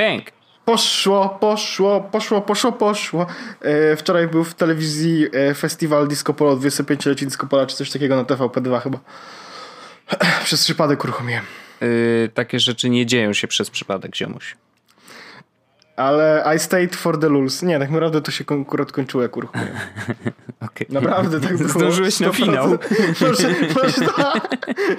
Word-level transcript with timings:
Bęk. 0.00 0.32
Poszło, 0.64 1.28
poszło, 1.28 2.00
poszło, 2.00 2.40
poszło, 2.40 2.72
poszło. 2.72 3.26
E, 3.60 3.96
wczoraj 3.96 4.28
był 4.28 4.44
w 4.44 4.54
telewizji 4.54 5.26
e, 5.32 5.54
festiwal 5.54 6.08
Disco 6.08 6.34
Polo, 6.34 6.56
25-lecie 6.56 7.26
Disco 7.26 7.46
Pola, 7.46 7.66
czy 7.66 7.76
coś 7.76 7.90
takiego 7.90 8.16
na 8.16 8.24
TVP2 8.24 8.82
chyba. 8.82 8.98
Przez 10.44 10.64
przypadek 10.64 11.04
uruchomiłem. 11.04 11.44
Yy, 11.80 12.30
takie 12.34 12.60
rzeczy 12.60 12.90
nie 12.90 13.06
dzieją 13.06 13.32
się 13.32 13.48
przez 13.48 13.70
przypadek, 13.70 14.16
ziomuś. 14.16 14.56
Ale 16.00 16.44
I 16.56 16.58
stayed 16.58 16.96
for 16.96 17.18
the 17.18 17.28
lulz. 17.28 17.62
Nie, 17.62 17.78
tak 17.78 17.90
naprawdę 17.90 18.20
to 18.20 18.30
się 18.30 18.44
akurat 18.62 18.92
kończyło 18.92 19.22
jak 19.22 19.36
uruchomiłem. 19.36 19.76
Okay. 20.60 20.86
Naprawdę 20.90 21.40
tak 21.40 21.56
było. 21.56 21.68
Zdążyłeś 21.68 22.20
na 22.20 22.32
finał. 22.32 22.68
Może, 23.20 23.54
może, 23.74 24.10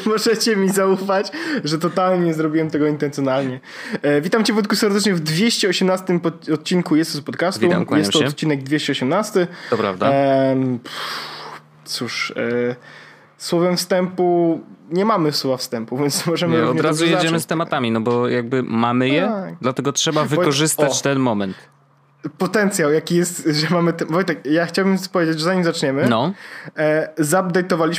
możecie 0.12 0.56
mi 0.56 0.70
zaufać, 0.70 1.32
że 1.64 1.80
totalnie 1.80 2.26
nie 2.26 2.34
zrobiłem 2.34 2.70
tego 2.70 2.88
intencjonalnie. 2.88 3.60
E, 4.02 4.22
witam 4.22 4.44
cię 4.44 4.54
Wojtku 4.54 4.76
serdecznie 4.76 5.14
w 5.14 5.20
218 5.20 6.20
odcinku 6.54 6.96
Jezus 6.96 7.22
Podcastu. 7.22 7.62
Witam, 7.62 7.86
Jest 7.98 8.12
to 8.12 8.20
się. 8.20 8.26
odcinek 8.26 8.64
218. 8.64 9.48
To 9.70 9.78
prawda. 9.78 10.12
E, 10.12 10.56
cóż... 11.86 12.34
E, 12.38 12.76
słowem 13.38 13.78
wstępu 13.78 14.62
nie 14.92 15.06
mamy 15.06 15.32
słowa 15.32 15.58
wstępu, 15.58 15.98
więc 16.02 16.26
możemy 16.26 16.58
nie, 16.58 16.68
Od 16.68 16.82
razu 16.82 17.04
jedziemy 17.04 17.24
zacząć. 17.24 17.44
z 17.44 17.46
tematami, 17.46 17.92
no 17.92 18.02
bo 18.02 18.30
jakby 18.30 18.64
mamy 18.64 19.10
je, 19.10 19.22
tak. 19.22 19.56
dlatego 19.62 19.92
trzeba 19.92 20.24
wykorzystać 20.24 21.00
o, 21.00 21.04
ten 21.04 21.20
moment. 21.20 21.58
Potencjał, 22.38 22.92
jaki 22.92 23.16
jest, 23.16 23.48
że 23.52 23.68
mamy. 23.70 23.94
Ten... 23.94 24.08
Wojtek, 24.08 24.46
ja 24.46 24.66
chciałbym 24.66 24.98
powiedzieć, 25.12 25.40
że 25.40 25.46
zanim 25.46 25.64
zaczniemy, 25.64 26.10
no. 26.10 26.34
e, 26.78 27.14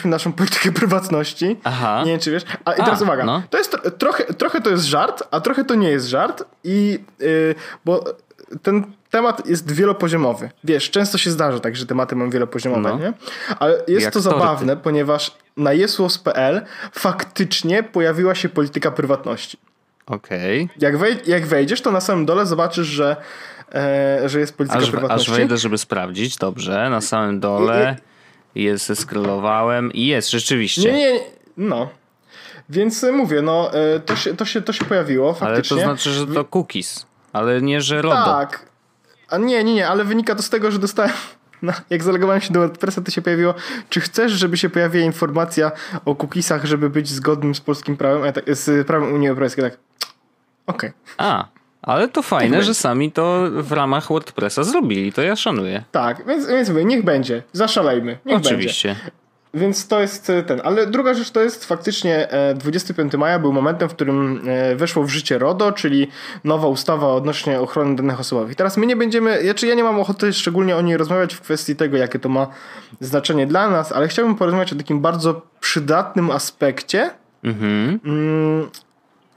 naszą 0.09 0.33
politykę 0.43 0.73
prywatności. 0.73 1.61
Aha. 1.65 2.03
Nie 2.05 2.11
wiem, 2.11 2.21
czy 2.21 2.31
wiesz. 2.31 2.45
A, 2.65 2.73
I 2.73 2.77
teraz 2.77 3.01
a, 3.01 3.05
uwaga, 3.05 3.25
no. 3.25 3.43
to 3.51 3.59
jest 3.59 3.77
trochę, 3.99 4.25
trochę 4.25 4.61
to 4.61 4.71
jest 4.71 4.85
żart, 4.85 5.23
a 5.31 5.41
trochę 5.41 5.65
to 5.65 5.75
nie 5.75 5.89
jest 5.89 6.07
żart, 6.07 6.45
i 6.65 6.99
yy, 7.21 7.55
bo 7.85 8.05
ten 8.63 8.85
temat 9.11 9.49
jest 9.49 9.73
wielopoziomowy. 9.73 10.51
Wiesz, 10.65 10.91
często 10.91 11.19
się 11.19 11.31
zdarza 11.31 11.61
tak, 11.61 11.77
że 11.77 11.87
tematy 11.87 12.17
mam 12.17 12.31
wielopoziomowe, 12.31 12.89
no. 12.89 12.99
nie? 12.99 13.13
Ale 13.59 13.85
jest 13.89 14.05
Jak 14.05 14.15
to 14.15 14.21
zabawne, 14.21 14.77
ponieważ 14.77 15.37
na 15.57 15.73
jesłos.pl 15.73 16.63
faktycznie 16.93 17.83
pojawiła 17.83 18.35
się 18.35 18.49
polityka 18.49 18.91
prywatności. 18.91 19.59
Okej. 20.07 20.63
Okay. 20.63 20.77
Jak, 20.81 20.99
wej 20.99 21.17
jak 21.27 21.47
wejdziesz, 21.47 21.81
to 21.81 21.91
na 21.93 22.01
samym 22.01 22.27
dole 22.27 22.47
zobaczysz, 22.47 22.87
że, 22.87 23.17
e, 23.75 24.29
że 24.29 24.41
jest 24.41 24.57
polityka 24.57 24.79
aż, 24.79 24.91
prywatności. 24.91 25.31
Aż 25.31 25.39
wejdę, 25.39 25.57
żeby 25.57 25.79
sprawdzić. 25.79 26.37
Dobrze, 26.37 26.91
na 26.91 27.01
samym 27.01 27.41
dole 27.41 27.97
jest, 28.55 29.01
skrolowałem 29.01 29.93
i 29.93 30.07
jest, 30.07 30.31
rzeczywiście. 30.31 30.93
Nie, 30.93 30.99
nie, 30.99 31.21
no. 31.57 31.89
Więc 32.69 33.03
mówię, 33.13 33.43
no, 33.43 33.71
to 34.07 34.17
się, 34.17 34.37
to 34.37 34.45
się, 34.45 34.63
to 34.63 34.73
się 34.73 34.85
pojawiło 34.85 35.35
faktycznie. 35.35 35.77
Ale 35.77 35.85
to 35.87 35.91
znaczy, 35.91 36.11
że 36.11 36.27
to 36.27 36.45
cookies, 36.45 37.07
ale 37.33 37.63
nie, 37.63 37.81
że 37.81 38.03
RODO. 38.03 38.25
Tak. 38.25 38.67
A 39.29 39.39
nie, 39.39 39.65
nie, 39.65 39.75
nie, 39.75 39.89
ale 39.89 40.05
wynika 40.05 40.35
to 40.35 40.43
z 40.43 40.51
tego, 40.51 40.71
że 40.71 40.79
dostałem 40.79 41.13
no, 41.63 41.73
jak 41.91 42.03
zalegowałem 42.03 42.41
się 42.41 42.53
do 42.53 42.61
WordPressa, 42.61 43.01
to 43.01 43.11
się 43.11 43.23
pojawiło, 43.23 43.55
czy 43.89 44.01
chcesz, 44.01 44.33
żeby 44.33 44.57
się 44.57 44.71
pojawiła 44.71 45.05
informacja 45.05 45.73
o 46.05 46.15
cookiesach, 46.15 46.65
żeby 46.65 46.91
być 46.91 47.09
zgodnym 47.09 47.55
z 47.55 47.61
polskim 47.61 47.97
prawem, 47.97 48.23
a 48.23 48.33
tak, 48.33 48.45
z 48.57 48.87
prawem 48.87 49.13
Unii 49.13 49.29
Europejskiej, 49.29 49.65
tak, 49.65 49.79
okej. 50.67 50.91
Okay. 50.91 50.93
A, 51.19 51.49
ale 51.83 52.09
to 52.09 52.23
fajne, 52.23 52.57
niech 52.57 52.65
że 52.65 52.75
sami 52.75 53.13
to 53.13 53.45
w 53.51 53.73
ramach 53.73 54.09
WordPressa 54.09 54.65
zrobili, 54.65 55.13
to 55.13 55.23
ja 55.23 55.37
szanuję. 55.37 55.85
Tak, 55.93 56.27
więc, 56.27 56.47
więc 56.47 56.69
mówię, 56.69 56.85
niech 56.85 57.05
będzie, 57.05 57.43
zaszalejmy, 57.53 58.19
niech 58.27 58.37
Oczywiście. 58.37 58.89
Będzie. 58.89 59.22
Więc 59.55 59.89
to 59.89 60.01
jest 60.01 60.33
ten. 60.47 60.61
Ale 60.65 60.87
druga 60.87 61.15
rzecz 61.15 61.31
to 61.31 61.41
jest 61.41 61.65
faktycznie 61.65 62.29
25 62.55 63.15
maja 63.15 63.39
był 63.39 63.53
momentem, 63.53 63.89
w 63.89 63.95
którym 63.95 64.43
weszło 64.77 65.05
w 65.05 65.09
życie 65.09 65.39
RODO, 65.39 65.73
czyli 65.73 66.09
nowa 66.45 66.69
ustawa 66.69 67.07
odnośnie 67.07 67.61
ochrony 67.61 67.97
danych 67.97 68.21
osobowych. 68.21 68.53
I 68.53 68.57
teraz 68.57 68.77
my 68.77 68.87
nie 68.87 68.97
będziemy, 68.97 69.43
znaczy 69.45 69.67
ja 69.67 69.75
nie 69.75 69.85
mam 69.85 70.01
ochoty 70.01 70.33
szczególnie 70.33 70.77
o 70.77 70.83
niej 70.83 70.97
rozmawiać 70.97 71.35
w 71.35 71.41
kwestii 71.41 71.77
tego, 71.77 71.97
jakie 71.97 72.19
to 72.19 72.29
ma 72.29 72.47
znaczenie 73.01 73.47
dla 73.47 73.71
nas, 73.71 73.93
ale 73.93 74.09
chciałbym 74.09 74.35
porozmawiać 74.35 74.73
o 74.73 74.77
takim 74.77 75.01
bardzo 75.01 75.43
przydatnym 75.61 76.31
aspekcie, 76.31 77.11
mhm. 77.45 78.01
Mm, 78.05 78.71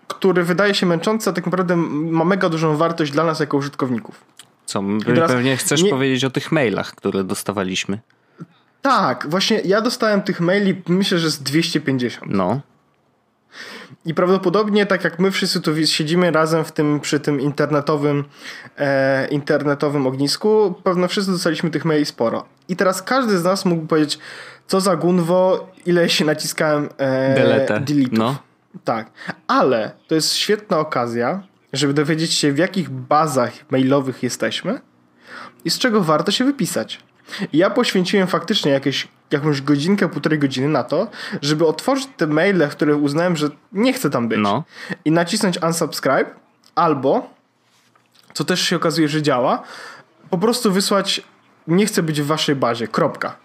który 0.07 0.43
wydaje 0.43 0.73
się 0.73 0.85
męczący, 0.85 1.29
a 1.29 1.33
tak 1.33 1.45
naprawdę 1.45 1.75
ma 1.75 2.25
mega 2.25 2.49
dużą 2.49 2.77
wartość 2.77 3.11
dla 3.11 3.23
nas 3.23 3.39
jako 3.39 3.57
użytkowników. 3.57 4.23
Co, 4.65 4.83
pewnie 5.27 5.57
chcesz 5.57 5.83
nie... 5.83 5.89
powiedzieć 5.89 6.23
o 6.23 6.29
tych 6.29 6.51
mailach, 6.51 6.95
które 6.95 7.23
dostawaliśmy. 7.23 7.99
Tak, 8.85 9.25
właśnie 9.29 9.61
ja 9.65 9.81
dostałem 9.81 10.21
tych 10.21 10.39
maili, 10.39 10.81
myślę, 10.87 11.19
że 11.19 11.31
z 11.31 11.39
250. 11.39 12.31
No. 12.31 12.61
I 14.05 14.13
prawdopodobnie, 14.13 14.85
tak 14.85 15.03
jak 15.03 15.19
my 15.19 15.31
wszyscy 15.31 15.61
tu 15.61 15.85
siedzimy 15.85 16.31
razem 16.31 16.65
w 16.65 16.71
tym, 16.71 16.99
przy 16.99 17.19
tym 17.19 17.41
internetowym, 17.41 18.23
e, 18.77 19.27
internetowym 19.27 20.07
ognisku, 20.07 20.73
pewno 20.83 21.07
wszyscy 21.07 21.31
dostaliśmy 21.31 21.69
tych 21.69 21.85
maili 21.85 22.05
sporo. 22.05 22.45
I 22.67 22.75
teraz 22.75 23.01
każdy 23.01 23.37
z 23.37 23.43
nas 23.43 23.65
mógł 23.65 23.85
powiedzieć, 23.85 24.19
co 24.67 24.81
za 24.81 24.95
gunwo, 24.95 25.69
ile 25.85 26.09
się 26.09 26.25
naciskałem 26.25 26.89
e, 26.97 27.35
Delete. 27.35 27.81
No. 28.11 28.37
Tak, 28.83 29.11
ale 29.47 29.91
to 30.07 30.15
jest 30.15 30.33
świetna 30.33 30.79
okazja, 30.79 31.43
żeby 31.73 31.93
dowiedzieć 31.93 32.33
się, 32.33 32.53
w 32.53 32.57
jakich 32.57 32.89
bazach 32.89 33.51
mailowych 33.71 34.23
jesteśmy 34.23 34.81
i 35.65 35.69
z 35.69 35.79
czego 35.79 36.01
warto 36.01 36.31
się 36.31 36.45
wypisać. 36.45 37.04
Ja 37.53 37.69
poświęciłem 37.69 38.27
faktycznie 38.27 38.71
jakieś, 38.71 39.07
jakąś 39.31 39.61
godzinkę, 39.61 40.09
półtorej 40.09 40.39
godziny 40.39 40.67
na 40.67 40.83
to, 40.83 41.07
żeby 41.41 41.67
otworzyć 41.67 42.07
te 42.17 42.27
maile, 42.27 42.67
które 42.69 42.95
uznałem, 42.95 43.35
że 43.35 43.49
nie 43.71 43.93
chcę 43.93 44.09
tam 44.09 44.27
być. 44.27 44.39
No. 44.41 44.63
I 45.05 45.11
nacisnąć 45.11 45.61
unsubscribe, 45.63 46.25
albo, 46.75 47.29
co 48.33 48.43
też 48.43 48.61
się 48.61 48.75
okazuje, 48.75 49.07
że 49.07 49.21
działa, 49.21 49.63
po 50.29 50.37
prostu 50.37 50.71
wysłać 50.71 51.21
nie 51.67 51.85
chcę 51.85 52.03
być 52.03 52.21
w 52.21 52.25
waszej 52.25 52.55
bazie, 52.55 52.87
kropka 52.87 53.44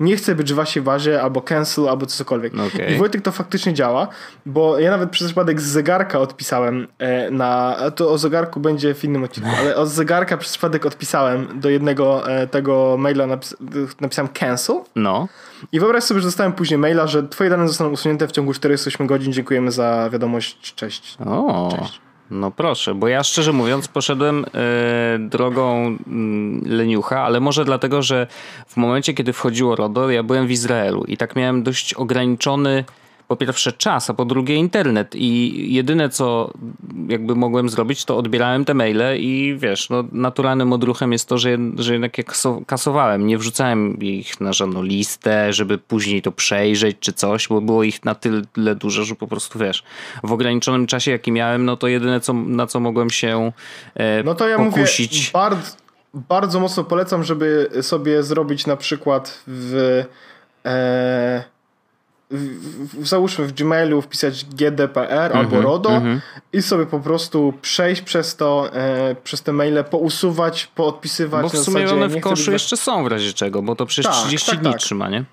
nie 0.00 0.16
chcę 0.16 0.34
być 0.34 0.52
w 0.52 0.56
waszej 0.56 0.82
bazie, 0.82 1.22
albo 1.22 1.42
cancel, 1.42 1.88
albo 1.88 2.06
cokolwiek. 2.06 2.52
Okay. 2.54 2.94
I 2.94 2.98
Wojtek 2.98 3.22
to 3.22 3.32
faktycznie 3.32 3.74
działa, 3.74 4.08
bo 4.46 4.78
ja 4.78 4.90
nawet 4.90 5.10
przez 5.10 5.26
przypadek 5.26 5.60
z 5.60 5.64
zegarka 5.64 6.18
odpisałem 6.18 6.88
e, 6.98 7.30
na, 7.30 7.76
to 7.96 8.10
o 8.10 8.18
zegarku 8.18 8.60
będzie 8.60 8.94
w 8.94 9.04
innym 9.04 9.24
odcinku, 9.24 9.50
ale 9.58 9.76
od 9.76 9.88
zegarka 9.88 10.36
przez 10.36 10.52
przypadek 10.52 10.86
odpisałem 10.86 11.60
do 11.60 11.70
jednego 11.70 12.30
e, 12.30 12.46
tego 12.46 12.96
maila, 12.98 13.26
napis 13.26 13.56
napisałem 14.00 14.28
cancel. 14.28 14.76
No. 14.96 15.28
I 15.72 15.80
wyobraź 15.80 16.04
sobie, 16.04 16.20
że 16.20 16.26
dostałem 16.26 16.52
później 16.52 16.78
maila, 16.78 17.06
że 17.06 17.28
twoje 17.28 17.50
dane 17.50 17.68
zostaną 17.68 17.90
usunięte 17.90 18.28
w 18.28 18.32
ciągu 18.32 18.52
48 18.52 19.06
godzin, 19.06 19.32
dziękujemy 19.32 19.72
za 19.72 20.10
wiadomość, 20.12 20.74
cześć. 20.74 21.16
O. 21.26 21.76
Cześć. 21.78 22.03
No 22.30 22.50
proszę, 22.50 22.94
bo 22.94 23.08
ja 23.08 23.22
szczerze 23.22 23.52
mówiąc 23.52 23.88
poszedłem 23.88 24.44
e, 24.54 25.18
drogą 25.18 25.96
y, 26.66 26.68
leniucha, 26.68 27.22
ale 27.22 27.40
może 27.40 27.64
dlatego, 27.64 28.02
że 28.02 28.26
w 28.66 28.76
momencie, 28.76 29.14
kiedy 29.14 29.32
wchodziło 29.32 29.76
RODO, 29.76 30.10
ja 30.10 30.22
byłem 30.22 30.46
w 30.46 30.50
Izraelu 30.50 31.04
i 31.04 31.16
tak 31.16 31.36
miałem 31.36 31.62
dość 31.62 31.94
ograniczony 31.94 32.84
po 33.34 33.38
pierwsze 33.38 33.72
czas, 33.72 34.10
a 34.10 34.14
po 34.14 34.24
drugie 34.24 34.54
internet 34.54 35.14
i 35.14 35.74
jedyne 35.74 36.08
co 36.08 36.52
jakby 37.08 37.34
mogłem 37.34 37.68
zrobić, 37.68 38.04
to 38.04 38.16
odbierałem 38.16 38.64
te 38.64 38.74
maile 38.74 39.18
i 39.18 39.56
wiesz, 39.58 39.90
no 39.90 40.04
naturalnym 40.12 40.72
odruchem 40.72 41.12
jest 41.12 41.28
to, 41.28 41.38
że, 41.38 41.58
że 41.76 41.92
jednak 41.92 42.18
je 42.18 42.24
kasowałem, 42.66 43.26
nie 43.26 43.38
wrzucałem 43.38 43.98
ich 44.00 44.40
na 44.40 44.52
żadną 44.52 44.82
listę, 44.82 45.52
żeby 45.52 45.78
później 45.78 46.22
to 46.22 46.32
przejrzeć 46.32 46.96
czy 47.00 47.12
coś, 47.12 47.48
bo 47.48 47.60
było 47.60 47.82
ich 47.82 48.04
na 48.04 48.14
tyle 48.14 48.74
dużo, 48.74 49.04
że 49.04 49.14
po 49.14 49.26
prostu 49.26 49.58
wiesz, 49.58 49.82
w 50.24 50.32
ograniczonym 50.32 50.86
czasie 50.86 51.10
jaki 51.10 51.32
miałem, 51.32 51.64
no 51.64 51.76
to 51.76 51.88
jedyne 51.88 52.20
co, 52.20 52.32
na 52.32 52.66
co 52.66 52.80
mogłem 52.80 53.10
się 53.10 53.52
e, 53.94 54.22
no 54.22 54.34
to 54.34 54.48
ja 54.48 54.56
pokusić. 54.56 55.12
Mówię, 55.12 55.30
bardzo, 55.32 55.76
bardzo 56.14 56.60
mocno 56.60 56.84
polecam, 56.84 57.24
żeby 57.24 57.70
sobie 57.82 58.22
zrobić 58.22 58.66
na 58.66 58.76
przykład 58.76 59.42
w 59.46 60.04
e, 60.64 61.53
w, 62.30 63.06
załóżmy 63.06 63.46
w 63.46 63.52
Gmailu 63.52 64.02
wpisać 64.02 64.44
GDPR 64.44 65.12
mm 65.12 65.32
-hmm, 65.32 65.38
albo 65.38 65.60
RODO 65.60 65.90
mm 65.90 66.16
-hmm. 66.16 66.20
i 66.52 66.62
sobie 66.62 66.86
po 66.86 67.00
prostu 67.00 67.54
przejść 67.62 68.02
przez 68.02 68.36
to, 68.36 68.70
e, 68.72 69.16
przez 69.24 69.42
te 69.42 69.52
maile, 69.52 69.84
pousuwać, 69.90 70.66
poodpisywać. 70.66 71.42
Bo 71.42 71.48
w 71.48 71.58
sumie 71.58 71.90
one 71.90 72.08
w 72.08 72.20
koszu 72.20 72.52
jeszcze 72.52 72.76
są 72.76 73.04
w 73.04 73.06
razie 73.06 73.32
czego, 73.32 73.62
bo 73.62 73.76
to 73.76 73.86
przecież 73.86 74.12
tak, 74.12 74.14
30 74.14 74.50
tak, 74.50 74.60
dni 74.60 74.70
tak. 74.70 74.80
trzyma, 74.80 75.08
nie? 75.08 75.24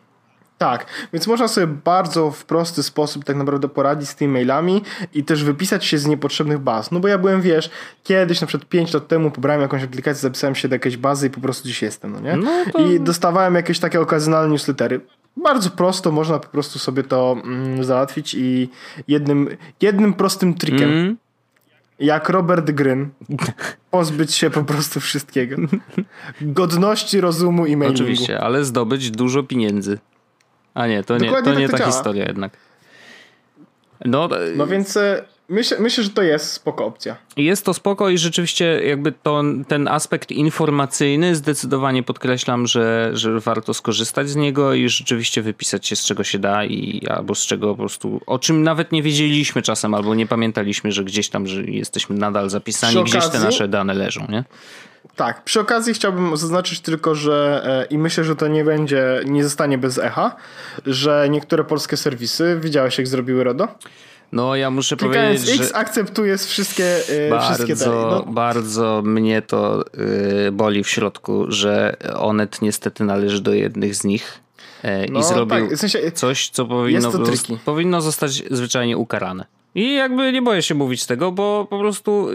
Tak, 0.58 0.86
więc 1.14 1.28
można 1.28 1.48
sobie 1.48 1.68
bardzo 1.68 2.32
w 2.32 2.46
prosty 2.46 2.84
sposób 2.84 3.24
tak 3.24 3.36
naprawdę 3.36 3.70
poradzić 3.70 4.10
z 4.10 4.16
tymi 4.16 4.34
mailami 4.34 4.82
i 5.14 5.24
też 5.24 5.44
wypisać 5.44 5.86
się 5.86 5.98
z 5.98 6.06
niepotrzebnych 6.06 6.60
baz. 6.60 6.92
No 6.92 7.00
bo 7.00 7.08
ja 7.08 7.18
byłem, 7.18 7.42
wiesz, 7.42 7.70
kiedyś 8.04 8.42
na 8.42 8.48
przykład 8.48 8.70
5 8.70 8.94
lat 8.94 9.08
temu 9.08 9.32
pobrałem 9.32 9.62
jakąś 9.62 9.84
aplikację, 9.84 10.22
zapisałem 10.22 10.56
się 10.56 10.68
do 10.68 10.76
jakiejś 10.76 10.98
bazy 10.98 11.28
i 11.28 11.30
po 11.30 11.42
prostu 11.42 11.68
dziś 11.68 11.82
jestem, 11.82 12.12
no 12.12 12.20
nie? 12.20 12.36
No 12.36 12.52
to... 12.74 12.80
I 12.80 13.00
dostawałem 13.00 13.56
jakieś 13.56 13.80
takie 13.80 14.02
okazjonalne 14.02 14.52
newslettery 14.52 15.02
bardzo 15.38 15.70
prosto 15.70 16.12
można 16.12 16.40
po 16.40 16.48
prostu 16.48 16.80
sobie 16.80 17.04
to 17.04 17.36
mm, 17.44 17.84
załatwić 17.84 18.34
i 18.34 18.70
jednym, 19.08 19.58
jednym 19.82 20.14
prostym 20.14 20.54
trikiem, 20.54 20.90
mm. 20.90 21.18
jak 22.00 22.30
Robert 22.30 22.72
Gryn, 22.72 23.10
pozbyć 23.92 24.34
się 24.34 24.50
po 24.50 24.64
prostu 24.64 25.00
wszystkiego. 25.00 25.56
Godności, 26.42 27.22
rozumu 27.22 27.66
i 27.66 27.78
mailingu. 27.78 28.04
Oczywiście, 28.04 28.40
ale 28.40 28.66
zdobyć 28.66 29.12
dużo 29.12 29.44
pieniędzy. 29.44 30.00
A 30.74 30.88
nie, 30.88 31.04
to 31.04 31.18
nie, 31.18 31.30
to 31.44 31.54
nie 31.54 31.70
tak 31.70 31.72
ta 31.72 31.78
działa. 31.78 31.92
historia 31.92 32.26
jednak. 32.26 32.58
No, 34.06 34.30
no 34.56 34.68
więc, 34.68 34.98
e, 34.98 35.26
Myślę, 35.52 35.78
myślę, 35.80 36.04
że 36.04 36.10
to 36.10 36.22
jest 36.22 36.52
spoko 36.52 36.86
opcja. 36.86 37.18
Jest 37.38 37.66
to 37.66 37.74
spoko 37.74 38.10
i 38.10 38.18
rzeczywiście 38.18 38.82
jakby 38.86 39.12
to, 39.12 39.44
ten 39.68 39.88
aspekt 39.88 40.32
informacyjny 40.32 41.36
zdecydowanie 41.36 42.04
podkreślam, 42.04 42.68
że, 42.68 43.10
że 43.14 43.40
warto 43.40 43.74
skorzystać 43.74 44.30
z 44.30 44.36
niego 44.36 44.74
i 44.74 44.90
rzeczywiście 44.90 45.42
wypisać 45.42 45.88
się 45.88 45.96
z 45.96 46.06
czego 46.06 46.24
się 46.24 46.40
da 46.40 46.66
i 46.66 47.08
albo 47.08 47.36
z 47.36 47.46
czego 47.46 47.68
po 47.68 47.78
prostu, 47.78 48.22
o 48.26 48.40
czym 48.40 48.64
nawet 48.64 48.92
nie 48.92 49.04
wiedzieliśmy 49.04 49.62
czasem 49.62 49.94
albo 49.94 50.16
nie 50.16 50.28
pamiętaliśmy, 50.28 50.92
że 50.92 51.04
gdzieś 51.04 51.30
tam, 51.30 51.48
że 51.48 51.64
jesteśmy 51.64 52.16
nadal 52.16 52.50
zapisani, 52.50 52.98
okazji, 52.98 53.20
gdzieś 53.20 53.32
te 53.32 53.40
nasze 53.40 53.68
dane 53.68 53.94
leżą, 53.94 54.28
nie? 54.30 54.44
Tak, 55.16 55.44
przy 55.44 55.60
okazji 55.60 55.94
chciałbym 55.94 56.38
zaznaczyć 56.38 56.80
tylko, 56.80 57.16
że 57.16 57.62
e, 57.66 57.86
i 57.86 57.98
myślę, 57.98 58.24
że 58.24 58.36
to 58.36 58.48
nie 58.48 58.64
będzie, 58.64 59.22
nie 59.26 59.44
zostanie 59.44 59.78
bez 59.78 59.98
echa, 59.98 60.36
że 60.86 61.28
niektóre 61.30 61.64
polskie 61.64 61.98
serwisy, 61.98 62.60
widziałeś 62.62 62.98
jak 62.98 63.08
zrobiły 63.08 63.44
RODO? 63.44 63.68
No 64.32 64.56
ja 64.56 64.72
muszę 64.72 64.96
Klikając 64.96 65.42
powiedzieć, 65.42 65.62
X 65.62 65.70
że 65.70 65.76
akceptujesz 65.76 66.42
wszystkie, 66.42 66.98
yy, 67.24 67.30
bardzo, 67.30 67.54
wszystkie 67.54 67.76
dalej. 67.76 68.06
No. 68.12 68.24
Bardzo 68.34 69.02
mnie 69.06 69.42
to 69.42 69.86
yy, 70.44 70.52
boli 70.52 70.84
w 70.84 70.90
środku, 70.90 71.46
że 71.48 71.96
Onet 72.16 72.62
niestety 72.62 73.04
należy 73.04 73.42
do 73.42 73.54
jednych 73.54 73.96
z 73.96 74.04
nich 74.04 74.40
no, 75.10 75.20
i 75.20 75.24
zrobił 75.24 75.68
tak. 75.68 75.78
w 75.78 75.80
sensie, 75.80 76.12
coś, 76.12 76.50
co 76.50 76.66
powinno, 76.66 77.12
powinno 77.66 78.02
zostać 78.02 78.44
zwyczajnie 78.52 78.98
ukarane. 78.98 79.46
I 79.76 79.94
jakby 79.94 80.32
nie 80.32 80.42
boję 80.42 80.62
się 80.62 80.76
mówić 80.76 81.06
tego, 81.06 81.32
bo 81.32 81.68
po 81.70 81.80
prostu 81.80 82.28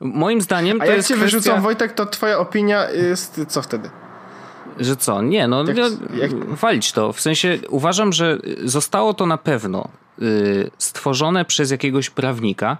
moim 0.00 0.40
zdaniem 0.40 0.78
to 0.78 0.82
A 0.82 0.86
jak 0.86 0.96
jest 0.96 1.08
cię 1.08 1.14
kwestia... 1.14 1.38
wyrzucą 1.38 1.62
Wojtek, 1.62 1.92
to 1.92 2.06
twoja 2.06 2.38
opinia 2.38 2.90
jest 2.90 3.40
co 3.48 3.62
wtedy? 3.62 3.90
Że 4.78 4.96
co? 4.96 5.22
Nie, 5.22 5.48
no 5.48 5.64
jak, 5.64 5.92
jak... 6.14 6.44
walić 6.44 6.92
to. 6.92 7.12
W 7.12 7.20
sensie 7.20 7.58
uważam, 7.68 8.12
że 8.12 8.38
zostało 8.64 9.14
to 9.14 9.26
na 9.26 9.38
pewno 9.38 9.88
stworzone 10.78 11.44
przez 11.44 11.70
jakiegoś 11.70 12.10
prawnika. 12.10 12.76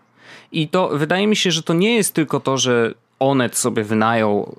I 0.52 0.68
to 0.68 0.88
wydaje 0.88 1.26
mi 1.26 1.36
się, 1.36 1.50
że 1.50 1.62
to 1.62 1.74
nie 1.74 1.94
jest 1.94 2.14
tylko 2.14 2.40
to, 2.40 2.58
że 2.58 2.94
Onet 3.18 3.56
sobie 3.56 3.84
wynajął, 3.84 4.56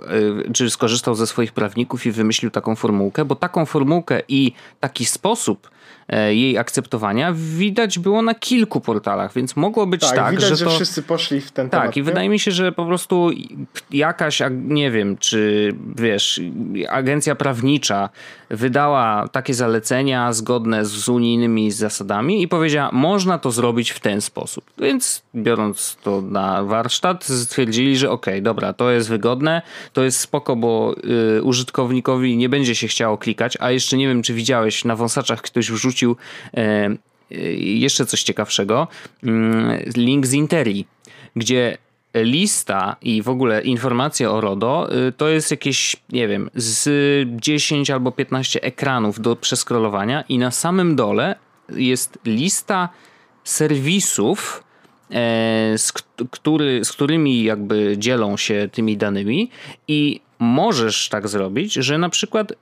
y, 0.48 0.54
czy 0.54 0.69
skorzystał 0.69 1.16
ze 1.16 1.28
swoich 1.28 1.54
prawników 1.54 2.06
i 2.06 2.12
wymyślił 2.12 2.51
taką 2.51 2.75
formułkę, 2.75 3.25
bo 3.25 3.36
taką 3.36 3.66
formułkę 3.66 4.22
i 4.28 4.54
taki 4.80 5.06
sposób 5.06 5.69
jej 6.12 6.58
akceptowania 6.58 7.34
widać 7.36 8.00
było 8.00 8.22
na 8.22 8.36
kilku 8.36 8.81
portalach, 8.81 9.34
więc 9.34 9.56
mogło 9.56 9.88
być 9.88 10.02
tak, 10.02 10.16
tak 10.16 10.36
widać, 10.36 10.50
że, 10.50 10.56
że 10.56 10.66
to... 10.66 10.72
wszyscy 10.72 11.04
poszli 11.04 11.42
w 11.42 11.52
ten 11.52 11.69
tak, 11.69 11.72
temat. 11.72 11.86
Tak, 11.86 11.98
i 11.98 12.04
wydaje 12.04 12.30
mi 12.30 12.40
się, 12.40 12.52
że 12.52 12.72
po 12.72 12.86
prostu 12.86 13.30
jakaś, 13.92 14.42
nie 14.52 14.92
wiem, 14.92 15.18
czy 15.18 15.72
wiesz, 15.96 16.42
agencja 16.90 17.36
prawnicza 17.36 18.10
wydała 18.50 19.28
takie 19.28 19.54
zalecenia 19.54 20.34
zgodne 20.34 20.86
z 20.86 21.10
unijnymi 21.10 21.72
zasadami 21.72 22.42
i 22.42 22.48
powiedziała, 22.48 22.90
można 22.92 23.38
to 23.38 23.52
zrobić 23.52 23.92
w 23.92 24.00
ten 24.00 24.22
sposób. 24.22 24.64
Więc 24.78 25.24
biorąc 25.36 25.98
to 26.04 26.22
na 26.22 26.64
warsztat, 26.64 27.25
stwierdzili, 27.25 27.98
że 27.98 28.12
okej, 28.12 28.34
okay, 28.34 28.42
dobra, 28.42 28.74
to 28.74 28.92
jest 28.92 29.10
wygodne, 29.10 29.62
to 29.94 30.04
jest 30.04 30.19
spoko, 30.19 30.56
bo 30.56 30.96
y, 31.38 31.44
użytkownikowi 31.44 32.38
nie 32.38 32.50
będzie 32.50 32.75
się 32.75 32.88
chciało 32.88 33.18
klikać, 33.18 33.57
a 33.60 33.72
jeszcze 33.72 33.98
nie 33.98 34.07
wiem, 34.07 34.22
czy 34.22 34.34
widziałeś, 34.34 34.86
na 34.86 34.96
wąsaczach 34.96 35.42
ktoś 35.42 35.72
wrzucił 35.72 36.00
e, 36.57 36.89
jeszcze 37.59 38.06
coś 38.06 38.24
ciekawszego, 38.24 38.88
mm, 39.24 39.80
link 39.95 40.27
z 40.27 40.33
Interi, 40.33 40.86
gdzie 41.36 41.77
lista 42.15 42.95
i 43.01 43.21
w 43.21 43.30
ogóle 43.30 43.62
informacje 43.62 44.31
o 44.31 44.42
RODO 44.42 44.89
y, 45.07 45.12
to 45.12 45.30
jest 45.30 45.51
jakieś, 45.51 45.95
nie 46.12 46.27
wiem, 46.27 46.50
z 46.56 46.89
10 47.42 47.89
albo 47.89 48.12
15 48.12 48.62
ekranów 48.63 49.19
do 49.19 49.36
przeskrolowania 49.36 50.24
i 50.30 50.38
na 50.38 50.51
samym 50.51 50.95
dole 50.95 51.36
jest 51.75 52.19
lista 52.25 52.89
serwisów, 53.44 54.63
e, 55.12 55.77
z, 55.77 55.92
który, 56.31 56.86
z 56.86 56.92
którymi 56.92 57.44
jakby 57.44 57.95
dzielą 57.97 58.38
się 58.38 58.69
tymi 58.71 58.97
danymi 58.97 59.50
i 59.88 60.21
możesz 60.39 61.09
tak 61.09 61.27
zrobić, 61.27 61.74
że 61.74 61.97
na 61.97 62.09
przykład 62.09 62.54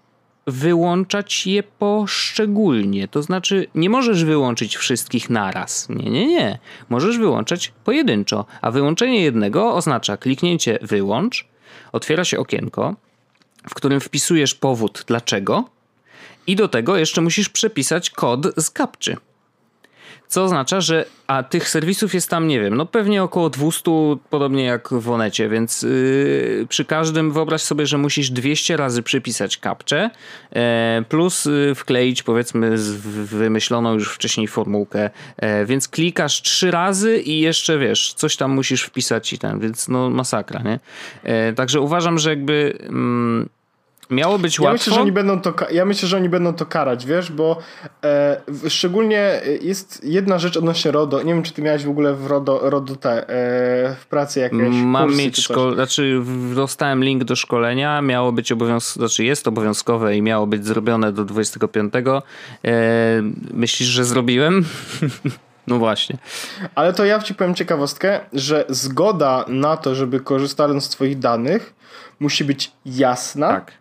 wyłączać 0.51 1.47
je 1.47 1.63
poszczególnie. 1.63 3.07
To 3.07 3.23
znaczy, 3.23 3.67
nie 3.75 3.89
możesz 3.89 4.23
wyłączyć 4.23 4.77
wszystkich 4.77 5.29
naraz. 5.29 5.89
Nie, 5.89 6.09
nie, 6.09 6.27
nie. 6.27 6.59
Możesz 6.89 7.17
wyłączać 7.17 7.73
pojedynczo, 7.83 8.45
a 8.61 8.71
wyłączenie 8.71 9.21
jednego 9.21 9.73
oznacza 9.75 10.17
kliknięcie 10.17 10.79
wyłącz, 10.81 11.47
otwiera 11.91 12.25
się 12.25 12.39
okienko, 12.39 12.95
w 13.69 13.73
którym 13.73 13.99
wpisujesz 13.99 14.55
powód 14.55 15.03
dlaczego 15.07 15.69
i 16.47 16.55
do 16.55 16.67
tego 16.67 16.97
jeszcze 16.97 17.21
musisz 17.21 17.49
przepisać 17.49 18.09
kod 18.09 18.47
z 18.57 18.69
kapczy. 18.69 19.17
Co 20.29 20.43
oznacza, 20.43 20.81
że 20.81 21.05
a 21.27 21.43
tych 21.43 21.69
serwisów 21.69 22.13
jest 22.13 22.29
tam, 22.29 22.47
nie 22.47 22.59
wiem, 22.61 22.75
no 22.75 22.85
pewnie 22.85 23.23
około 23.23 23.49
200, 23.49 23.91
podobnie 24.29 24.63
jak 24.63 24.89
w 24.91 25.09
Onecie, 25.09 25.49
więc 25.49 25.81
yy, 25.81 26.65
przy 26.69 26.85
każdym 26.85 27.31
wyobraź 27.31 27.61
sobie, 27.61 27.85
że 27.85 27.97
musisz 27.97 28.31
200 28.31 28.77
razy 28.77 29.03
przypisać 29.03 29.57
kapcze, 29.57 30.09
yy, 30.51 30.61
plus 31.09 31.45
yy, 31.45 31.75
wkleić 31.75 32.23
powiedzmy 32.23 32.77
wymyśloną 33.25 33.93
już 33.93 34.13
wcześniej 34.13 34.47
formułkę, 34.47 35.09
e, 35.37 35.65
więc 35.65 35.87
klikasz 35.87 36.41
trzy 36.41 36.71
razy 36.71 37.17
i 37.17 37.39
jeszcze 37.39 37.77
wiesz, 37.77 38.13
coś 38.13 38.35
tam 38.35 38.51
musisz 38.51 38.83
wpisać 38.83 39.33
i 39.33 39.39
ten, 39.39 39.59
więc 39.59 39.87
no 39.87 40.09
masakra, 40.09 40.61
nie? 40.61 40.79
E, 41.23 41.53
także 41.53 41.81
uważam, 41.81 42.19
że 42.19 42.29
jakby 42.29 42.77
mm, 42.81 43.49
Miało 44.09 44.39
być 44.39 44.57
ja 44.57 44.63
łatwo. 44.63 44.73
Myślę, 44.73 44.93
że 44.93 45.01
oni 45.01 45.11
będą 45.11 45.41
to, 45.41 45.53
ja 45.71 45.85
myślę, 45.85 46.09
że 46.09 46.17
oni 46.17 46.29
będą 46.29 46.53
to 46.53 46.65
karać, 46.65 47.05
wiesz, 47.05 47.31
bo 47.31 47.57
e, 48.03 48.41
szczególnie 48.69 49.41
jest 49.61 50.03
jedna 50.03 50.39
rzecz 50.39 50.57
odnośnie 50.57 50.91
RODO. 50.91 51.23
Nie 51.23 51.33
wiem, 51.33 51.43
czy 51.43 51.53
ty 51.53 51.61
miałeś 51.61 51.85
w 51.85 51.89
ogóle 51.89 52.13
w 52.13 52.27
RODO, 52.27 52.69
RODO 52.69 52.95
te, 52.95 53.29
e, 53.29 53.95
w 53.99 54.05
pracy 54.09 54.39
jakieś 54.39 54.75
Mam 54.83 55.15
mieć 55.15 55.37
szko- 55.37 55.73
znaczy 55.73 56.21
dostałem 56.55 57.03
link 57.03 57.23
do 57.23 57.35
szkolenia, 57.35 58.01
miało 58.01 58.31
być 58.31 58.51
obowiązkowe, 58.51 59.07
znaczy 59.07 59.23
jest 59.23 59.47
obowiązkowe 59.47 60.17
i 60.17 60.21
miało 60.21 60.47
być 60.47 60.65
zrobione 60.65 61.11
do 61.11 61.25
25. 61.25 61.93
E, 62.65 62.71
myślisz, 63.53 63.89
że 63.89 64.05
zrobiłem? 64.05 64.65
No 65.67 65.77
właśnie. 65.77 66.17
Ale 66.75 66.93
to 66.93 67.05
ja 67.05 67.19
ci 67.19 67.35
powiem 67.35 67.55
ciekawostkę, 67.55 68.19
że 68.33 68.65
zgoda 68.69 69.45
na 69.47 69.77
to, 69.77 69.95
żeby 69.95 70.19
korzystając 70.19 70.83
z 70.83 70.89
twoich 70.89 71.19
danych 71.19 71.73
musi 72.19 72.43
być 72.45 72.71
jasna. 72.85 73.47
Tak 73.47 73.71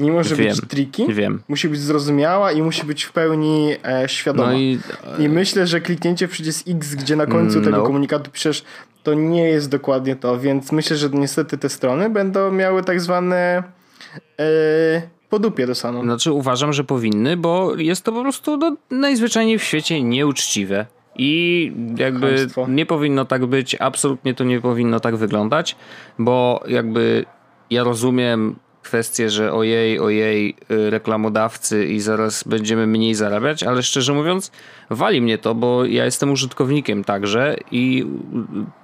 nie 0.00 0.12
może 0.12 0.36
wiem, 0.36 0.56
być 0.56 0.68
triki, 0.68 1.06
wiem. 1.14 1.42
musi 1.48 1.68
być 1.68 1.80
zrozumiała 1.80 2.52
i 2.52 2.62
musi 2.62 2.86
być 2.86 3.04
w 3.04 3.12
pełni 3.12 3.74
e, 3.84 4.08
świadoma. 4.08 4.52
No 4.52 4.58
i, 4.58 4.78
I, 5.18 5.28
myślę, 5.28 5.66
że 5.66 5.80
kliknięcie 5.80 6.28
przycisk 6.28 6.68
X, 6.68 6.94
gdzie 6.94 7.16
na 7.16 7.26
końcu 7.26 7.58
no. 7.58 7.64
tego 7.64 7.82
komunikatu 7.82 8.30
piszesz, 8.30 8.64
to 9.02 9.14
nie 9.14 9.44
jest 9.44 9.70
dokładnie 9.70 10.16
to, 10.16 10.38
więc 10.38 10.72
myślę, 10.72 10.96
że 10.96 11.08
niestety 11.12 11.58
te 11.58 11.68
strony 11.68 12.10
będą 12.10 12.52
miały 12.52 12.84
tak 12.84 13.00
zwane 13.00 13.62
e, 14.40 15.02
podupie 15.28 15.66
dostaną. 15.66 16.02
Znaczy 16.02 16.32
uważam, 16.32 16.72
że 16.72 16.84
powinny, 16.84 17.36
bo 17.36 17.76
jest 17.76 18.04
to 18.04 18.12
po 18.12 18.22
prostu 18.22 18.56
no, 18.56 18.76
najzwyczajniej 18.90 19.58
w 19.58 19.64
świecie 19.64 20.02
nieuczciwe. 20.02 20.86
I 21.16 21.72
jakby 21.96 22.46
nie 22.68 22.86
powinno 22.86 23.24
tak 23.24 23.46
być, 23.46 23.76
absolutnie 23.80 24.34
to 24.34 24.44
nie 24.44 24.60
powinno 24.60 25.00
tak 25.00 25.16
wyglądać, 25.16 25.76
bo 26.18 26.64
jakby 26.68 27.24
ja 27.70 27.84
rozumiem 27.84 28.56
kwestię, 28.82 29.30
że 29.30 29.52
ojej, 29.52 30.00
ojej, 30.00 30.56
y, 30.70 30.90
reklamodawcy 30.90 31.86
i 31.86 32.00
zaraz 32.00 32.44
będziemy 32.44 32.86
mniej 32.86 33.14
zarabiać, 33.14 33.62
ale 33.62 33.82
szczerze 33.82 34.12
mówiąc, 34.12 34.50
wali 34.90 35.22
mnie 35.22 35.38
to, 35.38 35.54
bo 35.54 35.84
ja 35.84 36.04
jestem 36.04 36.32
użytkownikiem 36.32 37.04
także 37.04 37.56
i 37.70 38.06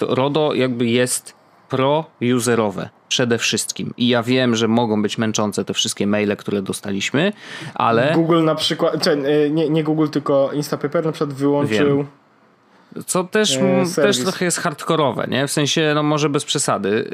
RODO 0.00 0.54
jakby 0.54 0.86
jest 0.86 1.34
pro-userowe 1.68 2.88
przede 3.08 3.38
wszystkim. 3.38 3.94
I 3.96 4.08
ja 4.08 4.22
wiem, 4.22 4.56
że 4.56 4.68
mogą 4.68 5.02
być 5.02 5.18
męczące 5.18 5.64
te 5.64 5.74
wszystkie 5.74 6.06
maile, 6.06 6.36
które 6.36 6.62
dostaliśmy, 6.62 7.32
ale... 7.74 8.12
Google 8.14 8.44
na 8.44 8.54
przykład, 8.54 9.06
y, 9.06 9.50
nie, 9.50 9.68
nie 9.68 9.84
Google, 9.84 10.08
tylko 10.08 10.50
Instapaper 10.52 11.04
na 11.04 11.12
przykład 11.12 11.36
wyłączył... 11.36 11.96
Wiem 11.96 12.06
co 13.06 13.24
też, 13.24 13.56
e, 13.56 13.84
też 13.94 14.18
trochę 14.18 14.44
jest 14.44 14.58
hardkorowe, 14.58 15.26
nie? 15.30 15.46
W 15.46 15.52
sensie, 15.52 15.92
no 15.94 16.02
może 16.02 16.28
bez 16.28 16.44
przesady. 16.44 17.10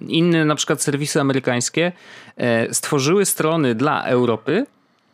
E, 0.00 0.04
inne 0.04 0.44
na 0.44 0.54
przykład 0.54 0.82
serwisy 0.82 1.20
amerykańskie 1.20 1.92
e, 2.36 2.74
stworzyły 2.74 3.24
strony 3.24 3.74
dla 3.74 4.04
Europy, 4.04 4.66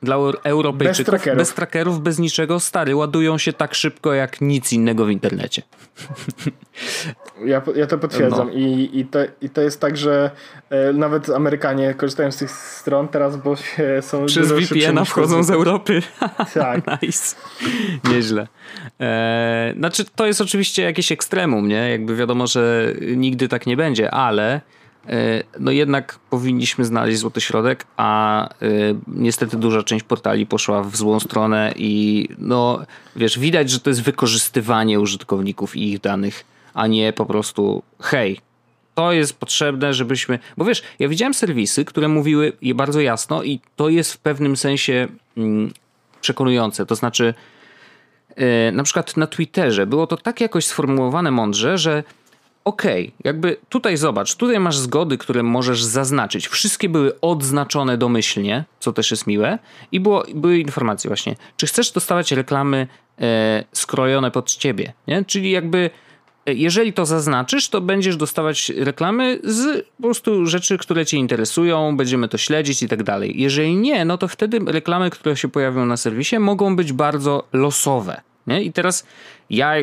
dla 0.03 0.17
Europejczyków, 0.45 0.97
bez 0.97 1.07
trackerów. 1.07 1.39
bez 1.39 1.55
trackerów, 1.55 2.01
bez 2.01 2.19
niczego, 2.19 2.61
stary, 2.61 2.97
ładują 2.97 3.39
się 3.39 3.53
tak 3.53 3.75
szybko 3.75 4.15
jak 4.15 4.41
nic 4.41 4.73
innego 4.73 5.05
w 5.05 5.11
internecie. 5.11 5.63
Ja, 7.45 7.63
ja 7.75 7.87
to 7.87 7.99
potwierdzam 7.99 8.47
no. 8.47 8.53
I, 8.53 8.91
i, 8.93 9.07
to, 9.07 9.19
i 9.41 9.51
to 9.51 9.61
jest 9.61 9.81
tak, 9.81 9.97
że 9.97 10.31
e, 10.71 10.93
nawet 10.93 11.31
Amerykanie 11.31 11.95
korzystają 11.95 12.33
z 12.33 12.37
tych 12.37 12.51
stron 12.51 13.09
teraz, 13.09 13.37
bo 13.37 13.57
się, 13.57 14.03
są 14.03 14.27
Przez 14.27 14.53
VPN-a 14.53 15.05
wchodzą 15.05 15.43
z 15.43 15.51
Europy. 15.51 16.03
Tak. 16.55 17.03
nice. 17.03 17.37
Nieźle. 18.11 18.49
E, 19.01 19.75
znaczy 19.79 20.05
to 20.17 20.27
jest 20.27 20.41
oczywiście 20.41 20.83
jakieś 20.83 21.13
ekstremum, 21.13 21.69
nie? 21.69 21.91
Jakby 21.91 22.17
wiadomo, 22.17 22.47
że 22.47 22.95
nigdy 23.17 23.49
tak 23.49 23.67
nie 23.67 23.77
będzie, 23.77 24.11
ale 24.11 24.61
no 25.61 25.71
jednak 25.71 26.19
powinniśmy 26.31 26.85
znaleźć 26.85 27.19
złoty 27.19 27.41
środek, 27.41 27.87
a 27.97 28.49
niestety 29.07 29.57
duża 29.57 29.83
część 29.83 30.05
portali 30.05 30.47
poszła 30.47 30.83
w 30.83 30.97
złą 30.97 31.21
stronę 31.21 31.75
i 31.77 32.29
no 32.39 32.79
wiesz, 33.17 33.39
widać, 33.39 33.71
że 33.71 33.81
to 33.81 33.91
jest 33.91 34.03
wykorzystywanie 34.03 35.01
użytkowników 35.01 35.77
i 35.77 35.93
ich 35.93 36.01
danych, 36.01 36.45
a 36.75 36.87
nie 36.87 37.13
po 37.13 37.27
prostu 37.27 37.83
hej, 38.01 38.41
to 38.97 39.13
jest 39.13 39.39
potrzebne, 39.41 39.95
żebyśmy. 39.95 40.39
Bo 40.57 40.65
wiesz, 40.65 40.83
ja 40.99 41.09
widziałem 41.09 41.35
serwisy, 41.35 41.85
które 41.85 42.09
mówiły 42.09 42.53
je 42.63 42.75
bardzo 42.75 43.01
jasno, 43.01 43.43
i 43.43 43.61
to 43.77 43.89
jest 43.89 44.13
w 44.13 44.19
pewnym 44.19 44.57
sensie 44.57 45.09
mm, 45.37 45.73
przekonujące. 46.21 46.87
To 46.87 46.95
znaczy, 46.95 47.35
yy, 48.37 48.47
na 48.73 48.83
przykład 48.83 49.17
na 49.17 49.27
Twitterze 49.27 49.87
było 49.87 50.07
to 50.07 50.17
tak 50.17 50.41
jakoś 50.41 50.67
sformułowane 50.67 51.31
mądrze, 51.31 51.79
że 51.79 52.05
okay, 52.67 53.13
jakby 53.25 53.57
tutaj 53.69 53.97
zobacz, 53.97 54.35
tutaj 54.35 54.61
masz 54.61 54.79
zgody, 54.79 55.19
które 55.19 55.43
możesz 55.43 55.85
zaznaczyć. 55.85 56.49
Wszystkie 56.49 56.89
były 56.89 57.21
odznaczone 57.21 57.99
domyślnie, 57.99 58.65
co 58.81 58.93
też 58.93 59.11
jest 59.11 59.27
miłe, 59.27 59.59
i 59.93 60.01
było, 60.01 60.25
były 60.35 60.59
informacje 60.59 61.09
właśnie, 61.09 61.37
czy 61.57 61.67
chcesz 61.67 61.93
dostawać 61.93 62.33
reklamy 62.33 62.87
e, 63.21 63.65
skrojone 63.73 64.31
pod 64.31 64.55
ciebie, 64.55 64.93
nie? 65.07 65.25
Czyli 65.25 65.51
jakby 65.51 65.91
jeżeli 66.47 66.93
to 66.93 67.07
zaznaczysz, 67.07 67.69
to 67.69 67.81
będziesz 67.81 68.17
dostawać 68.17 68.69
reklamy 68.69 69.41
z 69.45 69.87
po 69.97 70.03
prostu 70.03 70.47
rzeczy, 70.47 70.79
które 70.79 71.07
cię 71.07 71.17
interesują, 71.17 71.97
będziemy 71.97 72.29
to 72.29 72.39
śledzić 72.39 72.83
i 72.83 72.89
tak 72.89 73.03
dalej. 73.03 73.41
Jeżeli 73.41 73.77
nie, 73.77 74.05
no 74.05 74.19
to 74.19 74.29
wtedy 74.29 74.59
reklamy, 74.67 75.11
które 75.11 75.37
się 75.37 75.49
pojawią 75.49 75.87
na 75.87 75.97
serwisie, 75.97 76.39
mogą 76.39 76.77
być 76.77 76.93
bardzo 76.93 77.45
losowe. 77.53 78.21
Nie? 78.47 78.63
I 78.63 78.73
teraz 78.73 79.07
ja, 79.51 79.75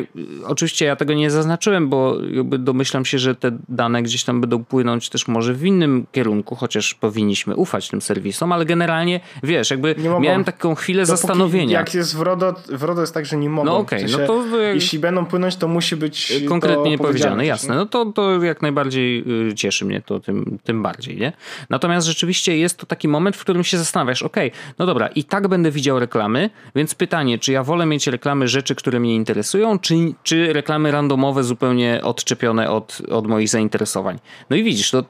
oczywiście 0.46 0.84
ja 0.84 0.96
tego 0.96 1.14
nie 1.14 1.30
zaznaczyłem, 1.30 1.88
bo 1.88 2.16
domyślam 2.44 3.04
się, 3.04 3.18
że 3.18 3.34
te 3.34 3.58
dane 3.68 4.02
gdzieś 4.02 4.24
tam 4.24 4.40
będą 4.40 4.64
płynąć 4.64 5.08
też 5.08 5.28
może 5.28 5.54
w 5.54 5.64
innym 5.64 6.06
kierunku, 6.12 6.54
chociaż 6.54 6.94
powinniśmy 6.94 7.56
ufać 7.56 7.88
tym 7.88 8.00
serwisom, 8.00 8.52
ale 8.52 8.64
generalnie, 8.64 9.20
wiesz, 9.42 9.70
jakby 9.70 9.94
miałem 10.20 10.44
taką 10.44 10.74
chwilę 10.74 11.02
Dopóki 11.02 11.20
zastanowienia. 11.20 11.78
Jak 11.78 11.94
jest 11.94 12.16
w 12.16 12.20
RODO, 12.20 12.54
w 12.68 12.82
RODO 12.82 13.00
jest 13.00 13.14
tak, 13.14 13.26
że 13.26 13.36
nie 13.36 13.48
mogą. 13.48 13.64
No 13.66 13.76
okej, 13.76 14.04
okay, 14.04 14.18
no 14.18 14.26
to... 14.26 14.44
Jeśli 14.74 14.98
będą 14.98 15.26
płynąć, 15.26 15.56
to 15.56 15.68
musi 15.68 15.96
być 15.96 16.32
Konkretnie 16.48 16.98
powiedziane, 16.98 17.46
jasne. 17.46 17.74
No 17.74 17.86
to, 17.86 18.06
to 18.06 18.42
jak 18.42 18.62
najbardziej 18.62 19.24
y, 19.50 19.54
cieszy 19.54 19.84
mnie 19.84 20.02
to 20.02 20.20
tym, 20.20 20.58
tym 20.64 20.82
bardziej, 20.82 21.16
nie? 21.16 21.32
Natomiast 21.70 22.06
rzeczywiście 22.06 22.58
jest 22.58 22.78
to 22.78 22.86
taki 22.86 23.08
moment, 23.08 23.36
w 23.36 23.40
którym 23.40 23.64
się 23.64 23.78
zastanawiasz, 23.78 24.22
okej, 24.22 24.48
okay, 24.48 24.74
no 24.78 24.86
dobra, 24.86 25.08
i 25.08 25.24
tak 25.24 25.48
będę 25.48 25.70
widział 25.70 25.98
reklamy, 25.98 26.50
więc 26.74 26.94
pytanie, 26.94 27.38
czy 27.38 27.52
ja 27.52 27.62
wolę 27.62 27.86
mieć 27.86 28.06
reklamy 28.06 28.48
rzeczy, 28.48 28.74
które 28.74 29.00
mnie 29.00 29.14
interesują, 29.14 29.53
interesują, 29.54 29.78
czy, 29.78 30.14
czy 30.22 30.52
reklamy 30.52 30.90
randomowe 30.90 31.44
zupełnie 31.44 32.00
odczepione 32.02 32.70
od, 32.70 33.02
od 33.10 33.26
moich 33.26 33.48
zainteresowań. 33.48 34.18
No 34.50 34.56
i 34.56 34.62
widzisz, 34.62 34.90
to, 34.90 35.04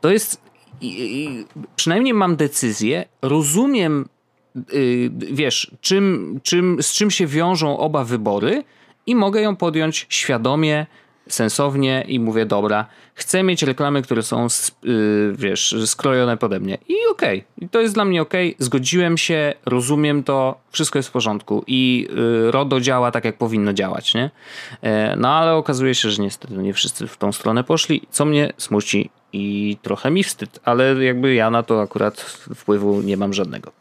to 0.00 0.10
jest. 0.10 0.40
Przynajmniej 1.76 2.14
mam 2.14 2.36
decyzję, 2.36 3.04
rozumiem, 3.22 4.08
yy, 4.54 5.10
wiesz, 5.32 5.70
czym, 5.80 6.40
czym, 6.42 6.82
z 6.82 6.92
czym 6.92 7.10
się 7.10 7.26
wiążą 7.26 7.78
oba 7.78 8.04
wybory 8.04 8.64
i 9.06 9.14
mogę 9.14 9.40
ją 9.40 9.56
podjąć 9.56 10.06
świadomie, 10.08 10.86
sensownie 11.34 12.04
i 12.08 12.20
mówię, 12.20 12.46
dobra, 12.46 12.86
chcę 13.14 13.42
mieć 13.42 13.62
reklamy, 13.62 14.02
które 14.02 14.22
są, 14.22 14.46
yy, 14.82 15.34
wiesz, 15.36 15.76
skrojone 15.86 16.36
pode 16.36 16.60
mnie. 16.60 16.78
I 16.88 16.94
okej, 17.10 17.44
okay. 17.56 17.68
To 17.68 17.80
jest 17.80 17.94
dla 17.94 18.04
mnie 18.04 18.22
okej, 18.22 18.54
okay. 18.54 18.64
zgodziłem 18.64 19.18
się, 19.18 19.54
rozumiem 19.66 20.22
to, 20.22 20.60
wszystko 20.70 20.98
jest 20.98 21.08
w 21.08 21.12
porządku 21.12 21.64
i 21.66 22.08
yy, 22.10 22.50
RODO 22.50 22.80
działa 22.80 23.10
tak, 23.10 23.24
jak 23.24 23.36
powinno 23.36 23.72
działać, 23.72 24.14
nie? 24.14 24.30
Yy, 24.82 24.90
no 25.16 25.28
ale 25.28 25.54
okazuje 25.54 25.94
się, 25.94 26.10
że 26.10 26.22
niestety 26.22 26.54
nie 26.54 26.74
wszyscy 26.74 27.06
w 27.06 27.16
tą 27.16 27.32
stronę 27.32 27.64
poszli, 27.64 28.02
co 28.10 28.24
mnie 28.24 28.52
smuci 28.56 29.10
i 29.32 29.76
trochę 29.82 30.10
mi 30.10 30.24
wstyd, 30.24 30.60
ale 30.64 31.04
jakby 31.04 31.34
ja 31.34 31.50
na 31.50 31.62
to 31.62 31.82
akurat 31.82 32.20
wpływu 32.54 33.00
nie 33.02 33.16
mam 33.16 33.32
żadnego. 33.32 33.72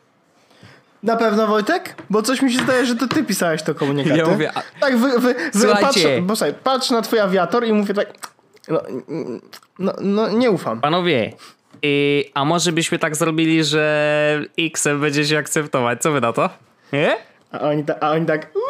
Na 1.03 1.15
pewno 1.15 1.47
Wojtek? 1.47 1.95
Bo 2.09 2.21
coś 2.21 2.41
mi 2.41 2.53
się 2.53 2.59
zdaje, 2.59 2.85
że 2.85 2.95
to 2.95 3.07
ty 3.07 3.23
pisałeś 3.23 3.63
to 3.63 3.75
komunikaty. 3.75 4.17
Ja 4.17 4.25
mówię, 4.25 4.51
a... 4.55 4.61
Tak, 4.79 4.97
wy, 4.97 5.19
wy, 5.19 5.35
wy 5.53 5.67
patrz, 5.81 5.99
bo 6.21 6.35
słuchaj, 6.35 6.53
patrz 6.63 6.89
na 6.89 7.01
twój 7.01 7.19
awiator 7.19 7.65
i 7.65 7.73
mówię 7.73 7.93
tak, 7.93 8.07
no, 8.67 8.81
no, 9.79 9.93
no 10.01 10.29
nie 10.29 10.51
ufam. 10.51 10.81
Panowie, 10.81 11.33
i, 11.81 12.25
a 12.33 12.45
może 12.45 12.71
byśmy 12.71 12.99
tak 12.99 13.15
zrobili, 13.15 13.63
że 13.63 14.41
X 14.59 14.87
będzie 15.01 15.25
się 15.25 15.37
akceptować, 15.37 16.01
co 16.01 16.11
wy 16.11 16.21
na 16.21 16.33
to? 16.33 16.49
Nie? 16.93 17.17
A 17.51 17.59
oni, 17.59 17.83
ta, 17.83 17.95
a 17.99 18.11
oni 18.11 18.25
tak, 18.25 18.51
you 18.55 18.61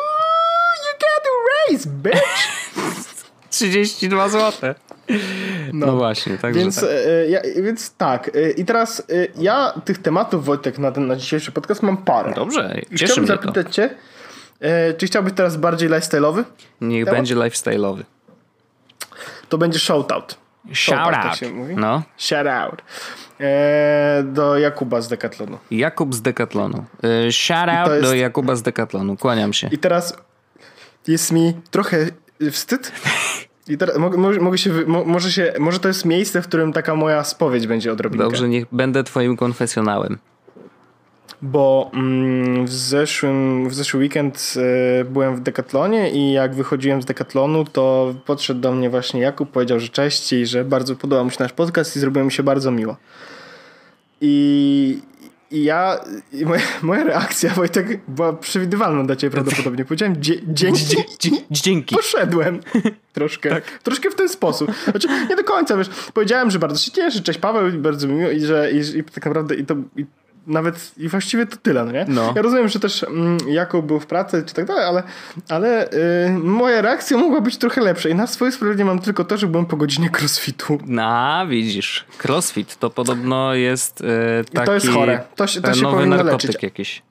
to 1.23 1.29
raise, 1.69 1.89
bitch! 1.89 2.49
32 3.49 4.29
zł. 4.29 4.75
No, 5.73 5.85
no, 5.85 5.95
właśnie, 5.95 6.37
tak. 6.37 6.53
Więc, 6.53 6.75
tak. 6.81 6.89
E, 6.89 7.29
ja, 7.29 7.41
więc 7.63 7.95
tak. 7.95 8.31
E, 8.35 8.51
I 8.51 8.65
teraz 8.65 8.99
e, 8.99 9.03
ja 9.37 9.73
tych 9.85 9.97
tematów, 9.97 10.45
Wojtek, 10.45 10.77
na 10.77 10.91
ten 10.91 11.07
na 11.07 11.15
dzisiejszy 11.15 11.51
podcast 11.51 11.83
mam 11.83 11.97
parę. 11.97 12.33
Dobrze, 12.33 12.81
cieszy 12.91 13.05
Chciałbym 13.05 13.27
zapytać 13.27 13.67
to. 13.67 13.73
cię, 13.73 13.89
czy 14.97 15.05
chciałbyś 15.07 15.33
teraz 15.33 15.57
bardziej 15.57 15.89
lifestyle'owy? 15.89 16.43
Niech 16.81 17.05
temat? 17.05 17.17
będzie 17.17 17.35
lifestyle'owy. 17.35 18.03
To 19.49 19.57
będzie 19.57 19.79
shoutout. 19.79 20.37
Shout 20.73 20.97
out. 20.97 21.39
Tak 21.39 21.49
no. 21.75 22.03
Shout 22.17 22.47
out. 22.47 22.81
E, 23.39 24.23
do 24.23 24.57
Jakuba 24.57 25.01
z 25.01 25.07
Decathlonu. 25.07 25.57
Jakub 25.71 26.15
z 26.15 26.21
Decathlonu. 26.21 26.85
E, 27.03 27.31
shout 27.31 27.69
out 27.69 27.91
jest... 27.91 28.03
do 28.03 28.13
Jakuba 28.13 28.55
z 28.55 28.61
Decathlonu. 28.61 29.17
Kłaniam 29.17 29.53
się. 29.53 29.69
I 29.71 29.77
teraz 29.77 30.17
jest 31.07 31.31
mi 31.31 31.53
trochę 31.71 32.05
wstyd. 32.51 32.91
I 33.69 33.77
teraz 33.77 33.97
mogę, 33.97 34.17
mogę 34.39 34.57
się, 34.57 34.71
może, 35.05 35.31
się, 35.31 35.53
może 35.59 35.79
to 35.79 35.87
jest 35.87 36.05
miejsce, 36.05 36.41
w 36.41 36.47
którym 36.47 36.73
taka 36.73 36.95
moja 36.95 37.23
spowiedź 37.23 37.67
będzie 37.67 37.91
odrobinkę. 37.91 38.25
Dobrze, 38.25 38.49
niech 38.49 38.65
będę 38.71 39.03
twoim 39.03 39.37
konfesjonałem. 39.37 40.17
Bo 41.41 41.91
mm, 41.93 42.65
w, 42.65 42.73
zeszłym, 42.73 43.69
w 43.69 43.73
zeszły 43.73 43.99
weekend 43.99 44.53
y, 45.01 45.05
byłem 45.05 45.35
w 45.35 45.39
Decathlonie 45.39 46.11
i 46.11 46.31
jak 46.31 46.55
wychodziłem 46.55 47.01
z 47.01 47.05
Decathlonu, 47.05 47.65
to 47.65 48.15
podszedł 48.25 48.61
do 48.61 48.71
mnie 48.71 48.89
właśnie 48.89 49.21
Jakub, 49.21 49.51
powiedział, 49.51 49.79
że 49.79 49.89
cześć 49.89 50.33
i 50.33 50.45
że 50.45 50.65
bardzo 50.65 50.95
podobał 50.95 51.25
mu 51.25 51.31
się 51.31 51.37
nasz 51.39 51.53
podcast 51.53 51.95
i 51.95 51.99
zrobiło 51.99 52.25
mi 52.25 52.31
się 52.31 52.43
bardzo 52.43 52.71
miło. 52.71 52.97
I, 54.21 55.01
i 55.51 55.63
ja, 55.63 55.99
i 56.33 56.45
moja, 56.45 56.61
moja, 56.81 57.03
reakcja, 57.03 57.53
Wojtek, 57.53 57.99
była 58.07 58.33
przewidywalna 58.33 59.03
dla 59.03 59.15
ciebie 59.15 59.31
prawdopodobnie. 59.31 59.85
Powiedziałem 59.85 60.15
dzięki. 60.47 60.95
Dzięki. 61.51 61.95
Poszedłem. 61.95 62.59
Troszkę. 63.13 63.49
Tak. 63.49 63.79
Troszkę 63.83 64.09
w 64.09 64.15
ten 64.15 64.29
sposób. 64.29 64.71
Znaczy, 64.91 65.07
nie 65.29 65.35
do 65.35 65.43
końca, 65.43 65.77
wiesz. 65.77 65.89
Powiedziałem, 66.13 66.51
że 66.51 66.59
bardzo 66.59 66.77
się 66.79 66.91
cieszę, 66.91 67.21
cześć 67.21 67.39
Paweł, 67.39 67.71
bardzo 67.81 68.07
miło 68.07 68.29
i 68.29 68.39
że 68.39 68.71
i, 68.71 68.97
i 68.97 69.03
tak 69.03 69.25
naprawdę 69.25 69.55
i 69.55 69.65
to, 69.65 69.75
i 69.97 70.05
nawet 70.47 70.91
i 70.97 71.09
właściwie 71.09 71.45
to 71.45 71.57
tyle, 71.57 71.85
no 71.85 71.91
nie? 71.91 72.05
No. 72.07 72.33
Ja 72.35 72.41
rozumiem, 72.41 72.67
że 72.67 72.79
też 72.79 73.03
mm, 73.03 73.37
Jakub 73.47 73.85
był 73.85 73.99
w 73.99 74.05
pracy 74.05 74.43
czy 74.45 74.53
tak 74.53 74.65
dalej, 74.65 74.85
ale, 74.85 75.03
ale 75.49 75.91
y, 75.91 76.29
moja 76.43 76.81
reakcja 76.81 77.17
mogła 77.17 77.41
być 77.41 77.57
trochę 77.57 77.81
lepsza 77.81 78.09
i 78.09 78.15
na 78.15 78.27
swoje 78.27 78.51
sprawiedliwie 78.51 78.85
mam 78.85 78.99
tylko 78.99 79.23
to, 79.23 79.37
że 79.37 79.47
byłem 79.47 79.65
po 79.65 79.77
godzinie 79.77 80.09
crossfitu. 80.19 80.77
No, 80.85 81.47
widzisz. 81.47 82.05
Crossfit 82.23 82.75
to 82.75 82.89
podobno 82.89 83.53
jest 83.53 84.01
y, 84.01 84.05
taki... 84.53 84.63
I 84.63 84.65
to 84.65 84.73
jest 84.73 84.89
chore. 84.89 85.21
To, 85.35 85.47
się, 85.47 85.61
to 85.61 85.73
się 85.73 85.81
nowy 85.81 85.95
powinno 85.95 86.23
leczyć. 86.23 86.63
jakiś. 86.63 87.01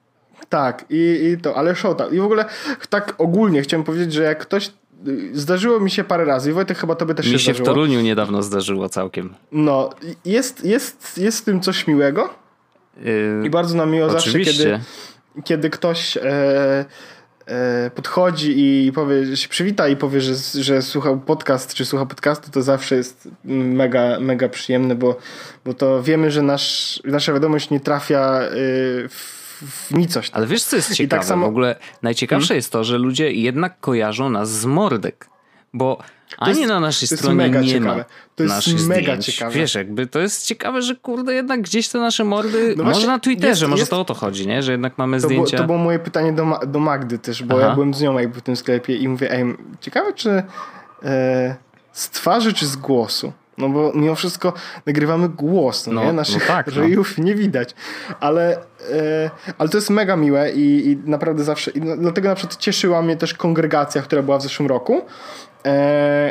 Tak, 0.49 0.85
i, 0.90 1.32
i 1.32 1.42
to, 1.42 1.56
ale 1.56 1.76
show 1.76 1.97
tak. 1.97 2.12
I 2.12 2.18
w 2.18 2.25
ogóle 2.25 2.44
tak 2.88 3.14
ogólnie 3.18 3.62
chciałem 3.62 3.85
powiedzieć, 3.85 4.12
że 4.12 4.23
jak 4.23 4.38
ktoś 4.38 4.70
y, 5.08 5.30
Zdarzyło 5.32 5.80
mi 5.80 5.90
się 5.90 6.04
parę 6.04 6.25
razy 6.25 6.50
i 6.50 6.52
Wojtek 6.52 6.78
chyba 6.78 6.94
tobie 6.94 7.14
też 7.14 7.26
mi 7.26 7.32
się, 7.32 7.38
się 7.38 7.44
zdarzyło. 7.44 7.64
Mi 7.64 7.66
się 7.66 7.73
w 7.73 7.75
Toruniu 7.75 8.00
niedawno 8.00 8.42
zdarzyło 8.42 8.88
całkiem. 8.88 9.35
No, 9.52 9.90
jest, 10.25 10.64
jest, 10.64 11.18
jest 11.18 11.38
w 11.38 11.44
tym 11.44 11.61
coś 11.61 11.87
miłego, 11.87 12.35
I 13.44 13.50
bardzo 13.50 13.76
nam 13.76 13.90
miło 13.90 14.10
zawsze, 14.10 14.40
kiedy, 14.40 14.80
kiedy 15.44 15.70
ktoś 15.70 16.16
e, 16.16 16.84
e, 17.46 17.90
podchodzi 17.94 18.54
i 18.56 18.92
powie, 18.92 19.36
się 19.36 19.48
przywita 19.48 19.88
i 19.88 19.96
powie, 19.96 20.20
że, 20.20 20.62
że 20.62 20.82
słuchał 20.82 21.20
podcast, 21.20 21.74
czy 21.74 21.84
słucha 21.84 22.06
podcastu, 22.06 22.50
to 22.50 22.62
zawsze 22.62 22.96
jest 22.96 23.28
mega, 23.44 24.20
mega 24.20 24.48
przyjemne, 24.48 24.94
bo, 24.94 25.16
bo 25.64 25.74
to 25.74 26.02
wiemy, 26.02 26.30
że 26.30 26.42
nasz, 26.42 27.00
nasza 27.04 27.32
wiadomość 27.32 27.70
nie 27.70 27.80
trafia 27.80 28.42
y, 28.42 29.08
w 29.08 29.38
w 29.62 29.94
nicość. 29.94 30.30
Ale 30.34 30.46
wiesz, 30.46 30.62
co 30.62 30.76
jest 30.76 30.88
ciekawe? 30.94 31.04
I 31.04 31.08
tak 31.08 31.24
samo... 31.24 31.46
W 31.46 31.48
ogóle 31.48 31.76
najciekawsze 32.02 32.48
hmm? 32.48 32.56
jest 32.56 32.72
to, 32.72 32.84
że 32.84 32.98
ludzie 32.98 33.32
jednak 33.32 33.80
kojarzą 33.80 34.30
nas 34.30 34.50
z 34.50 34.64
mordek. 34.64 35.28
Bo 35.72 35.98
ani 36.38 36.66
na 36.66 36.80
naszej 36.80 37.09
stronie 37.09 37.50
nie 37.50 37.68
ciekawe. 37.68 37.97
ma 37.97 38.04
to 38.35 38.42
jest 38.42 38.88
mega 38.88 39.02
zdjęć. 39.02 39.26
ciekawe. 39.26 39.54
Wiesz, 39.54 39.75
jakby 39.75 40.07
to 40.07 40.18
jest 40.18 40.47
ciekawe, 40.47 40.83
że 40.83 40.97
kurde 40.97 41.35
jednak 41.35 41.61
gdzieś 41.61 41.88
te 41.88 41.99
nasze 41.99 42.25
mordy, 42.25 42.75
no 42.76 42.85
może 42.85 43.07
na 43.07 43.18
Twitterze, 43.18 43.49
jest, 43.49 43.62
może 43.62 43.80
jest, 43.80 43.90
to 43.90 44.00
o 44.00 44.04
to 44.04 44.14
chodzi, 44.14 44.47
nie? 44.47 44.62
Że 44.62 44.73
jednak 44.73 44.99
mamy 44.99 45.21
to 45.21 45.26
zdjęcia. 45.26 45.57
Było, 45.57 45.59
to 45.59 45.66
było 45.66 45.78
moje 45.78 45.99
pytanie 45.99 46.33
do, 46.33 46.61
do 46.66 46.78
Magdy 46.78 47.18
też, 47.18 47.42
bo 47.42 47.57
Aha. 47.57 47.68
ja 47.68 47.75
byłem 47.75 47.95
z 47.95 48.02
nią 48.02 48.18
jakby 48.18 48.40
w 48.40 48.42
tym 48.42 48.57
sklepie 48.57 48.97
i 48.97 49.09
mówię, 49.09 49.33
ej, 49.33 49.45
ciekawe 49.80 50.12
czy 50.12 50.42
e, 51.02 51.57
z 51.92 52.11
twarzy 52.11 52.52
czy 52.52 52.66
z 52.66 52.76
głosu? 52.76 53.33
No 53.59 53.68
bo 53.68 53.92
mimo 53.95 54.14
wszystko 54.14 54.52
nagrywamy 54.87 55.28
głos, 55.28 55.87
no, 55.87 55.92
no 55.92 56.04
nie? 56.04 56.12
Naszych 56.12 56.49
no 56.49 56.54
tak, 56.54 56.66
no. 56.76 57.04
nie 57.18 57.35
widać. 57.35 57.75
Ale, 58.21 58.57
e, 58.92 59.30
ale 59.59 59.68
to 59.68 59.76
jest 59.76 59.90
mega 59.90 60.16
miłe 60.16 60.52
i, 60.52 60.90
i 60.90 60.97
naprawdę 60.97 61.45
zawsze... 61.45 61.71
I 61.71 61.80
dlatego 61.80 62.28
na 62.28 62.35
przykład 62.35 62.57
cieszyła 62.57 63.02
mnie 63.02 63.16
też 63.16 63.35
kongregacja, 63.35 64.02
która 64.02 64.23
była 64.23 64.38
w 64.38 64.42
zeszłym 64.42 64.68
roku, 64.68 65.02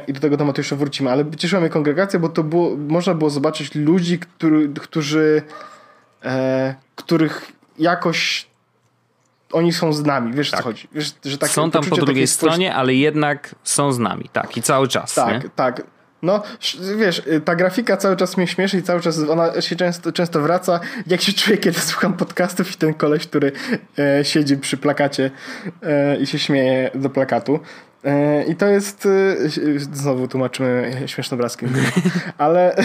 I 0.08 0.14
do 0.14 0.20
tego 0.20 0.38
tematu 0.38 0.62
jeszcze 0.62 0.76
wrócimy, 0.76 1.12
ale 1.12 1.26
cieszyła 1.38 1.62
mnie 1.62 1.70
kongregacja, 1.70 2.20
bo 2.20 2.30
to 2.30 2.44
było, 2.44 2.78
można 2.78 3.14
było 3.14 3.30
zobaczyć 3.30 3.76
ludzi, 3.76 4.20
który, 4.20 4.70
którzy, 4.70 5.42
e, 6.24 6.76
których 6.96 7.52
jakoś 7.80 8.48
oni 9.52 9.74
są 9.74 9.94
z 9.94 10.06
nami, 10.06 10.34
wiesz 10.34 10.52
tak. 10.52 10.60
co 10.60 10.64
chodzi. 10.64 10.88
Wiesz, 10.92 11.16
że 11.26 11.38
takie 11.38 11.54
są 11.54 11.72
tam 11.72 11.84
po 11.84 11.96
drugiej 11.96 12.28
stronie, 12.28 12.76
ale 12.76 12.94
jednak 12.94 13.56
są 13.64 13.92
z 13.92 14.00
nami, 14.00 14.30
tak, 14.34 14.58
i 14.58 14.62
cały 14.62 14.88
czas. 14.88 15.14
Tak, 15.14 15.44
nie? 15.44 15.50
tak. 15.50 15.82
No, 16.22 16.44
wiesz, 16.98 17.22
ta 17.46 17.56
grafika 17.56 17.98
cały 17.98 18.16
czas 18.16 18.38
mnie 18.38 18.48
śmieszy 18.48 18.78
i 18.78 18.84
cały 18.84 19.02
czas 19.02 19.20
ona 19.30 19.62
się 19.62 19.76
często, 19.76 20.12
często 20.12 20.42
wraca. 20.42 20.80
Jak 21.08 21.22
się 21.22 21.34
czuję, 21.34 21.58
kiedy 21.58 21.80
słucham 21.90 22.14
podcastów 22.14 22.72
i 22.72 22.76
ten 22.76 22.94
koleś, 22.94 23.28
który 23.28 23.52
e, 24.00 24.26
siedzi 24.26 24.58
przy 24.58 24.78
plakacie 24.78 25.32
e, 25.84 26.18
i 26.18 26.28
się 26.28 26.40
śmieje 26.40 26.92
do 26.96 27.10
plakatu. 27.10 27.60
E, 28.08 28.44
I 28.44 28.56
to 28.56 28.68
jest, 28.68 29.06
e, 29.06 29.50
znowu 29.80 30.28
tłumaczymy 30.28 30.92
śmieszne 31.06 31.36
obrazki, 31.36 31.66
ale, 32.38 32.76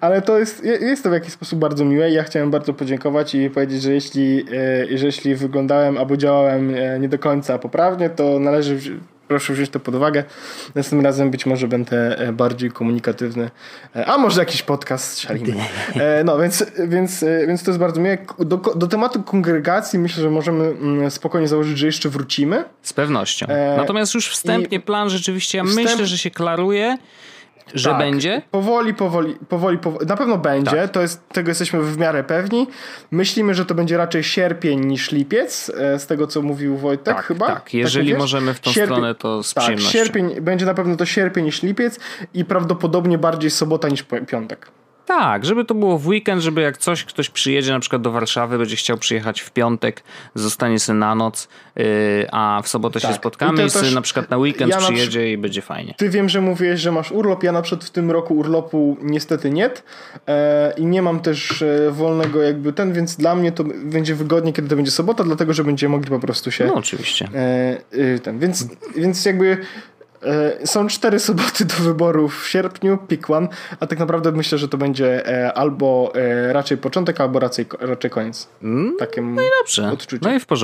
ale 0.00 0.22
to 0.22 0.38
jest, 0.38 0.64
jest 0.64 1.02
to 1.02 1.10
w 1.10 1.12
jakiś 1.12 1.32
sposób 1.32 1.58
bardzo 1.58 1.84
miłe. 1.84 2.10
I 2.10 2.14
ja 2.14 2.22
chciałem 2.22 2.50
bardzo 2.50 2.74
podziękować 2.74 3.34
i 3.34 3.50
powiedzieć, 3.50 3.82
że 3.82 3.92
jeśli, 3.92 4.44
e, 4.92 4.98
że 4.98 5.06
jeśli 5.06 5.34
wyglądałem 5.34 5.98
albo 5.98 6.16
działałem 6.16 6.74
nie 7.00 7.08
do 7.08 7.18
końca 7.18 7.58
poprawnie, 7.58 8.10
to 8.10 8.38
należy 8.38 9.00
proszę 9.28 9.52
wziąć 9.52 9.70
to 9.70 9.80
pod 9.80 9.94
uwagę. 9.94 10.24
Następnym 10.74 11.04
razem 11.04 11.30
być 11.30 11.46
może 11.46 11.68
będę 11.68 12.18
e, 12.18 12.32
bardziej 12.32 12.70
komunikatywny. 12.70 13.50
E, 13.96 14.06
a 14.06 14.18
może 14.18 14.40
jakiś 14.40 14.62
podcast 14.62 15.20
szalimy. 15.20 15.54
E, 15.94 16.24
no, 16.24 16.38
więc, 16.38 16.64
więc, 16.88 17.24
więc 17.46 17.62
to 17.62 17.70
jest 17.70 17.78
bardzo 17.78 18.00
miłe. 18.00 18.18
Do, 18.38 18.56
do 18.56 18.86
tematu 18.86 19.22
kongregacji 19.22 19.98
myślę, 19.98 20.22
że 20.22 20.30
możemy 20.30 20.64
mm, 20.64 21.10
spokojnie 21.10 21.48
założyć, 21.48 21.78
że 21.78 21.86
jeszcze 21.86 22.08
wrócimy. 22.08 22.64
Z 22.82 22.92
pewnością. 22.92 23.46
Natomiast 23.76 24.14
już 24.14 24.28
wstępnie 24.28 24.80
plan 24.80 25.10
rzeczywiście, 25.10 25.58
ja 25.58 25.64
myślę, 25.64 26.06
że 26.06 26.18
się 26.18 26.30
klaruje 26.30 26.98
że 27.74 27.90
tak, 27.90 27.98
będzie? 27.98 28.42
Powoli, 28.50 28.94
powoli, 28.94 29.36
powoli, 29.48 29.78
powoli. 29.78 30.06
Na 30.06 30.16
pewno 30.16 30.38
będzie, 30.38 30.76
tak. 30.76 30.90
to 30.90 31.00
jest, 31.00 31.28
tego 31.28 31.48
jesteśmy 31.48 31.82
w 31.82 31.98
miarę 31.98 32.24
pewni. 32.24 32.66
Myślimy, 33.10 33.54
że 33.54 33.66
to 33.66 33.74
będzie 33.74 33.96
raczej 33.96 34.24
sierpień 34.24 34.84
niż 34.84 35.12
lipiec, 35.12 35.72
e, 35.78 35.98
z 35.98 36.06
tego 36.06 36.26
co 36.26 36.42
mówił 36.42 36.76
Wojtek 36.76 37.16
tak, 37.16 37.24
chyba. 37.24 37.46
Tak, 37.46 37.74
jeżeli 37.74 38.10
tak 38.10 38.18
możemy 38.18 38.54
w 38.54 38.60
tą 38.60 38.72
sierpień, 38.72 38.96
stronę, 38.96 39.14
to 39.14 39.42
z 39.42 39.54
tak, 39.54 39.64
przyjemnością. 39.64 39.98
Sierpień, 39.98 40.40
będzie 40.40 40.66
na 40.66 40.74
pewno 40.74 40.96
to 40.96 41.06
sierpień 41.06 41.44
niż 41.44 41.62
lipiec 41.62 42.00
i 42.34 42.44
prawdopodobnie 42.44 43.18
bardziej 43.18 43.50
sobota 43.50 43.88
niż 43.88 44.04
piątek. 44.26 44.70
Tak, 45.06 45.44
żeby 45.44 45.64
to 45.64 45.74
było 45.74 45.98
w 45.98 46.06
weekend, 46.06 46.42
żeby 46.42 46.60
jak 46.60 46.78
coś, 46.78 47.04
ktoś 47.04 47.30
przyjedzie 47.30 47.72
na 47.72 47.80
przykład 47.80 48.02
do 48.02 48.10
Warszawy, 48.10 48.58
będzie 48.58 48.76
chciał 48.76 48.98
przyjechać 48.98 49.40
w 49.40 49.50
piątek, 49.50 50.02
zostanie 50.34 50.78
sobie 50.78 50.98
na 50.98 51.14
noc, 51.14 51.48
yy, 51.76 51.84
a 52.32 52.60
w 52.64 52.68
sobotę 52.68 53.00
tak. 53.00 53.10
się 53.10 53.16
spotkamy 53.16 53.66
i, 53.66 53.90
i 53.90 53.94
na 53.94 54.00
przykład 54.00 54.30
na 54.30 54.36
weekend 54.36 54.70
ja 54.70 54.78
przyjedzie 54.78 55.20
na 55.20 55.26
i 55.26 55.38
będzie 55.38 55.62
fajnie. 55.62 55.94
Ty 55.98 56.10
wiem, 56.10 56.28
że 56.28 56.40
mówiłeś, 56.40 56.80
że 56.80 56.92
masz 56.92 57.12
urlop, 57.12 57.42
ja 57.42 57.52
na 57.52 57.62
przykład 57.62 57.84
w 57.84 57.90
tym 57.90 58.10
roku 58.10 58.34
urlopu 58.34 58.96
niestety 59.02 59.50
nie 59.50 59.70
e, 60.28 60.74
i 60.76 60.86
nie 60.86 61.02
mam 61.02 61.20
też 61.20 61.62
e, 61.62 61.90
wolnego 61.90 62.42
jakby 62.42 62.72
ten, 62.72 62.92
więc 62.92 63.16
dla 63.16 63.34
mnie 63.34 63.52
to 63.52 63.64
będzie 63.84 64.14
wygodnie, 64.14 64.52
kiedy 64.52 64.68
to 64.68 64.76
będzie 64.76 64.90
sobota, 64.90 65.24
dlatego, 65.24 65.52
że 65.52 65.64
będziemy 65.64 65.92
mogli 65.92 66.10
po 66.10 66.18
prostu 66.18 66.50
się... 66.50 66.66
No 66.66 66.74
oczywiście. 66.74 67.28
E, 67.34 67.78
y, 67.94 68.20
ten, 68.22 68.38
więc, 68.38 68.68
więc 68.96 69.24
jakby 69.24 69.58
są 70.64 70.86
cztery 70.86 71.18
soboty 71.18 71.64
do 71.64 71.74
wyboru 71.74 72.28
w 72.28 72.48
sierpniu, 72.48 72.98
pick 73.08 73.30
one, 73.30 73.48
a 73.80 73.86
tak 73.86 73.98
naprawdę 73.98 74.32
myślę, 74.32 74.58
że 74.58 74.68
to 74.68 74.78
będzie 74.78 75.26
e, 75.28 75.52
albo 75.54 76.12
e, 76.14 76.52
raczej 76.52 76.78
początek, 76.78 77.20
albo 77.20 77.38
raczej, 77.38 77.66
raczej 77.80 78.10
koniec. 78.10 78.48
Mm, 78.62 78.96
Takie 78.98 79.22
no 79.22 79.42
i 79.42 79.46
dobrze. 79.60 79.90
Odczucie. 79.92 80.28
No 80.28 80.34
i 80.34 80.40
w 80.40 80.46
porządku. 80.46 80.62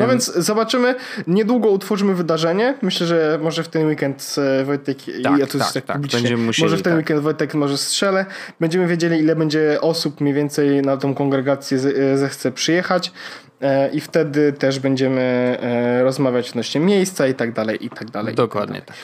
No 0.00 0.08
więc 0.08 0.34
zobaczymy. 0.34 0.94
Niedługo 1.26 1.68
utworzymy 1.68 2.14
wydarzenie. 2.14 2.74
Myślę, 2.82 3.06
że 3.06 3.38
może 3.42 3.62
w 3.62 3.68
ten 3.68 3.86
weekend 3.86 4.36
Wojtek 4.64 4.98
tak, 5.22 5.38
ja 5.38 5.46
tu 5.46 5.58
tak, 5.58 5.72
tak, 5.72 5.84
tak. 5.84 6.00
Będziemy 6.00 6.42
musieli, 6.42 6.64
może 6.64 6.76
w 6.76 6.82
ten 6.82 6.92
tak. 6.92 6.98
weekend 6.98 7.20
Wojtek 7.20 7.54
może 7.54 7.78
strzelę. 7.78 8.26
Będziemy 8.60 8.86
wiedzieli, 8.86 9.18
ile 9.18 9.36
będzie 9.36 9.80
osób 9.80 10.20
mniej 10.20 10.34
więcej 10.34 10.82
na 10.82 10.96
tą 10.96 11.14
kongregację 11.14 11.78
zechce 12.14 12.52
przyjechać. 12.52 13.12
E, 13.60 13.90
i 13.90 14.00
wtedy 14.00 14.52
też 14.52 14.78
będziemy 14.78 15.20
e, 15.62 16.02
rozmawiać 16.02 16.50
odnośnie 16.50 16.80
miejsca 16.80 17.26
i 17.26 17.34
tak 17.34 17.52
dalej, 17.52 17.86
i 17.86 17.90
tak 17.90 18.10
dalej. 18.10 18.34
Dokładnie 18.34 18.78
tak. 18.78 18.86
tak. 18.86 18.96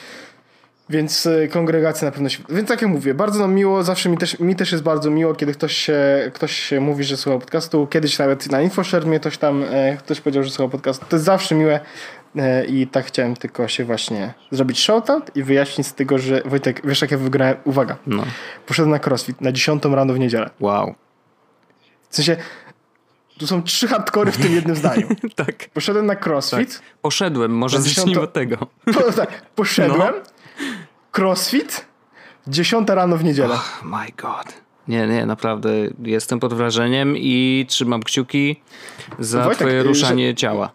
Więc 0.89 1.25
e, 1.25 1.47
kongregacja 1.47 2.05
na 2.05 2.11
pewno 2.11 2.29
się... 2.29 2.43
Więc 2.49 2.67
tak 2.67 2.81
jak 2.81 2.91
mówię, 2.91 3.13
bardzo 3.13 3.39
nam 3.39 3.53
miło, 3.53 3.83
zawsze 3.83 4.09
mi 4.09 4.17
też, 4.17 4.39
mi 4.39 4.55
też 4.55 4.71
jest 4.71 4.83
bardzo 4.83 5.09
miło, 5.09 5.35
kiedy 5.35 5.53
ktoś 5.53 5.73
się, 5.73 5.95
ktoś 6.33 6.51
się 6.51 6.79
mówi, 6.79 7.03
że 7.03 7.17
słucha 7.17 7.39
podcastu. 7.39 7.87
Kiedyś 7.87 8.19
nawet 8.19 8.51
na 8.51 8.61
InfoShare 8.61 9.19
ktoś 9.19 9.37
tam, 9.37 9.65
ktoś 9.99 10.21
powiedział, 10.21 10.43
że 10.43 10.49
słucha 10.51 10.71
podcastu. 10.71 11.05
To 11.09 11.15
jest 11.15 11.25
zawsze 11.25 11.55
miłe 11.55 11.79
i 12.67 12.87
tak 12.87 13.05
chciałem 13.05 13.35
tylko 13.35 13.67
się 13.67 13.85
właśnie 13.85 14.33
zrobić 14.51 14.79
shoutout 14.79 15.35
i 15.35 15.43
wyjaśnić 15.43 15.87
z 15.87 15.93
tego, 15.93 16.17
że 16.17 16.41
Wojtek, 16.45 16.81
wiesz 16.83 17.01
jak 17.01 17.11
ja 17.11 17.17
wygrałem? 17.17 17.55
Uwaga. 17.63 17.97
No. 18.07 18.23
Poszedłem 18.65 18.91
na 18.91 18.99
crossfit 19.09 19.41
na 19.41 19.51
10 19.51 19.83
rano 19.85 20.13
w 20.13 20.19
niedzielę. 20.19 20.49
Wow. 20.59 20.95
W 22.09 22.15
sensie 22.15 22.37
tu 23.37 23.47
są 23.47 23.63
trzy 23.63 23.87
hardkory 23.87 24.31
w 24.31 24.37
tym 24.37 24.53
jednym 24.53 24.75
zdaniu. 24.75 25.07
tak. 25.35 25.69
Poszedłem 25.73 26.05
na 26.05 26.15
crossfit. 26.25 26.73
Tak. 26.73 26.83
Poszedłem, 27.01 27.51
może 27.51 27.81
zacznijmy 27.81 28.21
od 28.21 28.33
tego. 28.33 28.57
Po, 28.93 29.11
tak, 29.11 29.45
poszedłem, 29.55 30.13
no. 30.15 30.67
crossfit, 31.17 31.85
dziesiąta 32.47 32.95
rano 32.95 33.17
w 33.17 33.23
niedzielę. 33.23 33.53
Oh 33.53 33.81
my 33.83 34.05
god. 34.21 34.63
Nie, 34.87 35.07
nie, 35.07 35.25
naprawdę 35.25 35.71
jestem 36.03 36.39
pod 36.39 36.53
wrażeniem 36.53 37.17
i 37.17 37.65
trzymam 37.69 38.03
kciuki 38.03 38.61
za 39.19 39.43
Wojtek, 39.43 39.57
twoje 39.57 39.83
ruszanie 39.83 40.27
że... 40.27 40.35
ciała 40.35 40.71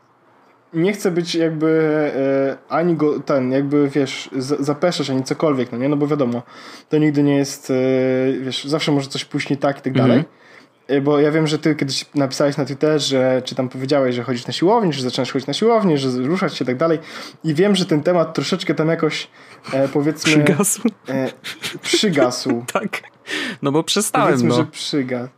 nie 0.73 0.93
chcę 0.93 1.11
być 1.11 1.35
jakby 1.35 1.69
e, 2.17 2.73
ani 2.73 2.95
go, 2.95 3.21
ten, 3.21 3.53
jakby 3.53 3.89
wiesz, 3.89 4.31
z, 4.37 4.61
zapeszać, 4.61 5.11
ani 5.11 5.25
cokolwiek, 5.25 5.73
no 5.73 5.79
nie, 5.79 5.89
no 5.89 5.97
bo 5.97 6.07
wiadomo, 6.07 6.43
to 6.89 6.99
nigdy 6.99 7.23
nie 7.23 7.37
jest, 7.37 7.71
e, 7.71 7.75
wiesz, 8.41 8.65
zawsze 8.65 8.93
może 8.93 9.09
coś 9.09 9.25
pójść 9.25 9.51
nie 9.51 9.57
tak 9.57 9.79
i 9.79 9.83
tak 9.83 9.93
dalej. 9.93 10.19
Mhm. 10.19 10.35
Y, 10.35 10.39
bo 11.03 11.21
ja 11.21 11.31
wiem, 11.31 11.47
że 11.47 11.59
ty 11.59 11.75
kiedyś 11.75 12.07
napisałeś 12.15 12.57
na 12.57 12.65
Twitterze, 12.65 13.43
czy 13.45 13.55
tam 13.55 13.69
powiedziałeś, 13.69 14.15
że 14.15 14.23
chodzisz 14.23 14.47
na 14.47 14.53
siłownię, 14.53 14.93
że 14.93 15.03
zaczynasz 15.03 15.33
chodzić 15.33 15.47
na 15.47 15.55
siłownię, 15.55 15.99
że 15.99 16.09
ruszać 16.11 16.57
się 16.57 16.65
i 16.65 16.67
tak 16.67 16.77
dalej. 16.77 16.99
I 17.45 17.55
wiem, 17.55 17.77
że 17.77 17.87
ten 17.87 18.03
temat 18.03 18.35
troszeczkę 18.35 18.75
tam 18.75 18.89
jakoś 18.89 19.29
e, 19.73 19.89
powiedzmy... 19.89 20.45
Przygasł. 20.45 20.83
E, 21.09 21.29
przygasł. 21.83 22.65
tak. 22.73 23.03
No 23.63 23.73
bo 23.73 23.83
przestałem, 23.83 24.29
powiedzmy, 24.29 24.49
no. 24.49 24.55
że 24.55 24.67
przygasł. 24.67 25.31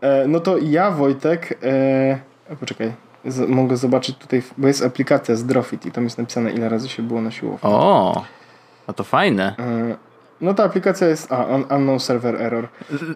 E, 0.00 0.28
no 0.28 0.40
to 0.40 0.58
ja, 0.58 0.90
Wojtek... 0.90 1.58
E, 1.62 2.56
poczekaj. 2.60 2.92
Z, 3.24 3.48
mogę 3.48 3.76
zobaczyć 3.76 4.16
tutaj, 4.16 4.42
bo 4.58 4.68
jest 4.68 4.84
aplikacja 4.84 5.36
Zdrofit 5.36 5.86
i 5.86 5.92
tam 5.92 6.04
jest 6.04 6.18
napisane, 6.18 6.52
ile 6.52 6.68
razy 6.68 6.88
się 6.88 7.02
było 7.02 7.20
na 7.20 7.30
siłowni. 7.30 7.60
O, 7.62 8.24
a 8.86 8.92
to 8.92 9.04
fajne. 9.04 9.54
E, 9.58 10.07
no 10.40 10.54
ta 10.54 10.64
aplikacja 10.64 11.06
jest. 11.06 11.32
A, 11.32 11.44
un, 11.44 11.64
unknown 11.76 12.00
server 12.00 12.42
error. 12.42 12.68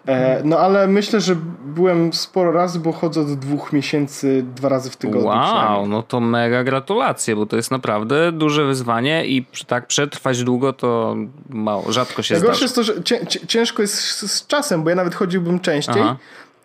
E, 0.07 0.41
no 0.43 0.59
ale 0.59 0.87
myślę, 0.87 1.21
że 1.21 1.35
byłem 1.65 2.13
sporo 2.13 2.51
razy, 2.51 2.79
bo 2.79 2.91
chodzę 2.91 3.21
od 3.21 3.33
dwóch 3.33 3.73
miesięcy 3.73 4.45
dwa 4.55 4.69
razy 4.69 4.89
w 4.89 4.97
tygodniu. 4.97 5.27
Wow, 5.27 5.87
no 5.87 6.03
to 6.03 6.19
mega 6.19 6.63
gratulacje, 6.63 7.35
bo 7.35 7.45
to 7.45 7.55
jest 7.55 7.71
naprawdę 7.71 8.31
duże 8.31 8.65
wyzwanie 8.65 9.25
i 9.25 9.45
tak 9.67 9.87
przetrwać 9.87 10.43
długo 10.43 10.73
to 10.73 11.15
mało, 11.49 11.91
rzadko 11.91 12.23
się 12.23 12.33
Najgorsze 12.33 12.65
jest 12.65 12.75
to, 12.75 12.83
że 12.83 12.93
ciężko 13.47 13.81
jest 13.81 13.95
z, 14.31 14.47
czasem, 14.47 14.83
bo 14.83 14.89
ja 14.89 14.95
nawet 14.95 15.15
chodziłbym 15.15 15.59
częściej, 15.59 16.03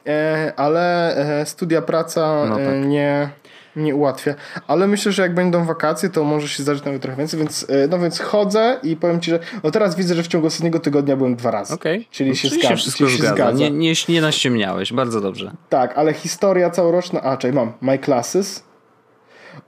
e, 0.06 0.52
ale 0.56 1.16
e, 1.40 1.46
studia, 1.46 1.82
praca 1.82 2.44
no 2.48 2.60
e, 2.60 2.66
tak. 2.66 2.86
nie 2.86 3.30
nie 3.78 3.94
ułatwia. 3.94 4.34
Ale 4.66 4.86
myślę, 4.86 5.12
że 5.12 5.22
jak 5.22 5.34
będą 5.34 5.64
wakacje, 5.64 6.08
to 6.08 6.24
może 6.24 6.48
się 6.48 6.62
zdarzyć 6.62 6.84
nawet 6.84 7.02
trochę 7.02 7.16
więcej, 7.16 7.38
więc, 7.40 7.66
e, 7.68 7.88
no 7.88 7.98
więc 7.98 8.20
chodzę 8.20 8.80
i 8.82 8.96
powiem 8.96 9.20
ci, 9.20 9.30
że 9.30 9.38
no 9.64 9.70
teraz 9.70 9.96
widzę, 9.96 10.14
że 10.14 10.22
w 10.22 10.26
ciągu 10.26 10.46
ostatniego 10.46 10.80
tygodnia 10.80 11.16
byłem 11.16 11.36
dwa 11.36 11.50
razy. 11.50 11.74
Okay. 11.74 12.04
Czyli, 12.10 12.30
no, 12.30 12.36
się, 12.36 12.48
zgadza, 12.48 12.76
wszystko 12.76 13.04
czyli 13.04 13.16
się 13.18 13.26
zgadza. 13.26 13.50
Nie, 13.50 13.70
nie, 13.70 13.92
nie 14.08 14.20
naściemniałeś, 14.20 14.92
bardzo 14.92 15.20
dobrze. 15.20 15.52
Tak, 15.68 15.98
ale 15.98 16.12
historia 16.12 16.70
całoroczna, 16.70 17.22
a 17.22 17.36
czekaj, 17.36 17.56
mam 17.56 17.72
My 17.80 17.98
Classes. 17.98 18.68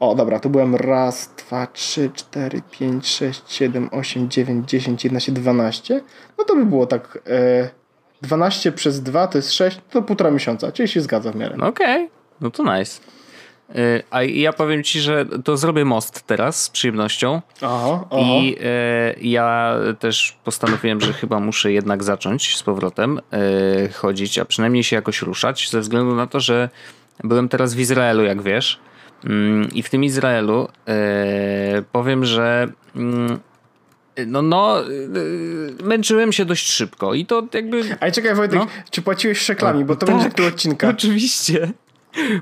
O, 0.00 0.14
dobra, 0.14 0.40
to 0.40 0.48
byłem 0.48 0.74
raz, 0.74 1.30
dwa, 1.36 1.66
trzy, 1.66 2.10
cztery, 2.14 2.62
pięć, 2.70 3.08
sześć, 3.08 3.42
siedem, 3.48 3.88
osiem, 3.92 4.30
dziewięć, 4.30 4.70
dziesięć, 4.70 5.04
jedenaście, 5.04 5.32
dwanaście. 5.32 6.00
No 6.38 6.44
to 6.44 6.56
by 6.56 6.66
było 6.66 6.86
tak... 6.86 7.18
E, 7.26 7.80
12 8.22 8.72
przez 8.72 9.02
2 9.02 9.26
to 9.26 9.38
jest 9.38 9.52
6, 9.52 9.80
to 9.90 10.02
półtora 10.02 10.30
miesiąca, 10.30 10.72
czyli 10.72 10.88
się 10.88 11.00
zgadza 11.00 11.32
w 11.32 11.36
miarę. 11.36 11.56
Okej, 11.56 12.04
okay. 12.04 12.08
no 12.40 12.50
to 12.50 12.78
nice. 12.78 13.00
Y, 13.76 14.02
a 14.10 14.22
ja 14.22 14.52
powiem 14.52 14.82
ci, 14.82 15.00
że 15.00 15.26
to 15.44 15.56
zrobię 15.56 15.84
most 15.84 16.26
teraz 16.26 16.62
z 16.62 16.70
przyjemnością. 16.70 17.42
Aha, 17.62 18.04
aha. 18.10 18.20
I 18.20 18.56
e, 18.60 19.14
ja 19.20 19.76
też 19.98 20.36
postanowiłem, 20.44 21.00
że 21.00 21.12
chyba 21.12 21.40
muszę 21.40 21.72
jednak 21.72 22.04
zacząć 22.04 22.56
z 22.56 22.62
powrotem 22.62 23.20
e, 23.32 23.88
chodzić, 23.88 24.38
a 24.38 24.44
przynajmniej 24.44 24.84
się 24.84 24.96
jakoś 24.96 25.22
ruszać, 25.22 25.70
ze 25.70 25.80
względu 25.80 26.14
na 26.14 26.26
to, 26.26 26.40
że 26.40 26.68
byłem 27.24 27.48
teraz 27.48 27.74
w 27.74 27.80
Izraelu, 27.80 28.24
jak 28.24 28.42
wiesz. 28.42 28.80
Mm, 29.24 29.68
I 29.72 29.82
w 29.82 29.90
tym 29.90 30.04
Izraelu 30.04 30.68
e, 30.88 31.82
powiem, 31.92 32.24
że 32.24 32.68
mm, 32.96 33.38
no, 34.26 34.42
no, 34.42 34.76
męczyłem 35.84 36.32
się 36.32 36.44
dość 36.44 36.70
szybko 36.70 37.14
i 37.14 37.26
to 37.26 37.46
jakby... 37.54 37.96
Ale 38.00 38.12
czekaj 38.12 38.34
Wojtek, 38.34 38.58
no. 38.58 38.66
czy 38.90 39.02
płaciłeś 39.02 39.38
szeklami, 39.38 39.84
bo 39.84 39.96
to 39.96 40.06
tak, 40.06 40.14
będzie 40.14 40.30
tytuł 40.30 40.46
odcinka. 40.46 40.88
Oczywiście. 40.88 41.72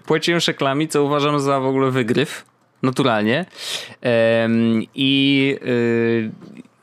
Płaciłem 0.07 0.41
szeklami, 0.41 0.89
co 0.89 1.05
uważam 1.05 1.41
za 1.41 1.61
w 1.61 1.67
ogóle 1.67 1.91
wygryw. 1.91 2.45
naturalnie. 2.83 3.47
I 4.95 5.57
y, 5.67 6.31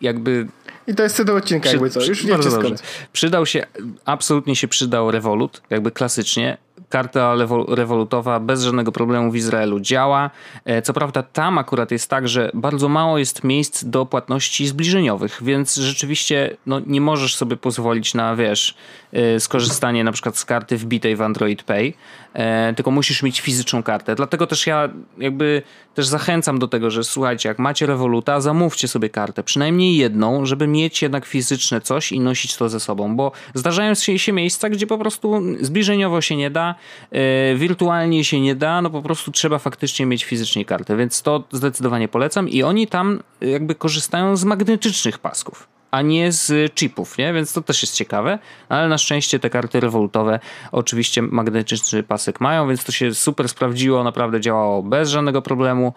jakby 0.02 0.48
i 0.88 0.96
to 0.96 1.04
jest 1.04 1.18
tytuł 1.18 1.36
odcinka, 1.36 1.64
Przy, 1.64 1.76
jakby 1.76 1.90
co. 1.90 2.06
Już 2.06 2.26
bardzo 2.26 2.62
dobrze. 2.62 2.76
Przydał 3.14 3.46
się, 3.46 3.66
absolutnie 4.06 4.56
się 4.56 4.68
przydał 4.68 5.12
Revolut, 5.12 5.62
jakby 5.70 5.92
klasycznie 5.92 6.58
karta 6.90 7.36
rewolutowa 7.68 8.40
bez 8.40 8.64
żadnego 8.64 8.92
problemu 8.92 9.32
w 9.32 9.36
Izraelu 9.36 9.80
działa. 9.80 10.30
E, 10.66 10.82
co 10.82 10.94
prawda 10.94 11.24
tam 11.24 11.58
akurat 11.58 11.92
jest 11.92 12.10
tak, 12.10 12.28
że 12.28 12.52
bardzo 12.54 12.90
mało 12.90 13.18
jest 13.18 13.44
miejsc 13.44 13.86
do 13.86 14.06
płatności 14.06 14.68
zbliżeniowych, 14.68 15.40
więc 15.44 15.76
rzeczywiście 15.76 16.58
no, 16.66 16.80
nie 16.86 17.02
możesz 17.02 17.36
sobie 17.36 17.58
pozwolić 17.58 18.14
na, 18.14 18.36
wiesz, 18.36 18.76
e, 19.14 19.40
skorzystanie 19.40 20.04
na 20.04 20.12
przykład 20.12 20.38
z 20.38 20.46
karty 20.46 20.78
wbitej 20.78 21.16
w 21.16 21.22
Android 21.22 21.64
Pay, 21.64 21.94
e, 22.34 22.74
tylko 22.74 22.92
musisz 22.92 23.24
mieć 23.24 23.42
fizyczną 23.42 23.84
kartę. 23.84 24.16
Dlatego 24.16 24.48
też 24.48 24.68
ja 24.68 24.90
jakby 25.18 25.62
też 25.94 26.08
zachęcam 26.08 26.60
do 26.60 26.68
tego, 26.68 26.92
że 26.92 27.04
słuchajcie, 27.04 27.50
jak 27.50 27.60
macie 27.60 27.86
rewoluta, 27.86 28.42
zamówcie 28.42 28.88
sobie 28.88 29.10
kartę, 29.10 29.44
przynajmniej 29.44 29.98
jedną, 29.98 30.46
żeby 30.46 30.68
mieć 30.68 31.02
jednak 31.02 31.26
fizyczne 31.26 31.82
coś 31.82 32.12
i 32.12 32.20
nosić 32.20 32.58
to 32.58 32.70
ze 32.70 32.80
sobą, 32.80 33.16
bo 33.16 33.32
zdarzają 33.54 33.94
się, 33.94 34.20
się 34.20 34.32
miejsca, 34.32 34.70
gdzie 34.70 34.88
po 34.88 34.98
prostu 34.98 35.42
zbliżeniowo 35.62 36.22
się 36.22 36.36
nie 36.36 36.50
da, 36.50 36.65
E, 37.12 37.56
wirtualnie 37.56 38.24
się 38.24 38.42
nie 38.42 38.56
da, 38.56 38.82
no 38.82 38.90
po 38.90 39.02
prostu 39.02 39.32
trzeba 39.32 39.60
faktycznie 39.60 40.06
mieć 40.06 40.26
fizycznie 40.26 40.66
kartę, 40.66 40.98
więc 40.98 41.22
to 41.22 41.44
zdecydowanie 41.52 42.08
polecam 42.08 42.50
i 42.50 42.64
oni 42.64 42.88
tam 42.88 43.24
jakby 43.42 43.76
korzystają 43.76 44.36
z 44.38 44.44
magnetycznych 44.44 45.20
pasków 45.20 45.68
a 45.96 46.02
nie 46.02 46.32
z 46.32 46.74
chipów, 46.76 47.18
nie? 47.18 47.34
Więc 47.34 47.54
to 47.54 47.62
też 47.62 47.82
jest 47.82 47.96
ciekawe, 47.96 48.40
ale 48.70 48.88
na 48.88 48.98
szczęście 48.98 49.40
te 49.40 49.50
karty 49.50 49.80
rewolutowe 49.80 50.40
oczywiście 50.72 51.22
magnetyczny 51.22 52.04
pasek 52.04 52.42
mają, 52.42 52.68
więc 52.68 52.84
to 52.84 52.92
się 52.92 53.14
super 53.14 53.50
sprawdziło, 53.50 54.04
naprawdę 54.04 54.42
działało 54.42 54.84
bez 54.84 55.10
żadnego 55.10 55.42
problemu 55.42 55.94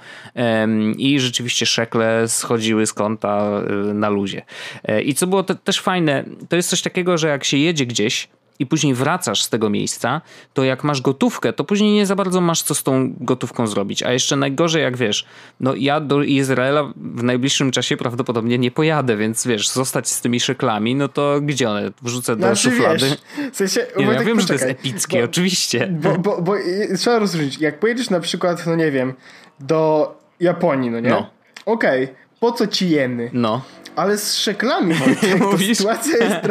i 0.98 1.20
rzeczywiście 1.20 1.66
szekle 1.66 2.28
schodziły 2.28 2.86
z 2.86 2.92
konta 2.92 3.38
e, 3.38 3.72
na 3.94 4.08
luzie. 4.08 4.42
E, 4.84 5.02
I 5.02 5.14
co 5.14 5.26
było 5.26 5.42
te, 5.42 5.54
też 5.54 5.80
fajne, 5.80 6.24
to 6.48 6.56
jest 6.56 6.70
coś 6.70 6.82
takiego, 6.82 7.18
że 7.18 7.28
jak 7.28 7.44
się 7.44 7.56
jedzie 7.56 7.86
gdzieś, 7.86 8.28
i 8.58 8.66
później 8.66 8.94
wracasz 8.94 9.42
z 9.42 9.48
tego 9.48 9.70
miejsca, 9.70 10.20
to 10.54 10.64
jak 10.64 10.84
masz 10.84 11.00
gotówkę, 11.00 11.52
to 11.52 11.64
później 11.64 11.92
nie 11.92 12.06
za 12.06 12.16
bardzo 12.16 12.40
masz 12.40 12.62
co 12.62 12.74
z 12.74 12.82
tą 12.82 13.14
gotówką 13.20 13.66
zrobić. 13.66 14.02
A 14.02 14.12
jeszcze 14.12 14.36
najgorzej, 14.36 14.82
jak 14.82 14.96
wiesz, 14.96 15.26
no 15.60 15.74
ja 15.74 16.00
do 16.00 16.22
Izraela 16.22 16.92
w 16.96 17.22
najbliższym 17.22 17.70
czasie 17.70 17.96
prawdopodobnie 17.96 18.58
nie 18.58 18.70
pojadę, 18.70 19.16
więc 19.16 19.46
wiesz, 19.46 19.68
zostać 19.68 20.08
z 20.08 20.20
tymi 20.20 20.40
szeklami, 20.40 20.94
no 20.94 21.08
to 21.08 21.40
gdzie 21.42 21.70
one? 21.70 21.90
Wrzucę 22.02 22.36
do 22.36 22.46
znaczy, 22.46 22.70
szuflady. 22.70 23.06
Wiesz, 23.10 23.50
w 23.52 23.56
sensie, 23.56 23.86
nie, 23.96 24.06
no, 24.06 24.12
ja 24.12 24.24
wiem, 24.24 24.36
poczekaj, 24.36 24.58
że 24.58 24.64
to 24.64 24.68
jest 24.68 24.80
epickie, 24.80 25.18
bo, 25.18 25.24
oczywiście. 25.24 25.86
Bo, 25.86 26.18
bo, 26.18 26.42
bo 26.42 26.54
trzeba 26.98 27.18
rozróżnić. 27.18 27.58
Jak 27.58 27.80
pojedziesz 27.80 28.10
na 28.10 28.20
przykład, 28.20 28.66
no 28.66 28.76
nie 28.76 28.90
wiem, 28.90 29.14
do 29.60 30.14
Japonii, 30.40 30.90
no 30.90 31.00
nie? 31.00 31.10
No. 31.10 31.30
Okej, 31.66 32.04
okay, 32.04 32.16
po 32.40 32.52
co 32.52 32.66
ci 32.66 32.90
jeny? 32.90 33.30
No. 33.32 33.62
Ale 33.98 34.18
z 34.18 34.36
szeklami 34.36 34.94
Wojtek, 34.94 35.40
Mówisz? 35.52 35.78
sytuacja 35.78 36.16
jest... 36.16 36.36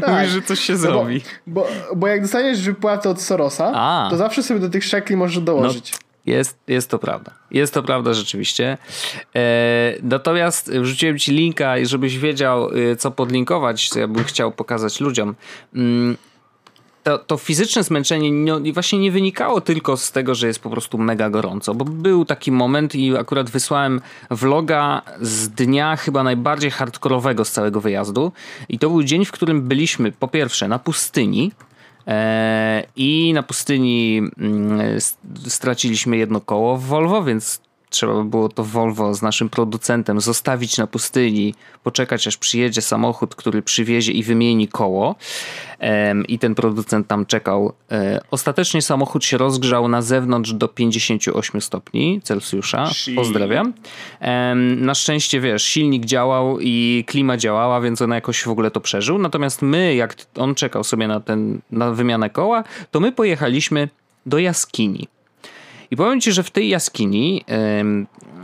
tak. 0.00 0.08
Mówisz, 0.08 0.30
że 0.30 0.42
coś 0.42 0.60
się 0.60 0.72
no 0.72 0.78
zrobi. 0.78 1.20
Bo, 1.46 1.66
bo, 1.90 1.96
bo 1.96 2.06
jak 2.06 2.22
dostaniesz 2.22 2.60
wypłatę 2.60 3.10
od 3.10 3.22
Sorosa, 3.22 3.72
A. 3.74 4.06
to 4.10 4.16
zawsze 4.16 4.42
sobie 4.42 4.60
do 4.60 4.68
tych 4.68 4.84
szekli 4.84 5.16
możesz 5.16 5.42
dołożyć. 5.42 5.92
No. 5.92 5.98
Jest, 6.26 6.58
jest 6.68 6.90
to 6.90 6.98
prawda. 6.98 7.32
Jest 7.50 7.74
to 7.74 7.82
prawda 7.82 8.14
rzeczywiście. 8.14 8.78
E, 9.36 9.94
natomiast 10.02 10.72
wrzuciłem 10.72 11.18
ci 11.18 11.32
linka, 11.32 11.74
żebyś 11.82 12.18
wiedział, 12.18 12.76
y, 12.76 12.96
co 12.96 13.10
podlinkować, 13.10 13.88
co 13.88 14.00
ja 14.00 14.08
bym 14.08 14.24
chciał 14.24 14.52
pokazać 14.52 15.00
ludziom. 15.00 15.34
To, 17.08 17.18
to 17.18 17.36
fizyczne 17.36 17.84
zmęczenie 17.84 18.30
nie, 18.30 18.72
właśnie 18.72 18.98
nie 18.98 19.10
wynikało 19.10 19.60
tylko 19.60 19.96
z 19.96 20.12
tego, 20.12 20.34
że 20.34 20.46
jest 20.46 20.60
po 20.60 20.70
prostu 20.70 20.98
mega 20.98 21.30
gorąco, 21.30 21.74
bo 21.74 21.84
był 21.84 22.24
taki 22.24 22.52
moment 22.52 22.94
i 22.94 23.16
akurat 23.16 23.50
wysłałem 23.50 24.00
vloga 24.30 25.02
z 25.20 25.48
dnia 25.48 25.96
chyba 25.96 26.22
najbardziej 26.22 26.70
hardkorowego 26.70 27.44
z 27.44 27.50
całego 27.50 27.80
wyjazdu. 27.80 28.32
I 28.68 28.78
to 28.78 28.90
był 28.90 29.02
dzień, 29.02 29.24
w 29.24 29.32
którym 29.32 29.62
byliśmy 29.62 30.12
po 30.12 30.28
pierwsze 30.28 30.68
na 30.68 30.78
pustyni, 30.78 31.52
e, 32.06 32.84
i 32.96 33.32
na 33.34 33.42
pustyni 33.42 34.22
mm, 34.38 34.80
straciliśmy 35.46 36.16
jedno 36.16 36.40
koło 36.40 36.76
w 36.76 36.84
Volvo, 36.84 37.24
więc 37.24 37.60
trzeba 37.90 38.14
by 38.14 38.24
było 38.24 38.48
to 38.48 38.64
Volvo 38.64 39.14
z 39.14 39.22
naszym 39.22 39.48
producentem 39.48 40.20
zostawić 40.20 40.78
na 40.78 40.86
pustyni, 40.86 41.54
poczekać 41.82 42.26
aż 42.26 42.36
przyjedzie 42.36 42.82
samochód, 42.82 43.34
który 43.34 43.62
przywiezie 43.62 44.12
i 44.12 44.22
wymieni 44.22 44.68
koło. 44.68 45.14
I 46.28 46.38
ten 46.38 46.54
producent 46.54 47.06
tam 47.06 47.26
czekał. 47.26 47.72
E, 47.90 48.20
ostatecznie 48.30 48.82
samochód 48.82 49.24
się 49.24 49.38
rozgrzał 49.38 49.88
na 49.88 50.02
zewnątrz 50.02 50.52
do 50.52 50.68
58 50.68 51.60
stopni 51.60 52.20
Celsjusza. 52.22 52.90
Pozdrawiam. 53.16 53.72
Na 54.76 54.94
szczęście 54.94 55.40
wiesz, 55.40 55.62
silnik 55.62 56.04
działał 56.04 56.60
i 56.60 57.04
klima 57.06 57.36
działała, 57.36 57.80
więc 57.80 58.02
on 58.02 58.10
jakoś 58.10 58.42
w 58.42 58.48
ogóle 58.48 58.70
to 58.70 58.80
przeżył. 58.80 59.18
Natomiast 59.18 59.62
my, 59.62 59.94
jak 59.94 60.16
on 60.36 60.54
czekał 60.54 60.84
sobie 60.84 61.08
na, 61.08 61.20
ten, 61.20 61.60
na 61.70 61.90
wymianę 61.90 62.30
koła, 62.30 62.64
to 62.90 63.00
my 63.00 63.12
pojechaliśmy 63.12 63.88
do 64.26 64.38
jaskini. 64.38 65.08
I 65.90 65.96
powiem 65.96 66.20
ci, 66.20 66.32
że 66.32 66.42
w 66.42 66.50
tej 66.50 66.68
jaskini 66.68 67.44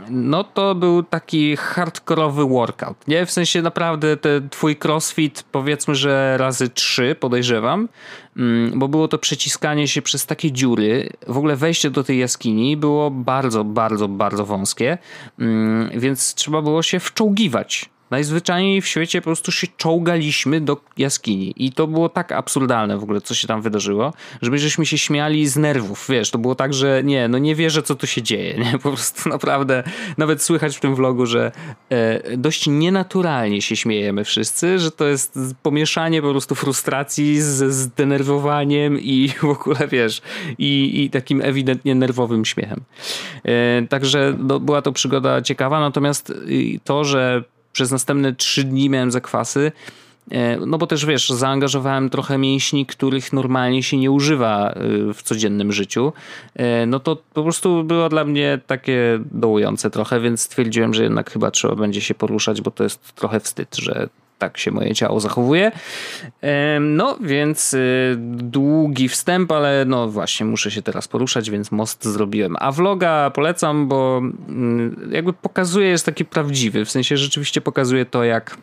no 0.09 0.43
to 0.43 0.75
był 0.75 1.03
taki 1.03 1.55
hardkorowy 1.55 2.45
workout, 2.45 3.07
nie? 3.07 3.25
W 3.25 3.31
sensie 3.31 3.61
naprawdę 3.61 4.17
ten 4.17 4.49
twój 4.49 4.75
crossfit 4.83 5.43
powiedzmy, 5.51 5.95
że 5.95 6.37
razy 6.37 6.69
trzy 6.69 7.15
podejrzewam, 7.19 7.89
mm, 8.37 8.79
bo 8.79 8.87
było 8.87 9.07
to 9.07 9.17
przeciskanie 9.17 9.87
się 9.87 10.01
przez 10.01 10.25
takie 10.25 10.51
dziury. 10.51 11.09
W 11.27 11.37
ogóle 11.37 11.55
wejście 11.55 11.89
do 11.89 12.03
tej 12.03 12.19
jaskini 12.19 12.77
było 12.77 13.11
bardzo, 13.11 13.63
bardzo, 13.63 14.07
bardzo 14.07 14.45
wąskie, 14.45 14.97
mm, 15.39 15.99
więc 15.99 16.33
trzeba 16.33 16.61
było 16.61 16.83
się 16.83 16.99
wczołgiwać 16.99 17.89
Najzwyczajniej 18.11 18.81
w 18.81 18.87
świecie 18.87 19.21
po 19.21 19.25
prostu 19.25 19.51
się 19.51 19.67
czołgaliśmy 19.77 20.61
do 20.61 20.77
jaskini. 20.97 21.53
I 21.57 21.71
to 21.71 21.87
było 21.87 22.09
tak 22.09 22.31
absurdalne 22.31 22.97
w 22.97 23.03
ogóle, 23.03 23.21
co 23.21 23.35
się 23.35 23.47
tam 23.47 23.61
wydarzyło, 23.61 24.13
że 24.41 24.51
my 24.51 24.59
żeśmy 24.59 24.85
się 24.85 24.97
śmiali 24.97 25.47
z 25.47 25.57
nerwów, 25.57 26.05
wiesz, 26.09 26.31
to 26.31 26.37
było 26.37 26.55
tak, 26.55 26.73
że 26.73 27.01
nie, 27.03 27.27
no 27.27 27.37
nie 27.37 27.55
wierzę, 27.55 27.83
co 27.83 27.95
tu 27.95 28.07
się 28.07 28.21
dzieje, 28.21 28.57
nie, 28.57 28.71
po 28.83 28.89
prostu 28.91 29.29
naprawdę, 29.29 29.83
nawet 30.17 30.41
słychać 30.41 30.77
w 30.77 30.79
tym 30.79 30.95
vlogu, 30.95 31.25
że 31.25 31.51
e, 31.89 32.37
dość 32.37 32.67
nienaturalnie 32.67 33.61
się 33.61 33.75
śmiejemy 33.75 34.23
wszyscy, 34.23 34.79
że 34.79 34.91
to 34.91 35.05
jest 35.05 35.39
pomieszanie 35.63 36.21
po 36.21 36.31
prostu 36.31 36.55
frustracji 36.55 37.41
z 37.41 37.73
zdenerwowaniem 37.73 38.99
i 38.99 39.29
w 39.41 39.45
ogóle, 39.45 39.87
wiesz, 39.87 40.21
i, 40.57 41.03
i 41.03 41.09
takim 41.09 41.41
ewidentnie 41.41 41.95
nerwowym 41.95 42.45
śmiechem. 42.45 42.81
E, 43.43 43.87
także 43.87 44.35
no, 44.39 44.59
była 44.59 44.81
to 44.81 44.91
przygoda 44.91 45.41
ciekawa, 45.41 45.79
natomiast 45.79 46.33
to, 46.83 47.03
że 47.03 47.43
przez 47.75 47.91
następne 47.91 48.35
trzy 48.35 48.63
dni 48.63 48.89
miałem 48.89 49.11
zakwasy. 49.11 49.71
E, 50.31 50.57
no 50.57 50.77
bo 50.77 50.87
też 50.87 51.05
wiesz, 51.05 51.29
zaangażowałem 51.29 52.09
trochę 52.09 52.37
mięśni, 52.37 52.85
których 52.85 53.33
normalnie 53.33 53.83
się 53.83 53.97
nie 53.97 54.11
używa 54.11 54.69
e, 54.69 55.13
w 55.13 55.21
codziennym 55.23 55.71
życiu. 55.71 56.13
E, 56.55 56.85
no 56.85 56.99
to 56.99 57.17
po 57.33 57.43
prostu 57.43 57.83
było 57.83 58.09
dla 58.09 58.25
mnie 58.25 58.59
takie 58.67 59.19
dołujące 59.31 59.89
trochę, 59.89 60.19
więc 60.19 60.41
stwierdziłem, 60.41 60.93
że 60.93 61.03
jednak 61.03 61.31
chyba 61.31 61.51
trzeba 61.51 61.75
będzie 61.75 62.01
się 62.01 62.13
poruszać, 62.13 62.61
bo 62.61 62.71
to 62.71 62.83
jest 62.83 63.15
trochę 63.15 63.39
wstyd, 63.39 63.75
że 63.75 64.09
tak 64.37 64.57
się 64.57 64.71
moje 64.71 64.95
ciało 64.95 65.19
zachowuje. 65.19 65.71
No 66.79 67.17
więc 67.21 67.75
długi 68.25 69.09
wstęp, 69.09 69.51
ale 69.51 69.85
no 69.87 70.07
właśnie 70.07 70.45
muszę 70.45 70.71
się 70.71 70.81
teraz 70.81 71.07
poruszać, 71.07 71.49
więc 71.49 71.71
most 71.71 72.05
zrobiłem. 72.05 72.55
A 72.59 72.71
vloga 72.71 73.29
polecam, 73.29 73.87
bo 73.87 74.17
mm, 74.17 75.09
jakby 75.11 75.33
pokazuje, 75.33 75.87
jest 75.87 76.05
taki 76.05 76.25
prawdziwy, 76.25 76.85
w 76.85 76.91
sensie 76.91 77.17
rzeczywiście 77.17 77.61
pokazuje 77.61 78.05
to, 78.05 78.23
jak, 78.23 78.57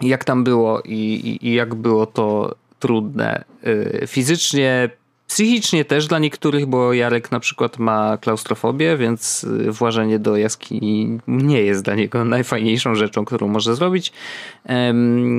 jak 0.00 0.24
tam 0.24 0.44
było 0.44 0.80
i, 0.80 0.94
i, 0.94 1.48
i 1.48 1.54
jak 1.54 1.74
było 1.74 2.06
to 2.06 2.54
trudne 2.78 3.44
y, 3.66 4.04
fizycznie, 4.06 4.90
Psychicznie 5.28 5.84
też 5.84 6.06
dla 6.06 6.18
niektórych, 6.18 6.66
bo 6.66 6.92
Jarek 6.92 7.32
na 7.32 7.40
przykład 7.40 7.78
ma 7.78 8.16
klaustrofobię, 8.16 8.96
więc 8.96 9.44
y, 9.44 9.72
włażenie 9.72 10.18
do 10.18 10.36
jaskini 10.36 11.18
nie 11.28 11.62
jest 11.62 11.84
dla 11.84 11.94
niego 11.94 12.24
najfajniejszą 12.36 12.94
rzeczą, 12.94 13.24
którą 13.24 13.48
może 13.48 13.74
zrobić. 13.74 14.12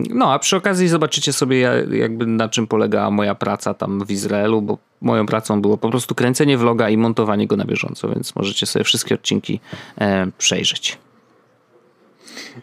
No 0.09 0.33
a 0.33 0.39
przy 0.39 0.55
okazji 0.55 0.87
zobaczycie 0.87 1.33
sobie 1.33 1.59
jakby 1.91 2.25
na 2.25 2.49
czym 2.49 2.67
polega 2.67 3.11
moja 3.11 3.35
praca 3.35 3.73
tam 3.73 4.05
w 4.05 4.11
Izraelu, 4.11 4.61
bo 4.61 4.77
moją 5.01 5.25
pracą 5.25 5.61
było 5.61 5.77
po 5.77 5.89
prostu 5.89 6.15
kręcenie 6.15 6.57
vloga 6.57 6.89
i 6.89 6.97
montowanie 6.97 7.47
go 7.47 7.57
na 7.57 7.65
bieżąco, 7.65 8.09
więc 8.09 8.35
możecie 8.35 8.65
sobie 8.65 8.85
wszystkie 8.85 9.15
odcinki 9.15 9.59
przejrzeć. 10.37 10.97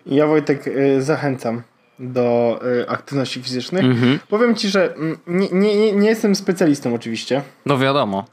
Ja 0.06 0.26
Wojtek 0.26 0.66
y, 0.66 1.02
zachęcam 1.02 1.62
do 1.98 2.60
y, 2.82 2.88
aktywności 2.88 3.42
fizycznych. 3.42 3.84
Mhm. 3.84 4.18
Powiem 4.28 4.54
ci, 4.54 4.68
że 4.68 4.94
mm, 4.94 5.18
nie, 5.26 5.48
nie, 5.52 5.92
nie 5.92 6.08
jestem 6.08 6.34
specjalistą 6.34 6.94
oczywiście. 6.94 7.42
No 7.66 7.78
wiadomo. 7.78 8.24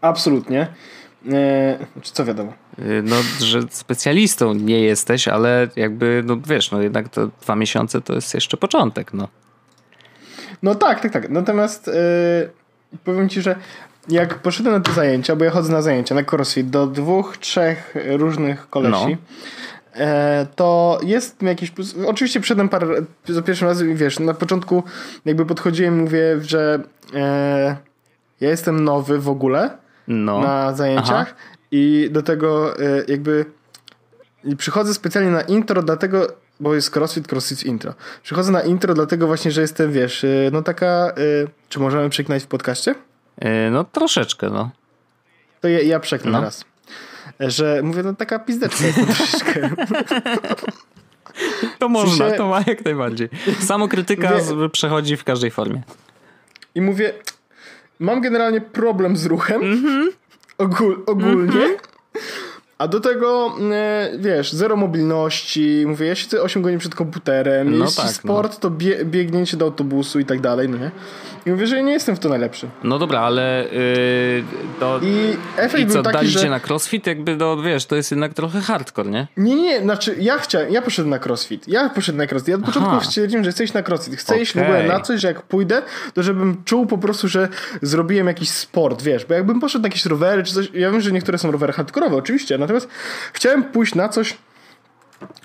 Absolutnie. 0.00 0.66
E, 1.32 1.78
czy 2.02 2.12
co 2.12 2.24
wiadomo? 2.24 2.52
Y, 2.78 3.02
no, 3.04 3.16
że 3.40 3.60
specjalistą 3.70 4.54
nie 4.54 4.80
jesteś, 4.80 5.28
ale 5.28 5.68
jakby, 5.76 6.22
no 6.26 6.36
wiesz, 6.46 6.70
no 6.70 6.82
jednak 6.82 7.08
to 7.08 7.30
dwa 7.42 7.56
miesiące 7.56 8.00
to 8.00 8.14
jest 8.14 8.34
jeszcze 8.34 8.56
początek, 8.56 9.14
no. 9.14 9.28
No 10.62 10.74
tak, 10.74 11.00
tak, 11.00 11.12
tak. 11.12 11.30
Natomiast 11.30 11.88
e, 11.88 11.92
powiem 13.04 13.28
ci, 13.28 13.42
że 13.42 13.56
jak 14.08 14.38
poszedłem 14.38 14.74
na 14.74 14.80
te 14.80 14.92
zajęcia, 14.92 15.36
bo 15.36 15.44
ja 15.44 15.50
chodzę 15.50 15.72
na 15.72 15.82
zajęcia, 15.82 16.14
na 16.14 16.22
crossfit, 16.32 16.70
do 16.70 16.86
dwóch, 16.86 17.36
trzech 17.36 17.94
różnych 18.06 18.70
kolesi, 18.70 19.10
no. 19.10 19.16
To 20.56 20.98
jest 21.02 21.42
jakiś 21.42 21.70
plus. 21.70 21.94
Oczywiście 22.06 22.40
przedem 22.40 22.68
parę, 22.68 22.86
za 23.28 23.42
pierwszym 23.42 23.68
razem, 23.68 23.96
wiesz, 23.96 24.18
na 24.18 24.34
początku 24.34 24.82
jakby 25.24 25.46
podchodziłem 25.46 25.98
i 25.98 26.02
mówię, 26.02 26.40
że 26.42 26.80
e, 27.14 27.76
ja 28.40 28.48
jestem 28.48 28.84
nowy 28.84 29.18
w 29.18 29.28
ogóle 29.28 29.70
no. 30.08 30.40
na 30.40 30.74
zajęciach 30.74 31.34
Aha. 31.36 31.58
i 31.70 32.08
do 32.12 32.22
tego 32.22 32.78
e, 32.78 33.04
jakby 33.08 33.44
przychodzę 34.58 34.94
specjalnie 34.94 35.30
na 35.30 35.40
intro, 35.40 35.82
dlatego 35.82 36.26
bo 36.60 36.74
jest 36.74 36.96
crossfit, 36.96 37.32
crossfit 37.32 37.64
intro. 37.64 37.94
Przychodzę 38.22 38.52
na 38.52 38.60
intro 38.60 38.94
dlatego 38.94 39.26
właśnie, 39.26 39.50
że 39.50 39.60
jestem, 39.60 39.92
wiesz, 39.92 40.24
y, 40.24 40.50
no 40.52 40.62
taka, 40.62 41.12
y, 41.18 41.48
czy 41.68 41.80
możemy 41.80 42.10
przeknać 42.10 42.42
w 42.42 42.46
podcaście? 42.46 42.94
Y, 43.44 43.70
no 43.70 43.84
troszeczkę, 43.84 44.50
no. 44.50 44.70
To 45.60 45.68
ja, 45.68 45.80
ja 45.80 46.00
przeknę 46.00 46.30
no. 46.30 46.40
raz. 46.40 46.64
Że 47.40 47.80
mówię, 47.82 48.02
no 48.02 48.14
taka 48.14 48.38
pizdeczka 48.38 48.86
jest 48.86 48.98
troszeczkę. 49.06 49.70
To 51.78 51.88
można, 51.88 52.30
to 52.30 52.48
ma 52.48 52.64
jak 52.66 52.84
najbardziej. 52.84 53.28
Samokrytyka 53.60 54.30
mówię, 54.50 54.68
przechodzi 54.68 55.16
w 55.16 55.24
każdej 55.24 55.50
formie. 55.50 55.82
I 56.74 56.80
mówię, 56.80 57.12
mam 57.98 58.20
generalnie 58.20 58.60
problem 58.60 59.16
z 59.16 59.26
ruchem. 59.26 59.62
Mm 59.62 59.84
-hmm. 59.84 60.08
Ogól, 60.58 61.02
ogólnie. 61.06 61.64
Mm 61.64 61.76
-hmm. 61.76 61.88
A 62.78 62.88
do 62.88 63.00
tego, 63.00 63.54
e, 63.72 64.10
wiesz, 64.18 64.52
zero 64.52 64.76
mobilności, 64.76 65.84
mówię, 65.86 66.06
ja 66.06 66.14
siedzę 66.14 66.42
8 66.42 66.62
godzin 66.62 66.78
przed 66.78 66.94
komputerem, 66.94 67.78
no 67.78 67.84
jeśli 67.84 68.02
tak, 68.02 68.12
sport, 68.12 68.52
no. 68.52 68.58
to 68.60 68.70
bie, 68.70 69.04
biegnięcie 69.04 69.56
do 69.56 69.64
autobusu 69.64 70.20
i 70.20 70.24
tak 70.24 70.40
dalej, 70.40 70.68
no 70.68 70.76
nie? 70.76 70.90
I 71.46 71.50
mówię, 71.50 71.66
że 71.66 71.76
ja 71.76 71.82
nie 71.82 71.92
jestem 71.92 72.16
w 72.16 72.18
to 72.18 72.28
najlepszy. 72.28 72.68
No 72.84 72.98
dobra, 72.98 73.20
ale 73.20 73.64
yy, 73.72 74.44
to, 74.80 75.00
I 75.02 75.36
efekt 75.56 75.84
i 75.84 75.86
co, 75.86 75.92
był 75.92 76.02
taki, 76.02 76.16
dali 76.16 76.28
że... 76.28 76.50
na 76.50 76.60
crossfit? 76.60 77.06
Jakby, 77.06 77.36
no 77.36 77.62
wiesz, 77.62 77.86
to 77.86 77.96
jest 77.96 78.10
jednak 78.10 78.34
trochę 78.34 78.60
hardcore, 78.60 79.10
nie? 79.10 79.26
Nie, 79.36 79.56
nie, 79.56 79.80
znaczy 79.80 80.16
ja 80.20 80.38
chciałem, 80.38 80.72
ja 80.72 80.82
poszedłem 80.82 81.10
na 81.10 81.26
crossfit. 81.26 81.68
Ja 81.68 81.88
poszedłem 81.88 82.26
na 82.26 82.32
crossfit. 82.32 82.48
Ja 82.48 82.56
od 82.56 82.64
początku 82.64 82.90
Aha. 82.96 83.04
stwierdziłem, 83.04 83.44
że 83.44 83.52
chcę 83.52 83.64
iść 83.64 83.72
na 83.72 83.82
crossfit. 83.82 84.16
Chcę 84.16 84.32
okay. 84.32 84.42
iść 84.42 84.52
w 84.52 84.58
ogóle 84.58 84.86
na 84.86 85.00
coś, 85.00 85.20
że 85.20 85.28
jak 85.28 85.42
pójdę, 85.42 85.82
to 86.14 86.22
żebym 86.22 86.64
czuł 86.64 86.86
po 86.86 86.98
prostu, 86.98 87.28
że 87.28 87.48
zrobiłem 87.82 88.26
jakiś 88.26 88.50
sport, 88.50 89.02
wiesz, 89.02 89.24
bo 89.24 89.34
jakbym 89.34 89.60
poszedł 89.60 89.82
na 89.82 89.86
jakieś 89.86 90.06
rowery 90.06 90.42
czy 90.42 90.54
coś, 90.54 90.70
ja 90.74 90.90
wiem, 90.90 91.00
że 91.00 91.12
niektóre 91.12 91.38
są 91.38 91.50
rowery 91.50 91.72
hardkorowe, 91.72 92.16
oczywiście, 92.16 92.58
natomiast 92.68 92.88
chciałem 93.32 93.64
pójść 93.64 93.94
na 93.94 94.08
coś, 94.08 94.36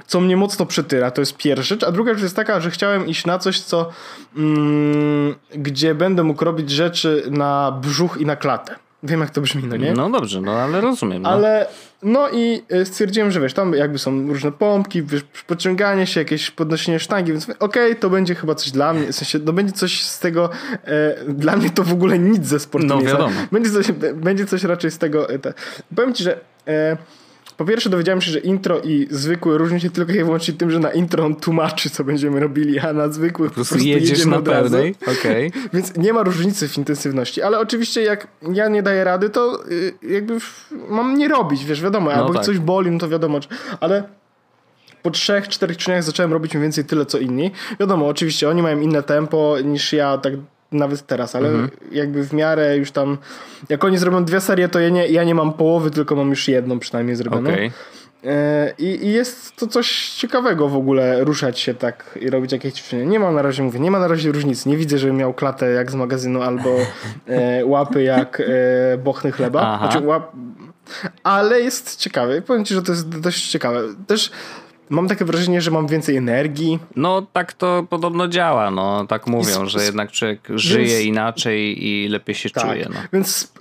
co 0.08 0.20
mnie 0.20 0.38
mocno 0.38 0.66
przytyra, 0.66 1.12
to 1.12 1.22
jest 1.22 1.38
pierwsza 1.38 1.64
rzecz, 1.64 1.84
a 1.84 1.92
druga 1.92 2.14
rzecz 2.14 2.24
jest 2.24 2.36
taka, 2.36 2.60
że 2.60 2.72
chciałem 2.72 3.08
iść 3.08 3.26
na 3.26 3.40
coś, 3.40 3.62
co 3.62 3.90
mm, 4.38 5.36
gdzie 5.56 5.96
będę 5.96 6.24
mógł 6.24 6.46
robić 6.46 6.70
rzeczy 6.70 7.24
na 7.30 7.80
brzuch 7.82 8.18
i 8.20 8.26
na 8.26 8.36
klatę. 8.36 8.76
Wiem, 9.04 9.20
jak 9.20 9.30
to 9.30 9.42
brzmi, 9.42 9.64
no 9.64 9.78
nie? 9.78 9.94
No 9.94 10.10
dobrze, 10.10 10.42
no 10.42 10.52
ale 10.52 10.82
rozumiem. 10.82 11.22
No. 11.22 11.30
Ale 11.30 11.68
no 12.04 12.30
i 12.30 12.64
e, 12.70 12.86
stwierdziłem, 12.86 13.32
że 13.32 13.42
wiesz, 13.42 13.54
tam 13.54 13.74
jakby 13.74 14.00
są 14.00 14.28
różne 14.28 14.52
pompki, 14.52 15.04
wiesz, 15.04 15.24
podciąganie 15.48 16.08
się, 16.08 16.20
jakieś 16.20 16.52
podnoszenie 16.52 17.00
sztangi, 17.00 17.32
więc 17.32 17.50
okej, 17.50 17.60
okay, 17.60 17.96
to 17.96 18.10
będzie 18.10 18.36
chyba 18.36 18.56
coś 18.56 18.72
dla 18.72 18.94
mnie, 18.94 19.08
w 19.08 19.16
sensie, 19.16 19.40
no 19.40 19.54
będzie 19.54 19.74
coś 19.74 20.04
z 20.04 20.20
tego, 20.20 20.50
e, 20.86 21.16
dla 21.28 21.56
mnie 21.56 21.70
to 21.70 21.84
w 21.84 21.94
ogóle 21.94 22.20
nic 22.20 22.46
ze 22.46 22.60
sportu 22.60 22.88
no, 22.88 23.02
wiadomo. 23.02 23.32
Będzie 23.52 23.72
coś, 23.72 23.92
będzie 24.16 24.46
coś 24.46 24.64
raczej 24.64 24.92
z 24.92 24.98
tego, 24.98 25.30
e, 25.30 25.40
te. 25.40 25.54
powiem 25.96 26.14
ci, 26.14 26.24
że 26.24 26.40
e, 26.68 26.98
po 27.58 27.66
pierwsze 27.66 27.90
dowiedziałem 27.90 28.22
się, 28.22 28.32
że 28.32 28.40
intro 28.40 28.80
i 28.80 29.08
zwykłe 29.12 29.58
różni 29.58 29.82
się 29.82 29.90
tylko 29.90 30.12
i 30.12 30.24
wyłącznie 30.24 30.54
tym, 30.54 30.72
że 30.72 30.80
na 30.80 30.92
intro 30.92 31.26
on 31.26 31.36
tłumaczy, 31.36 31.90
co 31.90 32.04
będziemy 32.04 32.40
robili, 32.40 32.80
a 32.80 32.94
na 32.94 33.10
zwykłych 33.10 33.50
po 33.50 33.56
prostu, 33.56 33.76
po 33.76 33.82
jedziesz 33.82 34.26
na 34.26 34.42
pełnej. 34.42 34.96
Okay. 35.02 35.52
Więc 35.74 35.98
nie 35.98 36.14
ma 36.14 36.24
różnicy 36.24 36.68
w 36.68 36.78
intensywności. 36.78 37.42
Ale 37.42 37.60
oczywiście 37.60 38.02
jak 38.02 38.28
ja 38.54 38.68
nie 38.68 38.84
daję 38.84 39.04
rady, 39.04 39.30
to 39.30 39.64
y, 39.72 39.94
jakby 40.02 40.38
mam 40.90 41.18
nie 41.18 41.28
robić, 41.28 41.66
wiesz, 41.66 41.82
wiadomo. 41.82 42.10
No 42.10 42.16
albo 42.16 42.34
tak. 42.34 42.46
coś 42.46 42.60
boli, 42.60 42.92
no 42.92 43.00
to 43.00 43.10
wiadomo. 43.10 43.40
Ale 43.80 44.04
po 45.02 45.12
trzech, 45.12 45.48
czterech 45.48 45.78
czynach 45.78 46.04
zacząłem 46.04 46.34
robić 46.34 46.54
mniej 46.54 46.62
więcej 46.62 46.86
tyle, 46.86 47.06
co 47.06 47.18
inni. 47.18 47.52
Wiadomo, 47.80 48.08
oczywiście 48.08 48.50
oni 48.50 48.62
mają 48.62 48.80
inne 48.80 49.04
tempo 49.04 49.56
niż 49.64 49.94
ja, 49.94 50.18
tak 50.18 50.34
nawet 50.74 51.08
teraz, 51.08 51.36
ale 51.36 51.50
mhm. 51.50 51.70
jakby 51.92 52.24
w 52.24 52.34
miarę 52.34 52.78
już 52.78 52.92
tam, 52.92 53.18
jak 53.70 53.84
oni 53.84 53.98
zrobią 53.98 54.26
dwie 54.26 54.42
serie, 54.42 54.70
to 54.70 54.80
ja 54.80 54.90
nie, 54.90 55.08
ja 55.08 55.24
nie 55.24 55.36
mam 55.36 55.54
połowy, 55.54 55.92
tylko 55.92 56.16
mam 56.16 56.30
już 56.30 56.48
jedną 56.48 56.80
przynajmniej 56.80 57.16
zrobioną. 57.16 57.50
Okay. 57.50 57.72
E, 58.26 58.74
I, 58.78 59.06
I, 59.06 59.14
jest 59.14 59.56
to 59.56 59.68
coś 59.68 60.10
ciekawego 60.10 60.70
w 60.70 60.76
ogóle 60.76 61.24
ruszać 61.24 61.60
się 61.60 61.74
tak 61.74 62.20
i 62.22 62.30
robić 62.30 62.52
jakieś 62.52 62.74
ćwiczenia. 62.74 63.04
Nie 63.04 63.20
ma 63.20 63.32
na 63.32 63.42
razie, 63.42 63.64
mówię, 63.64 63.80
nie 63.80 63.92
ma 63.92 64.00
na 64.00 64.08
razie 64.08 64.32
różnicy. 64.32 64.70
Nie 64.70 64.78
widzę, 64.78 64.98
żebym 64.98 65.18
miał 65.18 65.34
klatę 65.34 65.72
jak 65.72 65.92
z 65.92 65.96
magazynu 65.96 66.42
albo 66.42 66.70
e, 67.28 67.66
łapy 67.66 68.04
jak 68.04 68.40
e, 68.40 68.98
bochny 68.98 69.32
chleba. 69.32 69.78
Znaczy, 69.78 70.08
łap... 70.08 70.32
Ale 71.24 71.62
jest 71.62 71.96
ciekawe. 71.96 72.42
Powiem 72.42 72.66
ci, 72.66 72.74
że 72.74 72.82
to 72.82 72.92
jest 72.92 73.20
dość 73.20 73.50
ciekawe. 73.50 73.82
Też 74.08 74.32
mam 74.90 75.08
takie 75.08 75.26
wrażenie, 75.26 75.62
że 75.62 75.72
mam 75.72 75.88
więcej 75.88 76.18
energii. 76.18 76.80
No 76.96 77.26
tak 77.34 77.54
to 77.54 77.86
podobno 77.90 78.28
działa, 78.28 78.72
no 78.72 79.08
tak 79.08 79.28
mówią, 79.28 79.66
że 79.66 79.84
jednak 79.84 80.12
człowiek 80.12 80.48
żyje 80.56 80.88
więc, 80.88 81.06
inaczej 81.06 81.88
i 81.88 82.08
lepiej 82.08 82.36
się 82.36 82.50
tak, 82.50 82.64
czuje. 82.64 82.88
No. 82.90 83.00
Więc 83.14 83.54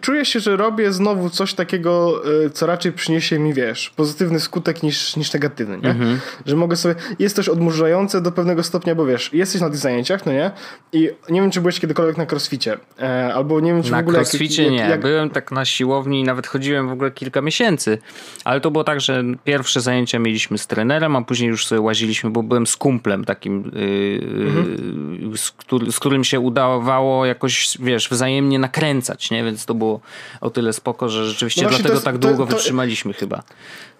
czuję 0.00 0.24
się, 0.24 0.40
że 0.40 0.56
robię 0.56 0.92
znowu 0.92 1.30
coś 1.30 1.54
takiego, 1.54 2.22
e, 2.46 2.50
co 2.50 2.66
raczej 2.66 2.92
przyniesie 2.92 3.38
mi, 3.38 3.54
wiesz, 3.54 3.90
pozytywny 3.96 4.40
skutek 4.40 4.82
niż, 4.82 5.16
niż 5.16 5.32
negatywny, 5.32 5.78
nie? 5.78 5.90
Mhm. 5.90 6.20
Że 6.46 6.56
mogę 6.56 6.76
sobie, 6.76 6.94
jest 7.18 7.36
też 7.36 7.48
odmurzające 7.48 8.20
do 8.20 8.32
pewnego 8.32 8.62
stopnia, 8.62 8.94
bo 8.94 9.06
wiesz, 9.06 9.30
jesteś 9.32 9.60
na 9.60 9.70
tych 9.70 9.78
zajęciach, 9.78 10.26
no 10.26 10.32
nie? 10.32 10.50
I 10.92 11.10
nie 11.28 11.40
wiem, 11.40 11.50
czy 11.50 11.60
byłeś 11.60 11.80
kiedykolwiek 11.80 12.16
na 12.16 12.26
crossficie, 12.26 12.76
e, 13.00 13.34
albo 13.34 13.60
nie 13.60 13.72
wiem, 13.72 13.82
czy 13.82 13.90
na 13.90 13.96
w 13.96 14.00
ogóle... 14.00 14.18
Na 14.18 14.24
crossficie 14.24 14.62
jak, 14.62 14.72
jak, 14.72 14.84
nie, 14.84 14.90
jak... 14.90 15.00
byłem 15.00 15.30
tak 15.30 15.52
na 15.52 15.64
siłowni 15.64 16.20
i 16.20 16.24
nawet 16.24 16.46
chodziłem 16.46 16.88
w 16.88 16.92
ogóle 16.92 17.10
kilka 17.10 17.42
miesięcy, 17.42 17.98
ale 18.44 18.60
to 18.60 18.70
było 18.70 18.84
tak, 18.84 19.00
że 19.00 19.24
pierwsze 19.44 19.80
zajęcia 19.80 20.18
mieliśmy 20.18 20.58
z 20.58 20.66
trenerem, 20.66 21.16
a 21.16 21.22
później 21.22 21.48
już 21.48 21.66
sobie 21.66 21.80
łaziliśmy, 21.80 22.30
bo 22.30 22.42
byłem 22.42 22.66
z 22.66 22.76
kumplem 22.76 23.24
takim, 23.24 23.70
yy, 23.74 24.46
mhm. 24.46 25.36
z, 25.36 25.50
który, 25.50 25.92
z 25.92 25.98
którym 25.98 26.24
się 26.24 26.40
udawało 26.40 27.26
jakoś, 27.26 27.78
wiesz, 27.80 28.08
wzajemnie 28.08 28.58
nakręcać, 28.58 29.30
nie? 29.30 29.49
Więc 29.50 29.66
to 29.66 29.74
było 29.74 30.00
o 30.40 30.50
tyle 30.50 30.72
spoko, 30.72 31.08
że 31.08 31.26
rzeczywiście 31.26 31.62
no 31.62 31.68
dlatego 31.68 31.94
jest, 31.94 32.04
tak 32.04 32.18
długo 32.18 32.44
to, 32.46 32.50
to, 32.50 32.56
wytrzymaliśmy 32.56 33.12
chyba. 33.12 33.42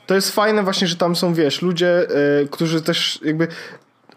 To 0.07 0.15
jest 0.15 0.35
fajne 0.35 0.63
właśnie, 0.63 0.87
że 0.87 0.97
tam 0.97 1.17
są, 1.17 1.35
wiesz, 1.35 1.63
ludzie, 1.63 2.07
yy, 2.41 2.49
którzy 2.51 2.83
też 2.83 3.19
jakby, 3.25 3.49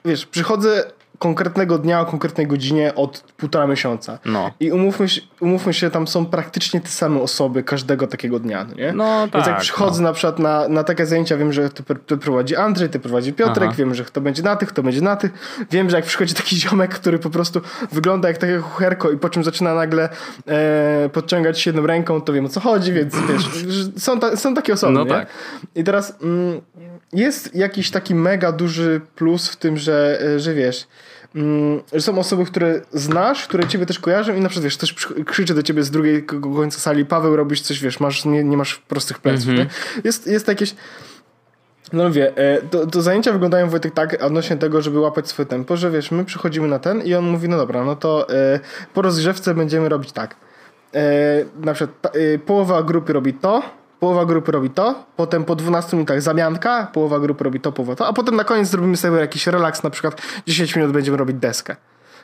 wiesz, 0.05 0.25
przychodzę 0.25 0.91
konkretnego 1.19 1.77
dnia 1.77 2.01
o 2.01 2.05
konkretnej 2.05 2.47
godzinie 2.47 2.95
od 2.95 3.23
półtora 3.37 3.67
miesiąca. 3.67 4.19
No. 4.25 4.51
I 4.59 4.71
umówmy 4.71 5.09
się, 5.09 5.21
umówmy 5.39 5.73
się, 5.73 5.89
tam 5.89 6.07
są 6.07 6.25
praktycznie 6.25 6.81
te 6.81 6.87
same 6.87 7.21
osoby 7.21 7.63
każdego 7.63 8.07
takiego 8.07 8.39
dnia, 8.39 8.65
no 8.69 8.75
nie? 8.75 8.93
No 8.93 9.03
tak. 9.03 9.33
Więc 9.33 9.45
jak 9.45 9.55
tak, 9.55 9.61
przychodzę 9.61 10.01
no. 10.01 10.09
na 10.09 10.13
przykład 10.13 10.39
na, 10.39 10.67
na 10.67 10.83
takie 10.83 11.05
zajęcia, 11.05 11.37
wiem, 11.37 11.53
że 11.53 11.69
to, 11.69 11.83
to 12.05 12.17
prowadzi 12.17 12.55
Andrzej, 12.55 12.89
to 12.89 12.99
prowadzi 12.99 13.33
Piotrek, 13.33 13.69
Aha. 13.69 13.77
wiem, 13.77 13.95
że 13.95 14.05
to 14.05 14.21
będzie 14.21 14.43
na 14.43 14.55
tych, 14.55 14.71
to 14.71 14.83
będzie 14.83 15.01
na 15.01 15.15
tych. 15.15 15.31
Wiem, 15.71 15.89
że 15.89 15.95
jak 15.95 16.05
przychodzi 16.05 16.33
taki 16.33 16.55
ziomek, 16.61 16.93
który 16.93 17.19
po 17.19 17.29
prostu 17.29 17.61
wygląda 17.91 18.27
jak 18.27 18.37
takie 18.37 18.57
chucherko 18.57 19.11
i 19.11 19.17
po 19.17 19.29
czym 19.29 19.43
zaczyna 19.43 19.73
nagle 19.73 20.09
e, 20.47 21.09
podciągać 21.13 21.59
się 21.59 21.69
jedną 21.69 21.87
ręką, 21.87 22.21
to 22.21 22.33
wiem 22.33 22.45
o 22.45 22.49
co 22.49 22.59
chodzi, 22.59 22.93
więc 22.93 23.15
wiesz, 23.15 23.49
są, 23.97 24.19
ta, 24.19 24.35
są 24.35 24.53
takie 24.53 24.73
osoby, 24.73 24.93
no 24.93 25.03
nie? 25.03 25.09
tak. 25.09 25.27
I 25.75 25.83
teraz 25.83 26.17
mm, 26.21 26.61
jest 27.13 27.55
jakiś 27.55 27.91
taki 27.91 28.15
mega 28.15 28.51
duży 28.51 29.01
plus 29.15 29.49
w 29.49 29.55
tym, 29.55 29.77
że, 29.77 30.21
e, 30.21 30.39
że 30.39 30.53
wiesz, 30.53 30.87
Mm, 31.35 31.81
że 31.93 32.01
są 32.01 32.19
osoby, 32.19 32.45
które 32.45 32.81
znasz, 32.91 33.47
które 33.47 33.67
ciebie 33.67 33.85
też 33.85 33.99
kojarzą 33.99 34.35
i 34.35 34.39
na 34.39 34.49
przykład, 34.49 34.63
wiesz, 34.63 34.77
ktoś 34.77 34.95
krzyczy 35.25 35.53
do 35.53 35.63
ciebie 35.63 35.83
z 35.83 35.91
drugiej 35.91 36.25
końca 36.25 36.79
sali, 36.79 37.05
Paweł, 37.05 37.35
robisz 37.35 37.61
coś, 37.61 37.79
wiesz, 37.79 37.99
masz, 37.99 38.25
nie, 38.25 38.43
nie 38.43 38.57
masz 38.57 38.75
prostych 38.75 39.19
pleców. 39.19 39.49
Mm 39.49 39.67
-hmm. 39.67 40.01
Jest, 40.03 40.27
jest 40.27 40.47
jakieś... 40.47 40.75
No 41.93 42.07
mówię, 42.07 42.37
e, 42.37 42.61
to, 42.61 42.87
to, 42.87 43.01
zajęcia 43.01 43.31
wyglądają 43.31 43.69
Wojtek 43.69 43.93
tak 43.93 44.23
odnośnie 44.23 44.57
tego, 44.57 44.81
żeby 44.81 44.99
łapać 44.99 45.27
swoje 45.27 45.45
tempo, 45.45 45.77
że 45.77 45.91
wiesz, 45.91 46.11
my 46.11 46.25
przychodzimy 46.25 46.67
na 46.67 46.79
ten 46.79 47.01
i 47.01 47.13
on 47.13 47.25
mówi, 47.25 47.49
no 47.49 47.57
dobra, 47.57 47.85
no 47.85 47.95
to 47.95 48.29
e, 48.29 48.59
po 48.93 49.01
rozgrzewce 49.01 49.53
będziemy 49.53 49.89
robić 49.89 50.11
tak. 50.11 50.35
E, 50.95 51.45
na 51.59 51.73
przykład 51.73 52.13
połowa 52.45 52.83
grupy 52.83 53.13
robi 53.13 53.33
to, 53.33 53.63
połowa 54.03 54.25
grupy 54.25 54.51
robi 54.51 54.69
to, 54.69 55.05
potem 55.15 55.45
po 55.45 55.55
12 55.55 55.97
minutach 55.97 56.21
zamianka, 56.21 56.87
połowa 56.93 57.19
grupy 57.19 57.43
robi 57.43 57.59
to, 57.59 57.71
połowa 57.71 57.95
to, 57.95 58.07
a 58.07 58.13
potem 58.13 58.35
na 58.35 58.43
koniec 58.43 58.67
zrobimy 58.67 58.97
sobie 58.97 59.17
jakiś 59.17 59.47
relaks, 59.47 59.83
na 59.83 59.89
przykład 59.89 60.21
10 60.47 60.75
minut 60.75 60.91
będziemy 60.91 61.17
robić 61.17 61.37
deskę 61.37 61.75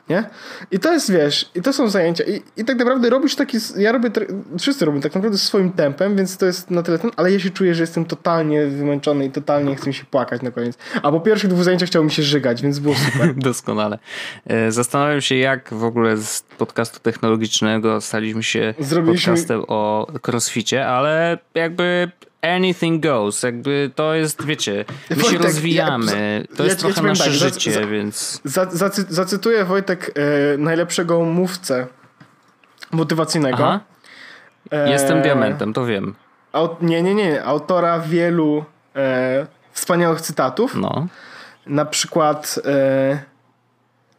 nie? 0.08 0.24
I 0.70 0.78
to 0.78 0.92
jest, 0.92 1.12
wiesz, 1.12 1.50
i 1.54 1.62
to 1.62 1.72
są 1.72 1.88
zajęcia 1.88 2.24
i, 2.24 2.42
i 2.56 2.64
tak 2.64 2.78
naprawdę 2.78 3.10
robisz 3.10 3.34
taki, 3.34 3.58
ja 3.76 3.92
robię, 3.92 4.10
wszyscy 4.58 4.84
robią 4.84 5.00
tak 5.00 5.14
naprawdę 5.14 5.38
swoim 5.38 5.72
tempem, 5.72 6.16
więc 6.16 6.36
to 6.36 6.46
jest 6.46 6.70
na 6.70 6.82
tyle 6.82 6.98
ten, 6.98 7.10
ale 7.16 7.32
ja 7.32 7.40
się 7.40 7.50
czuję, 7.50 7.74
że 7.74 7.82
jestem 7.82 8.04
totalnie 8.04 8.66
wymęczony 8.66 9.24
i 9.24 9.30
totalnie 9.30 9.76
chcę 9.76 9.86
mi 9.86 9.94
się 9.94 10.04
płakać 10.04 10.42
na 10.42 10.50
koniec. 10.50 10.78
A 11.02 11.10
po 11.10 11.20
pierwszych 11.20 11.50
dwóch 11.50 11.64
zajęciach 11.64 11.88
chciało 11.88 12.04
mi 12.04 12.10
się 12.10 12.22
żygać, 12.22 12.62
więc 12.62 12.78
było 12.78 12.94
super. 12.94 13.34
Doskonale. 13.50 13.98
E, 14.46 14.72
zastanawiam 14.72 15.20
się, 15.20 15.34
jak 15.34 15.74
w 15.74 15.84
ogóle 15.84 16.16
z 16.16 16.42
podcastu 16.58 17.00
technologicznego 17.00 18.00
staliśmy 18.00 18.42
się 18.42 18.74
Zrobiliśmy... 18.78 19.32
podcastem 19.32 19.64
o 19.68 20.06
crossficie, 20.28 20.86
ale 20.86 21.38
jakby 21.54 22.10
anything 22.42 23.02
goes. 23.02 23.42
Jakby 23.42 23.90
to 23.94 24.14
jest, 24.14 24.44
wiecie, 24.44 24.84
my 25.10 25.16
Wojtek, 25.16 25.32
się 25.32 25.38
rozwijamy. 25.38 26.46
Ja, 26.50 26.56
to 26.56 26.64
jest 26.64 26.76
ja, 26.76 26.80
trochę 26.80 27.02
ja 27.02 27.08
nasze 27.08 27.24
tak, 27.24 27.32
życie, 27.32 27.86
więc... 27.86 28.40
Za, 28.44 28.66
zacytuję 29.08 29.64
Wojtek 29.64 30.10
e, 30.54 30.58
najlepszego 30.58 31.24
mówcę 31.24 31.86
motywacyjnego. 32.92 33.64
Aha. 33.68 33.80
Jestem 34.86 35.18
e, 35.18 35.22
diamentem, 35.22 35.72
to 35.72 35.86
wiem. 35.86 36.14
Aut, 36.52 36.82
nie, 36.82 37.02
nie, 37.02 37.14
nie. 37.14 37.44
Autora 37.44 38.00
wielu 38.00 38.64
e, 38.96 39.46
wspaniałych 39.72 40.20
cytatów. 40.20 40.74
No. 40.74 41.06
Na 41.66 41.84
przykład. 41.84 42.58
E, 42.64 43.22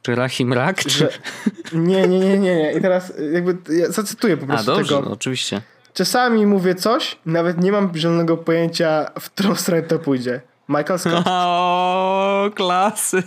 czy 0.01 0.15
Rahim 0.15 0.53
Rak? 0.53 0.79
Czy... 0.79 0.89
Że, 0.89 1.09
nie, 1.73 2.07
nie, 2.07 2.19
nie, 2.19 2.37
nie, 2.37 2.55
nie. 2.55 2.73
I 2.73 2.81
teraz 2.81 3.13
jakby 3.31 3.57
ja 3.77 3.91
zacytuję 3.91 4.37
po 4.37 4.45
prostu 4.45 4.71
A, 4.71 4.75
dobrze, 4.75 4.95
tego. 4.95 5.09
No, 5.09 5.11
oczywiście. 5.11 5.61
Czasami 5.93 6.45
mówię 6.45 6.75
coś, 6.75 7.17
nawet 7.25 7.63
nie 7.63 7.71
mam 7.71 7.91
zielonego 7.95 8.37
pojęcia, 8.37 9.11
w 9.19 9.29
którą 9.29 9.55
stronę 9.55 9.83
to 9.83 9.99
pójdzie. 9.99 10.41
Michael 10.69 10.99
Scott. 10.99 11.25
O, 11.31 12.49
klasyk. 12.55 13.25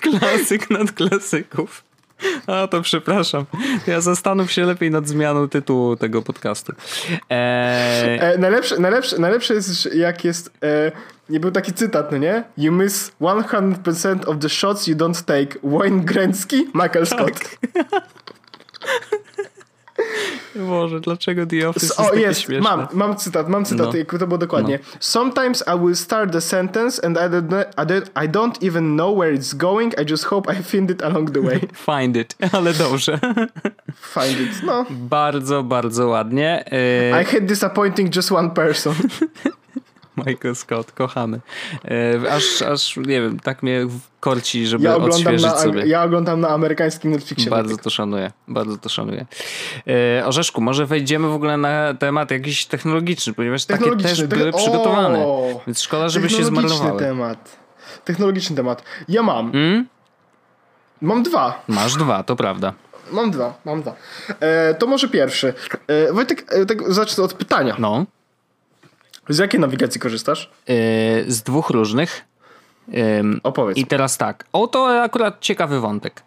Klasyk 0.00 0.70
nad 0.70 0.92
klasyków. 0.92 1.84
A 2.46 2.66
to 2.66 2.82
przepraszam. 2.82 3.44
Ja 3.86 4.00
zastanów 4.00 4.52
się 4.52 4.64
lepiej 4.64 4.90
nad 4.90 5.08
zmianą 5.08 5.48
tytułu 5.48 5.96
tego 5.96 6.22
podcastu. 6.22 6.72
Eee... 7.30 8.18
E, 8.18 8.38
najlepsze, 8.38 8.78
najlepsze, 8.78 9.18
najlepsze 9.18 9.54
jest, 9.54 9.94
jak 9.94 10.24
jest. 10.24 10.50
E, 10.62 10.92
nie 11.28 11.40
był 11.40 11.50
taki 11.50 11.72
cytat, 11.72 12.12
no 12.12 12.18
nie? 12.18 12.44
You 12.56 12.72
miss 12.72 13.12
100% 13.20 14.28
of 14.28 14.38
the 14.38 14.48
shots 14.48 14.86
you 14.86 14.96
don't 14.96 15.24
take. 15.24 15.58
Wayne 15.62 16.04
Gretzky, 16.04 16.66
Michael 16.74 17.06
Scott. 17.06 17.38
Tak. 17.72 18.02
Boże, 20.68 21.00
dlaczego 21.00 21.46
The 21.46 21.68
Office 21.68 21.86
jest 21.86 22.00
o, 22.00 22.14
jest, 22.14 22.40
śmieszne? 22.40 22.70
mam, 22.70 22.86
mam 22.92 23.16
cytat, 23.16 23.48
mam 23.48 23.64
cytat, 23.64 23.86
no. 24.12 24.18
to 24.18 24.26
było 24.26 24.38
dokładnie. 24.38 24.78
No. 24.82 24.96
Sometimes 25.00 25.64
I 25.76 25.78
will 25.78 25.96
start 25.96 26.32
the 26.32 26.40
sentence 26.40 27.04
and 27.04 27.16
I 27.16 27.20
don't, 27.20 27.64
I, 27.76 27.86
don't, 27.86 28.24
I 28.24 28.28
don't 28.28 28.68
even 28.68 28.96
know 28.96 29.18
where 29.18 29.34
it's 29.34 29.56
going, 29.56 30.00
I 30.00 30.10
just 30.10 30.24
hope 30.24 30.52
I 30.52 30.62
find 30.62 30.90
it 30.90 31.02
along 31.02 31.32
the 31.32 31.40
way. 31.40 31.60
Find 32.00 32.16
it, 32.16 32.36
ale 32.52 32.72
dobrze. 32.72 33.18
Find 33.94 34.40
it, 34.40 34.62
no. 34.66 34.86
Bardzo, 34.90 35.62
bardzo 35.62 36.08
ładnie. 36.08 36.64
I 37.20 37.24
hate 37.24 37.46
disappointing 37.46 38.16
just 38.16 38.32
one 38.32 38.50
person. 38.50 38.94
Michael 40.26 40.54
Scott, 40.54 40.92
kochany. 40.92 41.40
E, 42.24 42.32
aż, 42.32 42.62
aż, 42.62 42.96
nie 42.96 43.20
wiem, 43.20 43.40
tak 43.40 43.62
mnie 43.62 43.86
korci, 44.20 44.66
żeby 44.66 44.84
ja 44.84 44.96
odświeżyć 44.96 45.42
na, 45.42 45.58
sobie. 45.58 45.86
Ja 45.86 46.02
oglądam 46.04 46.40
na 46.40 46.48
amerykańskim 46.48 47.10
Netflixie. 47.10 47.50
Bardzo 47.50 47.76
to 47.76 47.90
szanuję, 47.90 48.32
bardzo 48.48 48.76
to 48.76 48.88
szanuję. 48.88 49.26
E, 50.20 50.26
Orzeszku, 50.26 50.60
może 50.60 50.86
wejdziemy 50.86 51.28
w 51.28 51.34
ogóle 51.34 51.56
na 51.56 51.94
temat 51.94 52.30
jakiś 52.30 52.66
technologiczny, 52.66 53.32
ponieważ 53.32 53.64
takie 53.64 53.96
też 53.96 54.26
były 54.26 54.52
przygotowane. 54.52 55.26
Więc 55.66 55.82
szkoda, 55.82 56.08
żeby 56.08 56.30
się 56.30 56.44
zmarnowały. 56.44 57.00
temat. 57.00 57.58
Technologiczny 58.04 58.56
temat. 58.56 58.82
Ja 59.08 59.22
mam. 59.22 59.52
Hmm? 59.52 59.86
Mam 61.00 61.22
dwa. 61.22 61.62
Masz 61.68 61.94
dwa, 61.94 62.22
to 62.22 62.36
prawda. 62.36 62.72
Mam 63.12 63.30
dwa, 63.30 63.54
mam 63.64 63.82
dwa. 63.82 63.94
E, 64.40 64.74
to 64.74 64.86
może 64.86 65.08
pierwszy. 65.08 65.54
E, 65.86 66.12
Wojtek, 66.12 66.44
e, 66.48 66.66
tak 66.66 66.92
zacznę 66.92 67.24
od 67.24 67.34
pytania. 67.34 67.76
No. 67.78 68.06
Z 69.28 69.38
jakiej 69.38 69.60
nawigacji 69.60 70.00
korzystasz? 70.00 70.50
Yy, 70.68 70.74
z 71.26 71.42
dwóch 71.42 71.70
różnych. 71.70 72.24
Yy, 72.88 73.02
Opowiedz. 73.42 73.78
I 73.78 73.86
teraz 73.86 74.18
tak. 74.18 74.44
O, 74.52 74.66
to 74.66 75.02
akurat 75.02 75.40
ciekawy 75.40 75.80
wątek. 75.80 76.22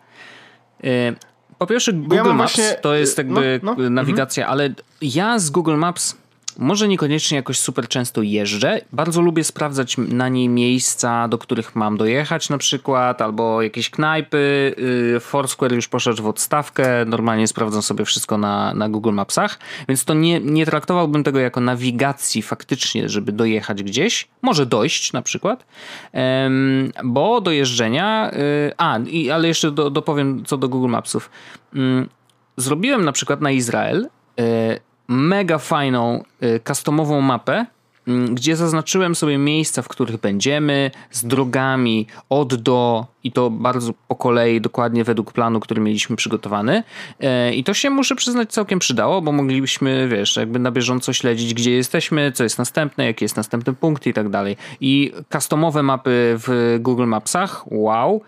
Yy, 0.83 1.15
po 1.57 1.67
pierwsze, 1.67 1.93
Google 1.93 2.15
ja 2.15 2.23
Maps 2.23 2.37
właśnie... 2.37 2.77
to 2.81 2.95
jest 2.95 3.17
jakby 3.17 3.59
no, 3.63 3.75
no. 3.77 3.89
nawigacja, 3.89 4.43
mhm. 4.43 4.51
ale 4.51 4.73
ja 5.01 5.39
z 5.39 5.49
Google 5.49 5.75
Maps 5.75 6.17
może 6.57 6.87
niekoniecznie 6.87 7.37
jakoś 7.37 7.59
super 7.59 7.87
często 7.87 8.21
jeżdżę. 8.21 8.81
Bardzo 8.93 9.21
lubię 9.21 9.43
sprawdzać 9.43 9.97
na 9.97 10.29
niej 10.29 10.49
miejsca, 10.49 11.27
do 11.27 11.37
których 11.37 11.75
mam 11.75 11.97
dojechać 11.97 12.49
na 12.49 12.57
przykład, 12.57 13.21
albo 13.21 13.61
jakieś 13.61 13.89
knajpy. 13.89 14.75
Y, 15.15 15.19
Foursquare 15.19 15.73
już 15.73 15.87
poszedł 15.87 16.23
w 16.23 16.27
odstawkę, 16.27 17.05
normalnie 17.05 17.47
sprawdzam 17.47 17.81
sobie 17.81 18.05
wszystko 18.05 18.37
na, 18.37 18.73
na 18.73 18.89
Google 18.89 19.13
Mapsach, 19.13 19.59
więc 19.87 20.05
to 20.05 20.13
nie, 20.13 20.39
nie 20.39 20.65
traktowałbym 20.65 21.23
tego 21.23 21.39
jako 21.39 21.61
nawigacji 21.61 22.41
faktycznie, 22.41 23.09
żeby 23.09 23.31
dojechać 23.31 23.83
gdzieś. 23.83 24.27
Może 24.41 24.65
dojść 24.65 25.13
na 25.13 25.21
przykład, 25.21 25.65
bo 27.03 27.41
do 27.41 27.51
jeżdżenia... 27.51 28.31
Y, 28.33 28.73
a, 28.77 28.99
ale 29.33 29.47
jeszcze 29.47 29.71
do, 29.71 29.89
dopowiem 29.89 30.45
co 30.45 30.57
do 30.57 30.69
Google 30.69 30.89
Mapsów. 30.89 31.29
Mm, 31.75 32.09
zrobiłem 32.57 33.05
na 33.05 33.11
przykład 33.11 33.41
na 33.41 33.51
Izrael 33.51 34.09
y, 34.39 34.79
mega 35.13 35.57
fajną, 35.57 36.23
y, 36.43 36.59
customową 36.67 37.21
mapę, 37.21 37.65
mm, 38.07 38.35
gdzie 38.35 38.55
zaznaczyłem 38.55 39.15
sobie 39.15 39.37
miejsca, 39.37 39.81
w 39.81 39.87
których 39.87 40.17
będziemy, 40.17 40.91
z 41.11 41.25
drogami 41.25 42.07
od 42.29 42.55
do 42.55 43.05
i 43.23 43.31
to 43.31 43.49
bardzo 43.49 43.93
po 44.07 44.15
kolei, 44.15 44.61
dokładnie 44.61 45.03
według 45.03 45.31
planu, 45.31 45.59
który 45.59 45.81
mieliśmy 45.81 46.15
przygotowany. 46.15 46.83
E, 47.19 47.53
I 47.53 47.63
to 47.63 47.73
się, 47.73 47.89
muszę 47.89 48.15
przyznać, 48.15 48.51
całkiem 48.51 48.79
przydało, 48.79 49.21
bo 49.21 49.31
moglibyśmy, 49.31 50.07
wiesz, 50.07 50.35
jakby 50.35 50.59
na 50.59 50.71
bieżąco 50.71 51.13
śledzić, 51.13 51.53
gdzie 51.53 51.71
jesteśmy, 51.71 52.31
co 52.31 52.43
jest 52.43 52.57
następne, 52.57 53.05
jaki 53.05 53.25
jest 53.25 53.37
następny 53.37 53.73
punkt 53.73 54.07
i 54.07 54.13
tak 54.13 54.29
dalej. 54.29 54.57
I 54.81 55.11
customowe 55.33 55.83
mapy 55.83 56.35
w 56.37 56.77
Google 56.79 57.05
Mapsach, 57.05 57.63
wow. 57.71 58.21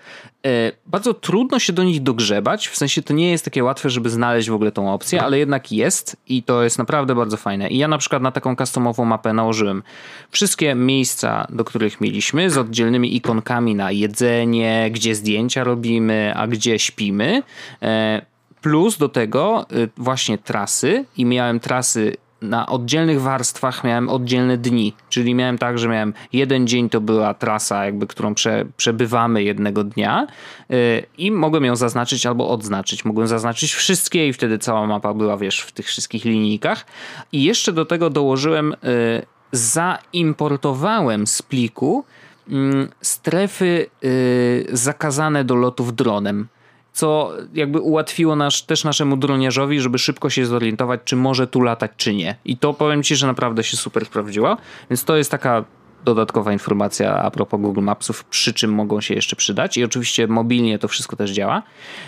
E, 0.45 0.71
bardzo 0.85 1.13
trudno 1.13 1.59
się 1.59 1.73
do 1.73 1.83
nich 1.83 2.03
dogrzebać, 2.03 2.67
w 2.67 2.77
sensie 2.77 3.01
to 3.01 3.13
nie 3.13 3.31
jest 3.31 3.45
takie 3.45 3.63
łatwe, 3.63 3.89
żeby 3.89 4.09
znaleźć 4.09 4.49
w 4.49 4.53
ogóle 4.53 4.71
tą 4.71 4.93
opcję, 4.93 5.23
ale 5.23 5.39
jednak 5.39 5.71
jest 5.71 6.17
i 6.27 6.43
to 6.43 6.63
jest 6.63 6.77
naprawdę 6.77 7.15
bardzo 7.15 7.37
fajne. 7.37 7.69
I 7.69 7.77
ja 7.77 7.87
na 7.87 7.97
przykład 7.97 8.21
na 8.21 8.31
taką 8.31 8.55
customową 8.55 9.05
mapę 9.05 9.33
nałożyłem 9.33 9.83
wszystkie 10.31 10.75
miejsca, 10.75 11.47
do 11.49 11.63
których 11.63 12.01
mieliśmy, 12.01 12.49
z 12.49 12.57
oddzielnymi 12.57 13.15
ikonkami 13.15 13.75
na 13.75 13.91
jedzenie, 13.91 14.89
gdzie 14.91 15.15
zdjęcia 15.15 15.63
robimy, 15.63 16.33
a 16.35 16.47
gdzie 16.47 16.79
śpimy. 16.79 17.43
E, 17.81 18.25
plus 18.61 18.97
do 18.97 19.09
tego 19.09 19.65
y, 19.71 19.89
właśnie 19.97 20.37
trasy 20.37 21.05
i 21.17 21.25
miałem 21.25 21.59
trasy 21.59 22.17
na 22.45 22.65
oddzielnych 22.65 23.21
warstwach 23.21 23.83
miałem 23.83 24.09
oddzielne 24.09 24.57
dni, 24.57 24.93
czyli 25.09 25.35
miałem 25.35 25.57
tak, 25.57 25.79
że 25.79 25.87
miałem 25.87 26.13
jeden 26.33 26.67
dzień 26.67 26.89
to 26.89 27.01
była 27.01 27.33
trasa, 27.33 27.85
jakby 27.85 28.07
którą 28.07 28.35
prze, 28.35 28.65
przebywamy 28.77 29.43
jednego 29.43 29.83
dnia 29.83 30.27
yy, 30.69 30.77
i 31.17 31.31
mogłem 31.31 31.65
ją 31.65 31.75
zaznaczyć 31.75 32.25
albo 32.25 32.49
odznaczyć. 32.49 33.05
Mogłem 33.05 33.27
zaznaczyć 33.27 33.73
wszystkie 33.73 34.27
i 34.27 34.33
wtedy 34.33 34.59
cała 34.59 34.87
mapa 34.87 35.13
była, 35.13 35.37
wiesz, 35.37 35.59
w 35.59 35.71
tych 35.71 35.85
wszystkich 35.85 36.25
linijkach. 36.25 36.85
I 37.31 37.43
jeszcze 37.43 37.73
do 37.73 37.85
tego 37.85 38.09
dołożyłem, 38.09 38.75
yy, 38.83 39.25
zaimportowałem 39.51 41.27
z 41.27 41.41
pliku 41.41 42.05
Mm, 42.49 42.89
strefy 43.01 43.85
y, 44.03 44.67
zakazane 44.71 45.43
do 45.43 45.55
lotów 45.55 45.95
dronem 45.95 46.47
co 46.95 47.33
jakby 47.53 47.79
ułatwiło 47.79 48.35
nasz, 48.35 48.61
też 48.61 48.83
naszemu 48.83 49.17
droniarzowi, 49.17 49.79
żeby 49.79 49.99
szybko 49.99 50.29
się 50.29 50.45
zorientować, 50.45 51.01
czy 51.05 51.15
może 51.15 51.47
tu 51.47 51.61
latać, 51.61 51.91
czy 51.97 52.15
nie. 52.15 52.35
I 52.45 52.57
to 52.57 52.73
powiem 52.73 53.03
Ci, 53.03 53.15
że 53.15 53.27
naprawdę 53.27 53.63
się 53.63 53.77
super 53.77 54.05
sprawdziło. 54.05 54.57
Więc 54.89 55.03
to 55.03 55.17
jest 55.17 55.31
taka 55.31 55.63
dodatkowa 56.05 56.53
informacja 56.53 57.17
a 57.17 57.31
propos 57.31 57.61
Google 57.61 57.81
Mapsów, 57.81 58.23
przy 58.23 58.53
czym 58.53 58.73
mogą 58.73 59.01
się 59.01 59.13
jeszcze 59.13 59.35
przydać. 59.35 59.77
I 59.77 59.83
oczywiście 59.83 60.27
mobilnie 60.27 60.79
to 60.79 60.87
wszystko 60.87 61.15
też 61.15 61.31
działa. 61.31 61.63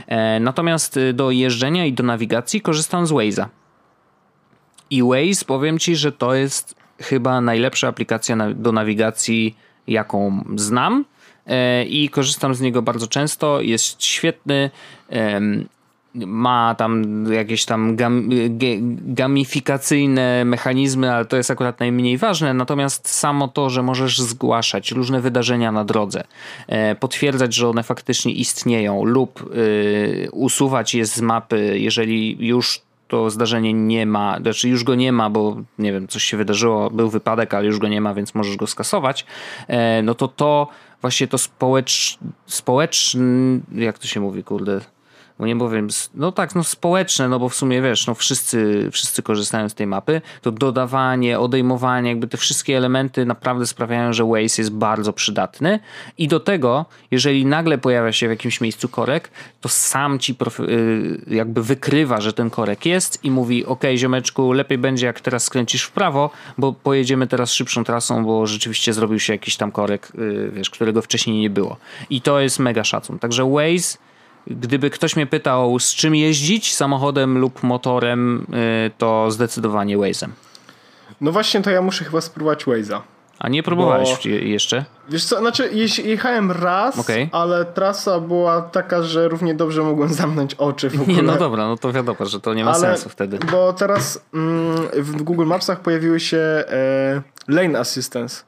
E, 0.07 0.39
natomiast 0.39 0.97
y, 0.97 1.13
do 1.13 1.31
jeżdżenia 1.31 1.85
i 1.85 1.93
do 1.93 2.03
nawigacji 2.03 2.61
korzystam 2.61 3.07
z 3.07 3.11
Waze'a. 3.11 3.45
I 4.89 5.03
Waze, 5.03 5.45
powiem 5.47 5.79
Ci, 5.79 5.95
że 5.95 6.11
to 6.11 6.33
jest 6.33 6.75
chyba 6.99 7.41
najlepsza 7.41 7.87
aplikacja 7.87 8.37
do 8.55 8.71
nawigacji 8.71 9.57
jaką 9.87 10.43
znam 10.55 11.05
i 11.89 12.09
korzystam 12.09 12.55
z 12.55 12.61
niego 12.61 12.81
bardzo 12.81 13.07
często. 13.07 13.61
Jest 13.61 14.03
świetny. 14.03 14.69
Ma 16.25 16.75
tam 16.77 17.25
jakieś 17.33 17.65
tam 17.65 17.95
gam, 17.95 18.29
gamifikacyjne 19.01 20.45
mechanizmy, 20.45 21.13
ale 21.13 21.25
to 21.25 21.37
jest 21.37 21.51
akurat 21.51 21.79
najmniej 21.79 22.17
ważne. 22.17 22.53
Natomiast 22.53 23.09
samo 23.09 23.47
to, 23.47 23.69
że 23.69 23.83
możesz 23.83 24.19
zgłaszać 24.19 24.91
różne 24.91 25.21
wydarzenia 25.21 25.71
na 25.71 25.83
drodze, 25.83 26.23
e, 26.67 26.95
potwierdzać, 26.95 27.53
że 27.53 27.69
one 27.69 27.83
faktycznie 27.83 28.31
istnieją, 28.31 29.03
lub 29.03 29.41
e, 29.41 30.31
usuwać 30.31 30.95
je 30.95 31.05
z 31.05 31.21
mapy, 31.21 31.79
jeżeli 31.79 32.47
już 32.47 32.81
to 33.07 33.29
zdarzenie 33.29 33.73
nie 33.73 34.05
ma, 34.05 34.39
znaczy 34.41 34.69
już 34.69 34.83
go 34.83 34.95
nie 34.95 35.11
ma, 35.11 35.29
bo 35.29 35.57
nie 35.79 35.93
wiem, 35.93 36.07
coś 36.07 36.23
się 36.23 36.37
wydarzyło, 36.37 36.89
był 36.89 37.09
wypadek, 37.09 37.53
ale 37.53 37.65
już 37.65 37.79
go 37.79 37.87
nie 37.87 38.01
ma, 38.01 38.13
więc 38.13 38.35
możesz 38.35 38.55
go 38.55 38.67
skasować, 38.67 39.25
e, 39.67 40.01
no 40.01 40.15
to 40.15 40.27
to 40.27 40.67
właśnie 41.01 41.27
to 41.27 41.37
społecz, 41.37 42.17
społeczny, 42.45 43.59
jak 43.71 43.99
to 43.99 44.07
się 44.07 44.19
mówi, 44.19 44.43
kurde, 44.43 44.81
bo 45.39 45.45
nie 45.45 45.55
powiem, 45.55 45.87
no 46.15 46.31
tak, 46.31 46.55
no 46.55 46.63
społeczne, 46.63 47.29
no 47.29 47.39
bo 47.39 47.49
w 47.49 47.55
sumie 47.55 47.81
wiesz, 47.81 48.07
no 48.07 48.15
wszyscy, 48.15 48.89
wszyscy 48.91 49.23
korzystają 49.23 49.69
z 49.69 49.73
tej 49.73 49.87
mapy, 49.87 50.21
to 50.41 50.51
dodawanie, 50.51 51.39
odejmowanie, 51.39 52.09
jakby 52.09 52.27
te 52.27 52.37
wszystkie 52.37 52.77
elementy 52.77 53.25
naprawdę 53.25 53.67
sprawiają, 53.67 54.13
że 54.13 54.23
Waze 54.25 54.61
jest 54.61 54.71
bardzo 54.71 55.13
przydatny 55.13 55.79
i 56.17 56.27
do 56.27 56.39
tego, 56.39 56.85
jeżeli 57.11 57.45
nagle 57.45 57.77
pojawia 57.77 58.11
się 58.11 58.27
w 58.27 58.29
jakimś 58.29 58.61
miejscu 58.61 58.89
korek, 58.89 59.29
to 59.61 59.69
sam 59.69 60.19
ci 60.19 60.35
y, 60.59 61.21
jakby 61.27 61.63
wykrywa, 61.63 62.21
że 62.21 62.33
ten 62.33 62.49
korek 62.49 62.85
jest 62.85 63.23
i 63.23 63.31
mówi, 63.31 63.65
ok, 63.65 63.83
ziomeczku, 63.95 64.53
lepiej 64.53 64.77
będzie 64.77 65.05
jak 65.05 65.21
teraz 65.21 65.43
skręcisz 65.43 65.83
w 65.83 65.91
prawo, 65.91 66.29
bo 66.57 66.73
pojedziemy 66.73 67.27
teraz 67.27 67.53
szybszą 67.53 67.83
trasą, 67.83 68.25
bo 68.25 68.47
rzeczywiście 68.47 68.93
zrobił 68.93 69.19
się 69.19 69.33
jakiś 69.33 69.57
tam 69.57 69.71
korek, 69.71 70.11
y, 70.19 70.51
wiesz, 70.53 70.69
którego 70.69 71.01
wcześniej 71.01 71.39
nie 71.39 71.49
było. 71.49 71.77
I 72.09 72.21
to 72.21 72.39
jest 72.39 72.59
mega 72.59 72.83
szacun. 72.83 73.19
Także 73.19 73.51
Waze 73.51 74.06
gdyby 74.49 74.89
ktoś 74.89 75.15
mnie 75.15 75.27
pytał, 75.27 75.79
z 75.79 75.95
czym 75.95 76.15
jeździć, 76.15 76.75
samochodem 76.75 77.37
lub 77.37 77.63
motorem, 77.63 78.45
y, 78.87 78.91
to 78.97 79.31
zdecydowanie 79.31 79.97
Waze'em. 79.97 80.29
No 81.21 81.31
właśnie, 81.31 81.61
to 81.61 81.69
ja 81.69 81.81
muszę 81.81 82.05
chyba 82.05 82.21
spróbować 82.21 82.65
Waze'a. 82.65 83.01
A 83.39 83.49
nie 83.49 83.63
próbowałeś 83.63 84.09
Bo... 84.23 84.29
jeszcze? 84.29 84.85
Wiesz 85.09 85.25
co, 85.25 85.39
znaczy 85.39 85.69
jechałem 86.03 86.51
raz, 86.51 86.99
okay. 86.99 87.29
ale 87.31 87.65
trasa 87.65 88.19
była 88.19 88.61
taka, 88.61 89.03
że 89.03 89.27
równie 89.27 89.55
dobrze 89.55 89.83
mogłem 89.83 90.09
zamknąć 90.09 90.55
oczy 90.55 90.89
w 90.89 91.01
ogóle. 91.01 91.15
Nie, 91.17 91.23
no 91.23 91.35
dobra, 91.35 91.67
no 91.67 91.77
to 91.77 91.93
wiadomo, 91.93 92.25
że 92.25 92.39
to 92.39 92.53
nie 92.53 92.65
ma 92.65 92.71
ale, 92.71 92.79
sensu 92.79 93.09
wtedy. 93.09 93.39
Bo 93.51 93.73
teraz 93.73 94.25
mm, 94.33 94.75
w 94.93 95.21
Google 95.23 95.45
Mapsach 95.45 95.79
pojawiły 95.79 96.19
się 96.19 96.37
e, 96.37 97.21
Lane 97.47 97.79
Assistance. 97.79 98.43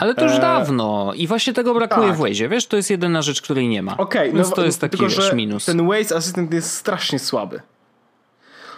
Ale 0.00 0.14
to 0.14 0.24
już 0.24 0.32
e... 0.32 0.40
dawno 0.40 1.12
i 1.14 1.26
właśnie 1.26 1.52
tego 1.52 1.74
brakuje 1.74 2.08
tak. 2.08 2.16
w 2.16 2.20
Waze. 2.20 2.48
Wiesz, 2.48 2.66
to 2.66 2.76
jest 2.76 2.90
jedyna 2.90 3.22
rzecz, 3.22 3.42
której 3.42 3.68
nie 3.68 3.82
ma. 3.82 3.96
Okej, 3.96 4.30
okay, 4.30 4.42
no, 4.42 4.48
to 4.48 4.64
jest 4.64 4.80
taki 4.80 4.98
tylko, 4.98 5.14
wiesz, 5.14 5.32
minus. 5.32 5.64
Ten 5.64 5.88
Waze 5.88 6.16
Assistant 6.16 6.52
jest 6.52 6.74
strasznie 6.74 7.18
słaby. 7.18 7.60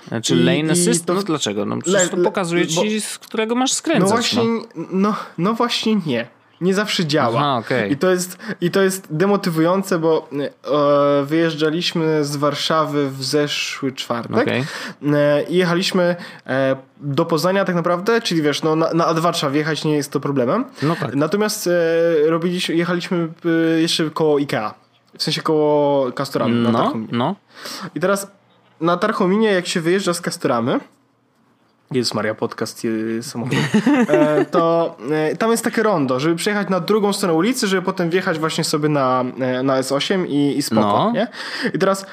Znaczy 0.08 0.34
I, 0.34 0.38
lane 0.38 0.72
assist? 0.72 1.06
To, 1.06 1.14
no, 1.14 1.22
dlaczego? 1.22 1.66
No 1.66 1.76
przecież 1.78 2.08
to 2.08 2.16
pokazuje 2.16 2.66
ci, 2.66 3.00
z 3.00 3.18
którego 3.18 3.54
masz 3.54 3.72
skręcać. 3.72 4.10
No 4.10 4.16
właśnie, 4.16 4.42
no. 4.44 4.86
No, 4.92 5.16
no 5.38 5.54
właśnie 5.54 5.96
nie. 6.06 6.28
Nie 6.62 6.74
zawsze 6.74 7.06
działa. 7.06 7.40
Aha, 7.40 7.56
okay. 7.56 7.88
I, 7.88 7.96
to 7.96 8.10
jest, 8.10 8.38
I 8.60 8.70
to 8.70 8.82
jest 8.82 9.06
demotywujące, 9.10 9.98
bo 9.98 10.28
e, 10.32 11.24
wyjeżdżaliśmy 11.24 12.24
z 12.24 12.36
Warszawy 12.36 13.10
w 13.10 13.24
zeszły 13.24 13.92
czwartek 13.92 14.42
okay. 14.42 14.64
e, 15.14 15.42
i 15.42 15.56
jechaliśmy 15.56 16.16
e, 16.46 16.76
do 17.00 17.24
Poznania 17.24 17.64
tak 17.64 17.74
naprawdę, 17.74 18.20
czyli 18.20 18.42
wiesz, 18.42 18.62
no, 18.62 18.76
na, 18.76 18.92
na 18.94 19.14
A2 19.14 19.32
trzeba 19.32 19.52
wjechać, 19.52 19.84
nie 19.84 19.96
jest 19.96 20.12
to 20.12 20.20
problemem. 20.20 20.64
No 20.82 20.96
tak. 20.96 21.14
Natomiast 21.14 21.66
e, 21.66 22.30
robiliśmy, 22.30 22.74
jechaliśmy 22.74 23.28
e, 23.76 23.80
jeszcze 23.80 24.10
koło 24.10 24.38
Ikea. 24.38 24.74
W 25.18 25.22
sensie 25.22 25.42
koło 25.42 26.12
Castoramy 26.12 26.54
no, 26.54 26.92
No. 27.12 27.36
I 27.94 28.00
teraz 28.00 28.30
na 28.80 28.96
Tarchominie, 28.96 29.52
jak 29.52 29.66
się 29.66 29.80
wyjeżdża 29.80 30.14
z 30.14 30.20
Kastoramy, 30.20 30.80
jest 31.98 32.14
Maria 32.14 32.34
Podcast 32.34 32.86
samochodu, 33.22 33.56
e, 34.08 34.44
to 34.44 34.96
e, 35.10 35.36
tam 35.36 35.50
jest 35.50 35.64
takie 35.64 35.82
rondo, 35.82 36.20
żeby 36.20 36.36
przejechać 36.36 36.68
na 36.68 36.80
drugą 36.80 37.12
stronę 37.12 37.34
ulicy, 37.34 37.66
żeby 37.66 37.82
potem 37.82 38.10
wjechać 38.10 38.38
właśnie 38.38 38.64
sobie 38.64 38.88
na, 38.88 39.24
e, 39.40 39.62
na 39.62 39.82
S8 39.82 40.26
i, 40.28 40.58
i 40.58 40.62
spoko, 40.62 40.82
no. 40.82 41.12
nie? 41.12 41.28
I 41.74 41.78
teraz 41.78 42.06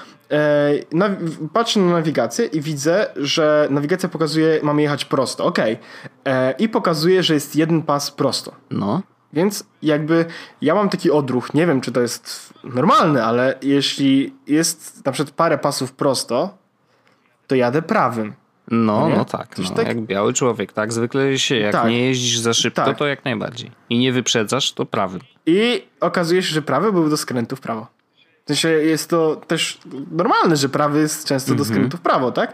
na, 0.91 1.09
patrzę 1.53 1.79
na 1.79 1.93
nawigację 1.93 2.45
i 2.45 2.61
widzę, 2.61 3.07
że 3.15 3.67
nawigacja 3.69 4.09
pokazuje, 4.09 4.59
mamy 4.63 4.81
jechać 4.81 5.05
prosto, 5.05 5.45
ok. 5.45 5.59
I 6.59 6.69
pokazuje, 6.69 7.23
że 7.23 7.33
jest 7.33 7.55
jeden 7.55 7.81
pas 7.81 8.11
prosto. 8.11 8.51
No. 8.71 9.01
Więc 9.33 9.63
jakby 9.81 10.25
ja 10.61 10.75
mam 10.75 10.89
taki 10.89 11.11
odruch, 11.11 11.53
nie 11.53 11.67
wiem 11.67 11.81
czy 11.81 11.91
to 11.91 12.01
jest 12.01 12.53
normalne, 12.63 13.23
ale 13.23 13.55
jeśli 13.61 14.35
jest 14.47 15.05
na 15.05 15.11
przykład 15.11 15.35
parę 15.35 15.57
pasów 15.57 15.91
prosto, 15.91 16.57
to 17.47 17.55
jadę 17.55 17.81
prawym. 17.81 18.33
No, 18.71 19.09
no 19.09 19.25
tak, 19.25 19.57
no, 19.57 19.69
tak. 19.69 19.87
Jak 19.87 20.01
biały 20.01 20.33
człowiek, 20.33 20.73
tak? 20.73 20.93
Zwykle 20.93 21.39
się, 21.39 21.55
jak 21.55 21.71
tak. 21.71 21.87
nie 21.87 22.07
jeździsz 22.07 22.39
za 22.39 22.53
szybko, 22.53 22.85
tak. 22.85 22.97
to 22.97 23.07
jak 23.07 23.25
najbardziej. 23.25 23.71
I 23.89 23.97
nie 23.97 24.13
wyprzedzasz, 24.13 24.73
to 24.73 24.85
prawym. 24.85 25.21
I 25.45 25.87
okazuje 25.99 26.43
się, 26.43 26.53
że 26.53 26.61
prawy 26.61 26.91
był 26.91 27.09
do 27.09 27.17
skrętu 27.17 27.55
w 27.55 27.59
prawo. 27.59 27.87
W 28.45 28.47
sensie 28.47 28.69
jest 28.69 29.09
to 29.09 29.35
też 29.35 29.79
normalne, 30.11 30.55
że 30.55 30.69
prawy 30.69 30.99
jest 30.99 31.27
często 31.27 31.55
do 31.55 31.63
mhm. 31.63 31.69
skrętu 31.69 31.97
w 31.97 32.01
prawo, 32.01 32.31
tak? 32.31 32.53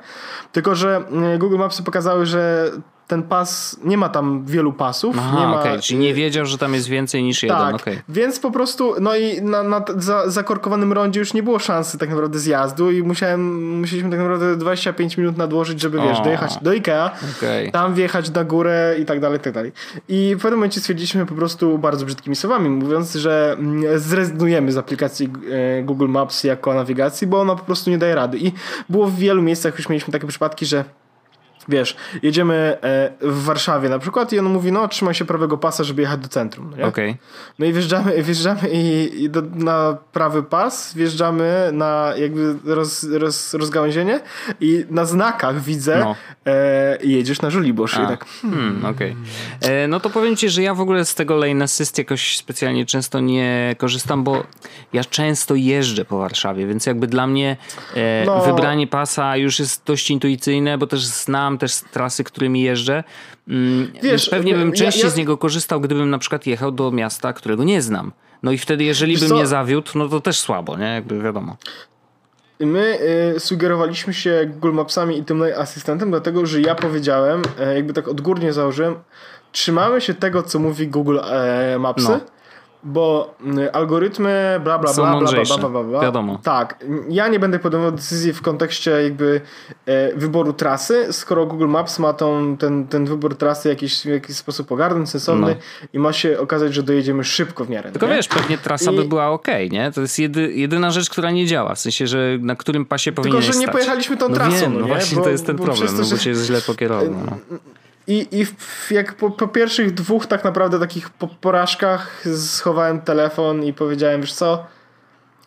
Tylko, 0.51 0.75
że 0.75 0.95
mm, 0.95 1.39
Google 1.39 1.57
Mapsy 1.57 1.83
pokazały, 1.83 2.25
że 2.25 2.71
ten 3.07 3.23
pas, 3.23 3.79
nie 3.83 3.97
ma 3.97 4.09
tam 4.09 4.45
wielu 4.45 4.73
pasów. 4.73 5.15
Aha, 5.19 5.39
nie 5.39 5.47
ma... 5.47 5.59
Okay. 5.59 5.79
Czyli 5.79 5.99
nie 5.99 6.13
wiedział, 6.13 6.45
że 6.45 6.57
tam 6.57 6.73
jest 6.73 6.87
więcej 6.87 7.23
niż 7.23 7.43
jeden. 7.43 7.57
Tak, 7.57 7.75
okay. 7.75 8.01
więc 8.09 8.39
po 8.39 8.51
prostu, 8.51 8.93
no 9.01 9.15
i 9.15 9.41
na, 9.41 9.63
na 9.63 9.85
za, 9.97 10.29
zakorkowanym 10.29 10.93
rondzie 10.93 11.19
już 11.19 11.33
nie 11.33 11.43
było 11.43 11.59
szansy 11.59 11.97
tak 11.97 12.09
naprawdę 12.09 12.39
zjazdu 12.39 12.91
i 12.91 13.03
musiałem, 13.03 13.79
musieliśmy 13.79 14.09
tak 14.09 14.19
naprawdę 14.19 14.55
25 14.57 15.17
minut 15.17 15.37
nadłożyć, 15.37 15.81
żeby 15.81 16.01
wiesz, 16.01 16.21
dojechać 16.21 16.57
do 16.61 16.73
Ikea, 16.73 17.11
okay. 17.37 17.71
tam 17.71 17.93
wjechać 17.93 18.29
na 18.29 18.43
górę 18.43 18.95
i 18.99 19.05
tak 19.05 19.19
dalej, 19.19 19.39
i 19.39 19.41
tak 19.41 19.53
dalej. 19.53 19.71
I 20.07 20.35
w 20.35 20.41
pewnym 20.41 20.59
momencie 20.59 20.79
stwierdziliśmy 20.79 21.25
po 21.25 21.35
prostu 21.35 21.77
bardzo 21.77 22.05
brzydkimi 22.05 22.35
słowami, 22.35 22.69
mówiąc, 22.69 23.13
że 23.13 23.55
mm, 23.59 23.99
zrezygnujemy 23.99 24.71
z 24.71 24.77
aplikacji 24.77 25.29
e, 25.79 25.83
Google 25.83 26.07
Maps 26.07 26.43
jako 26.43 26.73
nawigacji, 26.73 27.27
bo 27.27 27.41
ona 27.41 27.55
po 27.55 27.63
prostu 27.63 27.89
nie 27.89 27.97
daje 27.97 28.15
rady. 28.15 28.37
I 28.37 28.51
było 28.89 29.07
w 29.07 29.15
wielu 29.15 29.41
miejscach, 29.41 29.77
już 29.77 29.89
mieliśmy 29.89 30.13
takie 30.13 30.27
przypadki, 30.27 30.65
że 30.65 30.85
wiesz, 31.69 31.95
jedziemy 32.23 32.77
e, 32.81 33.11
w 33.21 33.43
Warszawie 33.43 33.89
na 33.89 33.99
przykład 33.99 34.33
i 34.33 34.39
on 34.39 34.45
mówi, 34.45 34.71
no 34.71 34.87
trzymaj 34.87 35.13
się 35.13 35.25
prawego 35.25 35.57
pasa, 35.57 35.83
żeby 35.83 36.01
jechać 36.01 36.19
do 36.19 36.27
centrum. 36.27 36.73
No, 36.77 36.87
okay. 36.87 37.17
no 37.59 37.65
i 37.65 37.73
wjeżdżamy, 37.73 38.23
wjeżdżamy 38.23 38.69
i, 38.71 39.23
i 39.23 39.29
do, 39.29 39.41
na 39.55 39.97
prawy 40.13 40.43
pas, 40.43 40.93
wjeżdżamy 40.93 41.69
na 41.73 42.13
jakby 42.17 42.55
roz, 42.65 43.03
roz, 43.03 43.53
rozgałęzienie 43.53 44.19
i 44.61 44.85
na 44.89 45.05
znakach 45.05 45.61
widzę 45.61 45.99
no. 45.99 46.15
e, 46.45 46.97
jedziesz 47.03 47.41
na 47.41 47.49
Żoliborz. 47.49 47.93
I 47.93 47.97
tak, 47.97 48.25
hmm. 48.25 48.59
hmm 48.59 48.95
okay. 48.95 49.15
e, 49.61 49.87
no 49.87 49.99
to 49.99 50.09
powiem 50.09 50.35
ci, 50.35 50.49
że 50.49 50.61
ja 50.61 50.73
w 50.73 50.81
ogóle 50.81 51.05
z 51.05 51.15
tego 51.15 51.35
lane 51.35 51.63
assist 51.63 51.97
jakoś 51.97 52.37
specjalnie 52.37 52.85
często 52.85 53.19
nie 53.19 53.75
korzystam, 53.77 54.23
bo 54.23 54.43
ja 54.93 55.03
często 55.03 55.55
jeżdżę 55.55 56.05
po 56.05 56.17
Warszawie, 56.17 56.67
więc 56.67 56.85
jakby 56.85 57.07
dla 57.07 57.27
mnie 57.27 57.57
e, 57.95 58.25
no. 58.25 58.41
wybranie 58.41 58.87
pasa 58.87 59.37
już 59.37 59.59
jest 59.59 59.85
dość 59.85 60.11
intuicyjne, 60.11 60.77
bo 60.77 60.87
też 60.87 61.05
znam 61.05 61.54
też 61.57 61.75
trasy, 61.91 62.23
którymi 62.23 62.61
jeżdżę. 62.61 63.03
Mm, 63.47 63.91
Wiesz, 64.03 64.29
pewnie 64.29 64.55
bym 64.55 64.71
częściej 64.71 65.01
ja, 65.01 65.07
ja... 65.07 65.13
z 65.13 65.17
niego 65.17 65.37
korzystał, 65.37 65.81
gdybym 65.81 66.09
na 66.09 66.17
przykład 66.17 66.47
jechał 66.47 66.71
do 66.71 66.91
miasta, 66.91 67.33
którego 67.33 67.63
nie 67.63 67.81
znam. 67.81 68.11
No 68.43 68.51
i 68.51 68.57
wtedy, 68.57 68.83
jeżeli 68.83 69.17
bym 69.17 69.31
nie 69.31 69.47
zawiódł, 69.47 69.91
no 69.95 70.09
to 70.09 70.21
też 70.21 70.39
słabo, 70.39 70.77
nie? 70.77 70.85
Jakby 70.85 71.21
wiadomo. 71.21 71.57
My 72.59 72.99
y, 73.35 73.39
sugerowaliśmy 73.39 74.13
się 74.13 74.45
Google 74.45 74.71
Mapsami 74.71 75.17
i 75.17 75.23
tym 75.23 75.43
asystentem, 75.57 76.09
dlatego 76.09 76.45
że 76.45 76.61
ja 76.61 76.75
powiedziałem, 76.75 77.41
y, 77.41 77.75
jakby 77.75 77.93
tak 77.93 78.07
odgórnie 78.07 78.53
założyłem, 78.53 78.95
trzymamy 79.51 80.01
się 80.01 80.13
tego, 80.13 80.43
co 80.43 80.59
mówi 80.59 80.87
Google 80.87 81.19
y, 81.75 81.79
Mapsy. 81.79 82.09
No 82.09 82.34
bo 82.85 83.35
mm, 83.41 83.69
algorytmy 83.73 84.61
bla 84.63 84.79
bla 84.79 84.93
bla 84.93 85.19
bla, 85.19 85.31
bla 85.31 85.57
bla 85.57 85.69
bla 85.69 85.83
bla 85.83 86.01
Wiadomo. 86.01 86.39
Tak, 86.43 86.85
ja 87.09 87.27
nie 87.27 87.39
będę 87.39 87.59
podejmował 87.59 87.91
decyzji 87.91 88.33
w 88.33 88.41
kontekście 88.41 88.91
jakby 88.91 89.41
e, 89.85 90.15
wyboru 90.15 90.53
trasy, 90.53 91.13
skoro 91.13 91.45
Google 91.45 91.67
Maps 91.67 91.99
ma 91.99 92.13
tą, 92.13 92.57
ten, 92.57 92.87
ten 92.87 93.05
wybór 93.05 93.37
trasy 93.37 93.69
jakiś, 93.69 94.01
w 94.01 94.05
jakiś 94.05 94.35
sposób 94.35 94.71
ogarnąć, 94.71 95.09
sensowny 95.09 95.55
no. 95.81 95.87
i 95.93 95.99
ma 95.99 96.13
się 96.13 96.39
okazać, 96.39 96.73
że 96.73 96.83
dojedziemy 96.83 97.23
szybko 97.23 97.65
w 97.65 97.69
miarę. 97.69 97.91
Tylko 97.91 98.07
nie? 98.07 98.13
wiesz, 98.13 98.27
pewnie 98.27 98.57
trasa 98.57 98.91
I... 98.91 98.95
by 98.95 99.05
była 99.05 99.27
ok, 99.27 99.47
nie? 99.71 99.91
To 99.91 100.01
jest 100.01 100.19
jedy, 100.19 100.53
jedyna 100.53 100.91
rzecz, 100.91 101.09
która 101.09 101.31
nie 101.31 101.45
działa, 101.45 101.75
w 101.75 101.79
sensie, 101.79 102.07
że 102.07 102.37
na 102.39 102.55
którym 102.55 102.85
pasie 102.85 103.11
powinien 103.11 103.41
Tylko, 103.41 103.53
że 103.53 103.59
nie 103.59 103.65
stać. 103.65 103.73
pojechaliśmy 103.73 104.17
tą 104.17 104.29
no 104.29 104.35
trasą. 104.35 104.61
Wiem, 104.61 104.73
no, 104.73 104.79
no 104.79 104.87
właśnie 104.87 105.17
bo, 105.17 105.23
to 105.23 105.29
jest 105.29 105.45
ten 105.45 105.55
problem, 105.55 105.87
to, 105.87 105.93
no, 105.93 106.09
bo 106.09 106.17
się 106.17 106.33
źle 106.33 106.61
pokierował. 106.61 107.11
No. 107.11 107.57
I, 108.07 108.27
i 108.31 108.45
w, 108.45 108.91
jak 108.91 109.13
po, 109.13 109.31
po, 109.31 109.47
pierwszych 109.47 109.93
dwóch 109.93 110.27
tak 110.27 110.43
naprawdę 110.43 110.79
takich 110.79 111.09
po, 111.09 111.27
porażkach 111.27 112.23
schowałem 112.37 113.01
telefon 113.01 113.63
i 113.63 113.73
powiedziałem, 113.73 114.21
wiesz 114.21 114.33
co, 114.33 114.65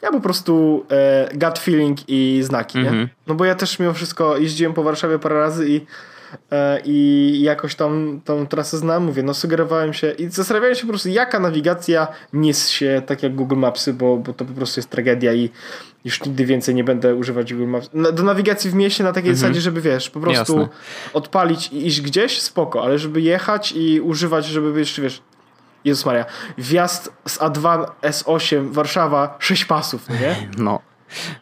ja 0.02 0.10
po 0.10 0.20
prostu 0.20 0.84
e, 0.90 1.28
gut 1.34 1.58
feeling 1.58 1.98
i 2.08 2.40
znaki, 2.42 2.78
mm 2.78 2.90
-hmm. 2.90 2.92
nie? 2.92 3.00
Mhm. 3.00 3.16
No 3.26 3.34
bo 3.34 3.44
ja 3.44 3.54
też 3.54 3.78
mimo 3.78 3.92
wszystko 3.92 4.36
jeździłem 4.36 4.74
po 4.74 4.82
Warszawie 4.82 5.18
parę 5.18 5.40
razy 5.40 5.68
i 5.68 5.86
E, 6.52 6.80
i 6.84 7.40
jakoś 7.42 7.74
tam 7.74 8.20
tą 8.24 8.46
trasę 8.46 8.78
znam, 8.78 9.04
mówię, 9.04 9.22
no 9.22 9.34
sugerowałem 9.34 9.92
się 9.92 10.10
i 10.10 10.28
zastanawiałem 10.28 10.74
się 10.74 10.82
po 10.82 10.88
prostu 10.88 11.08
jaka 11.08 11.40
nawigacja 11.40 12.08
niesie 12.32 12.72
się 12.72 13.02
tak 13.06 13.22
jak 13.22 13.34
Google 13.34 13.56
Mapsy, 13.56 13.92
bo, 13.92 14.16
bo 14.16 14.32
to 14.32 14.44
po 14.44 14.52
prostu 14.52 14.80
jest 14.80 14.90
tragedia 14.90 15.34
i 15.34 15.50
już 16.04 16.24
nigdy 16.24 16.46
więcej 16.46 16.74
nie 16.74 16.84
będę 16.84 17.14
używać 17.14 17.54
Google 17.54 17.70
Maps. 17.70 17.90
Do 18.12 18.22
nawigacji 18.22 18.70
w 18.70 18.74
mieście 18.74 19.04
na 19.04 19.12
takiej 19.12 19.30
mhm. 19.30 19.40
zasadzie, 19.40 19.60
żeby 19.60 19.80
wiesz, 19.80 20.10
po 20.10 20.20
prostu 20.20 20.58
Jasne. 20.58 20.74
odpalić 21.12 21.68
i 21.72 21.86
iść 21.86 22.00
gdzieś, 22.00 22.40
spoko, 22.40 22.82
ale 22.82 22.98
żeby 22.98 23.20
jechać 23.20 23.72
i 23.72 24.00
używać, 24.00 24.46
żeby 24.46 24.78
jeszcze 24.78 25.02
wiesz, 25.02 25.22
Jezus 25.84 26.06
Maria, 26.06 26.24
wjazd 26.58 27.12
z 27.26 27.38
A2 27.38 27.86
S8 28.02 28.72
Warszawa 28.72 29.36
6 29.38 29.64
pasów, 29.64 30.08
nie? 30.08 30.48
No. 30.58 30.80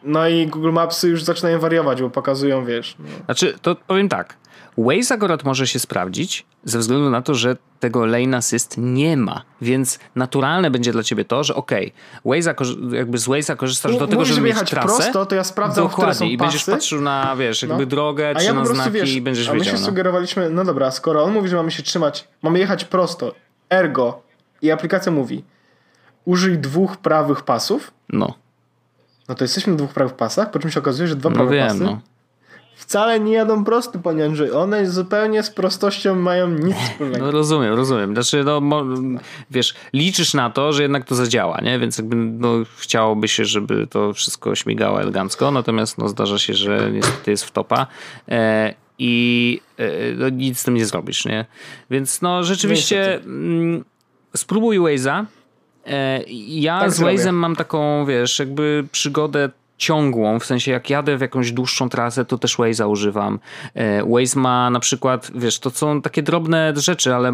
No 0.03 0.27
i 0.27 0.47
Google 0.47 0.71
Mapsy 0.71 1.09
już 1.09 1.23
zaczynają 1.23 1.59
wariować, 1.59 2.01
bo 2.01 2.09
pokazują, 2.09 2.65
wiesz. 2.65 2.95
No. 2.99 3.05
Znaczy, 3.25 3.59
to 3.61 3.75
powiem 3.75 4.09
tak. 4.09 4.35
Waze 4.77 5.15
akurat 5.15 5.43
może 5.43 5.67
się 5.67 5.79
sprawdzić 5.79 6.45
ze 6.63 6.79
względu 6.79 7.09
na 7.09 7.21
to, 7.21 7.35
że 7.35 7.57
tego 7.79 8.05
lane 8.05 8.37
assist 8.37 8.75
nie 8.77 9.17
ma, 9.17 9.41
więc 9.61 9.99
naturalne 10.15 10.71
będzie 10.71 10.91
dla 10.91 11.03
ciebie 11.03 11.25
to, 11.25 11.43
że 11.43 11.55
okej, 11.55 11.93
okay, 12.23 12.41
Waze'a, 12.41 12.93
jakby 12.93 13.17
z 13.17 13.27
Waze'a 13.27 13.55
korzystasz 13.55 13.97
do 13.97 14.07
tego, 14.07 14.25
żeby, 14.25 14.41
mieć 14.41 14.69
trasę. 14.69 14.87
prosto, 14.87 15.25
to 15.25 15.35
ja 15.35 15.43
sprawdzam, 15.43 15.85
Dokładnie, 15.85 16.13
które 16.13 16.15
są 16.15 16.25
i 16.25 16.37
będziesz 16.37 16.65
patrzył 16.65 17.01
na, 17.01 17.35
wiesz, 17.35 17.61
jakby 17.61 17.79
no. 17.79 17.85
drogę, 17.85 18.35
czy 18.35 18.45
ja 18.45 18.53
na 18.53 18.65
znaki 18.65 18.91
wiesz, 18.91 19.13
i 19.13 19.21
będziesz 19.21 19.49
a 19.49 19.53
wiedział. 19.53 19.69
A 19.69 19.71
my 19.71 19.77
się 19.77 19.83
no. 19.83 19.87
sugerowaliśmy, 19.89 20.49
no 20.49 20.65
dobra, 20.65 20.91
skoro 20.91 21.23
on 21.23 21.33
mówi, 21.33 21.49
że 21.49 21.55
mamy 21.55 21.71
się 21.71 21.83
trzymać, 21.83 22.27
mamy 22.41 22.59
jechać 22.59 22.85
prosto, 22.85 23.35
ergo 23.69 24.21
i 24.61 24.71
aplikacja 24.71 25.11
mówi 25.11 25.43
użyj 26.25 26.57
dwóch 26.57 26.97
prawych 26.97 27.41
pasów. 27.41 27.91
No. 28.09 28.33
No 29.29 29.35
to 29.35 29.43
jesteśmy 29.43 29.73
na 29.73 29.77
dwóch 29.77 29.93
prawych 29.93 30.13
pasach, 30.13 30.51
po 30.51 30.59
czym 30.59 30.71
się 30.71 30.79
okazuje, 30.79 31.07
że 31.07 31.15
dwa 31.15 31.29
no 31.29 31.35
prawe 31.35 31.55
wiem, 31.55 31.67
pasy 31.67 31.83
no 31.83 32.01
wcale 32.77 33.19
nie 33.19 33.33
jadą 33.33 33.63
prosto, 33.63 33.99
panie 33.99 34.25
Andrzej. 34.25 34.51
One 34.51 34.89
zupełnie 34.89 35.43
z 35.43 35.51
prostością 35.51 36.15
mają 36.15 36.49
nic 36.49 36.75
wspólnego. 36.75 37.25
No 37.25 37.31
rozumiem, 37.31 37.73
rozumiem. 37.73 38.13
Znaczy, 38.13 38.43
no, 38.43 38.61
wiesz, 39.51 39.75
liczysz 39.93 40.33
na 40.33 40.49
to, 40.49 40.73
że 40.73 40.81
jednak 40.81 41.05
to 41.05 41.15
zadziała, 41.15 41.61
nie? 41.61 41.79
Więc 41.79 41.97
jakby 41.97 42.15
no, 42.15 42.49
chciałoby 42.77 43.27
się, 43.27 43.45
żeby 43.45 43.87
to 43.87 44.13
wszystko 44.13 44.55
śmigało 44.55 45.01
elegancko, 45.01 45.51
natomiast 45.51 45.97
no, 45.97 46.07
zdarza 46.07 46.37
się, 46.37 46.53
że 46.53 46.91
niestety 46.91 47.31
jest 47.31 47.43
w 47.43 47.51
topa. 47.51 47.87
E, 48.29 48.73
i 48.99 49.61
e, 49.77 50.13
no, 50.15 50.29
nic 50.29 50.59
z 50.59 50.63
tym 50.63 50.73
nie 50.73 50.85
zrobisz, 50.85 51.25
nie? 51.25 51.45
Więc 51.89 52.21
no 52.21 52.43
rzeczywiście 52.43 53.15
mm, 53.15 53.85
spróbuj 54.35 54.79
Waze'a. 54.79 55.25
E, 55.85 56.23
ja 56.47 56.79
tak 56.79 56.91
z 56.91 56.99
Waze'em 56.99 57.33
mam 57.33 57.55
taką, 57.55 58.05
wiesz, 58.05 58.39
jakby 58.39 58.83
przygodę 58.91 59.49
ciągłą, 59.77 60.39
w 60.39 60.45
sensie 60.45 60.71
jak 60.71 60.89
jadę 60.89 61.17
w 61.17 61.21
jakąś 61.21 61.51
dłuższą 61.51 61.89
trasę, 61.89 62.25
to 62.25 62.37
też 62.37 62.57
Waze'a 62.57 62.89
używam. 62.89 63.39
E, 63.73 64.03
Waze 64.03 64.39
ma 64.39 64.69
na 64.69 64.79
przykład, 64.79 65.31
wiesz, 65.35 65.59
to 65.59 65.69
są 65.69 66.01
takie 66.01 66.23
drobne 66.23 66.73
rzeczy, 66.75 67.15
ale, 67.15 67.33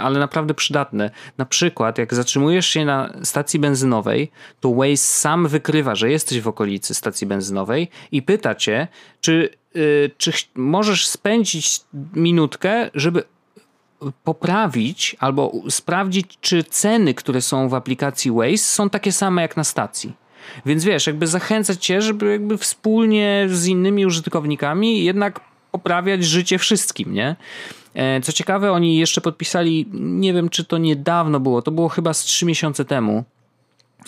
ale 0.00 0.18
naprawdę 0.18 0.54
przydatne. 0.54 1.10
Na 1.38 1.44
przykład 1.44 1.98
jak 1.98 2.14
zatrzymujesz 2.14 2.66
się 2.66 2.84
na 2.84 3.12
stacji 3.22 3.60
benzynowej, 3.60 4.30
to 4.60 4.74
Waze 4.74 4.96
sam 4.96 5.48
wykrywa, 5.48 5.94
że 5.94 6.10
jesteś 6.10 6.40
w 6.40 6.48
okolicy 6.48 6.94
stacji 6.94 7.26
benzynowej 7.26 7.88
i 8.12 8.22
pyta 8.22 8.54
cię, 8.54 8.88
czy, 9.20 9.48
y, 9.76 10.10
czy 10.18 10.32
możesz 10.54 11.06
spędzić 11.08 11.80
minutkę, 12.14 12.90
żeby 12.94 13.22
poprawić 14.24 15.16
albo 15.18 15.52
sprawdzić, 15.70 16.38
czy 16.40 16.64
ceny, 16.64 17.14
które 17.14 17.40
są 17.40 17.68
w 17.68 17.74
aplikacji 17.74 18.30
Waze 18.30 18.58
są 18.58 18.90
takie 18.90 19.12
same 19.12 19.42
jak 19.42 19.56
na 19.56 19.64
stacji. 19.64 20.27
Więc 20.66 20.84
wiesz, 20.84 21.06
jakby 21.06 21.26
zachęcać 21.26 21.86
cię, 21.86 22.02
żeby 22.02 22.32
jakby 22.32 22.58
wspólnie 22.58 23.46
z 23.50 23.66
innymi 23.66 24.06
użytkownikami 24.06 25.04
jednak 25.04 25.40
poprawiać 25.72 26.24
życie 26.24 26.58
wszystkim, 26.58 27.14
nie? 27.14 27.36
E, 27.94 28.20
co 28.20 28.32
ciekawe, 28.32 28.72
oni 28.72 28.96
jeszcze 28.96 29.20
podpisali, 29.20 29.86
nie 29.92 30.32
wiem 30.32 30.48
czy 30.48 30.64
to 30.64 30.78
niedawno 30.78 31.40
było, 31.40 31.62
to 31.62 31.70
było 31.70 31.88
chyba 31.88 32.14
z 32.14 32.20
trzy 32.20 32.46
miesiące 32.46 32.84
temu, 32.84 33.24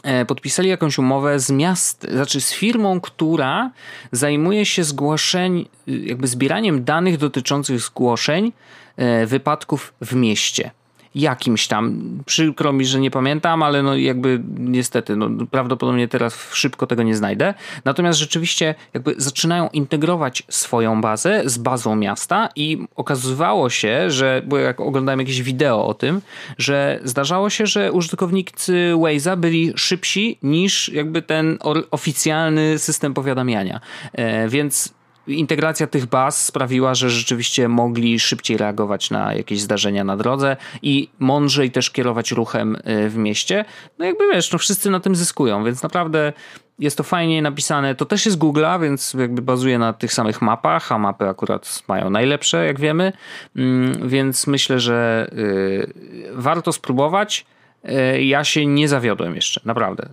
e, 0.02 0.24
podpisali 0.24 0.68
jakąś 0.68 0.98
umowę 0.98 1.40
z 1.40 1.50
miast, 1.50 2.06
znaczy 2.12 2.40
z 2.40 2.52
firmą, 2.52 3.00
która 3.00 3.70
zajmuje 4.12 4.66
się 4.66 4.84
zgłoszeń, 4.84 5.68
jakby 5.86 6.26
zbieraniem 6.26 6.84
danych 6.84 7.16
dotyczących 7.16 7.80
zgłoszeń 7.80 8.52
e, 8.96 9.26
wypadków 9.26 9.94
w 10.00 10.14
mieście 10.14 10.70
jakimś 11.14 11.66
tam. 11.66 12.00
Przykro 12.26 12.72
mi, 12.72 12.86
że 12.86 13.00
nie 13.00 13.10
pamiętam, 13.10 13.62
ale 13.62 13.82
no 13.82 13.96
jakby 13.96 14.42
niestety, 14.58 15.16
no 15.16 15.46
prawdopodobnie 15.50 16.08
teraz 16.08 16.48
szybko 16.52 16.86
tego 16.86 17.02
nie 17.02 17.16
znajdę. 17.16 17.54
Natomiast 17.84 18.18
rzeczywiście 18.18 18.74
jakby 18.94 19.14
zaczynają 19.16 19.68
integrować 19.72 20.42
swoją 20.48 21.00
bazę 21.00 21.42
z 21.44 21.58
bazą 21.58 21.96
miasta 21.96 22.48
i 22.56 22.86
okazywało 22.96 23.70
się, 23.70 24.10
że, 24.10 24.42
bo 24.46 24.58
jak 24.58 24.80
oglądałem 24.80 25.20
jakieś 25.20 25.42
wideo 25.42 25.86
o 25.86 25.94
tym, 25.94 26.20
że 26.58 27.00
zdarzało 27.04 27.50
się, 27.50 27.66
że 27.66 27.92
użytkownicy 27.92 28.92
Waze'a 28.94 29.36
byli 29.36 29.72
szybsi 29.76 30.38
niż 30.42 30.88
jakby 30.88 31.22
ten 31.22 31.58
oficjalny 31.90 32.78
system 32.78 33.14
powiadamiania. 33.14 33.80
E, 34.12 34.48
więc 34.48 34.99
integracja 35.26 35.86
tych 35.86 36.06
baz 36.06 36.46
sprawiła, 36.46 36.94
że 36.94 37.10
rzeczywiście 37.10 37.68
mogli 37.68 38.20
szybciej 38.20 38.56
reagować 38.56 39.10
na 39.10 39.34
jakieś 39.34 39.60
zdarzenia 39.60 40.04
na 40.04 40.16
drodze 40.16 40.56
i 40.82 41.08
mądrzej 41.18 41.70
też 41.70 41.90
kierować 41.90 42.30
ruchem 42.30 42.76
y, 42.76 43.08
w 43.08 43.16
mieście. 43.16 43.64
No 43.98 44.04
jakby 44.04 44.24
wiesz, 44.32 44.52
no 44.52 44.58
wszyscy 44.58 44.90
na 44.90 45.00
tym 45.00 45.16
zyskują, 45.16 45.64
więc 45.64 45.82
naprawdę 45.82 46.32
jest 46.78 46.96
to 46.96 47.02
fajnie 47.02 47.42
napisane. 47.42 47.94
To 47.94 48.04
też 48.04 48.26
jest 48.26 48.38
Google'a, 48.38 48.80
więc 48.80 49.14
jakby 49.14 49.42
bazuje 49.42 49.78
na 49.78 49.92
tych 49.92 50.12
samych 50.12 50.42
mapach, 50.42 50.92
a 50.92 50.98
mapy 50.98 51.28
akurat 51.28 51.82
mają 51.88 52.10
najlepsze, 52.10 52.66
jak 52.66 52.80
wiemy, 52.80 53.12
mm, 53.56 54.08
więc 54.08 54.46
myślę, 54.46 54.80
że 54.80 55.30
y, 55.32 55.92
warto 56.32 56.72
spróbować. 56.72 57.46
Y, 57.84 58.22
ja 58.22 58.44
się 58.44 58.66
nie 58.66 58.88
zawiodłem 58.88 59.34
jeszcze, 59.34 59.60
naprawdę. 59.64 60.08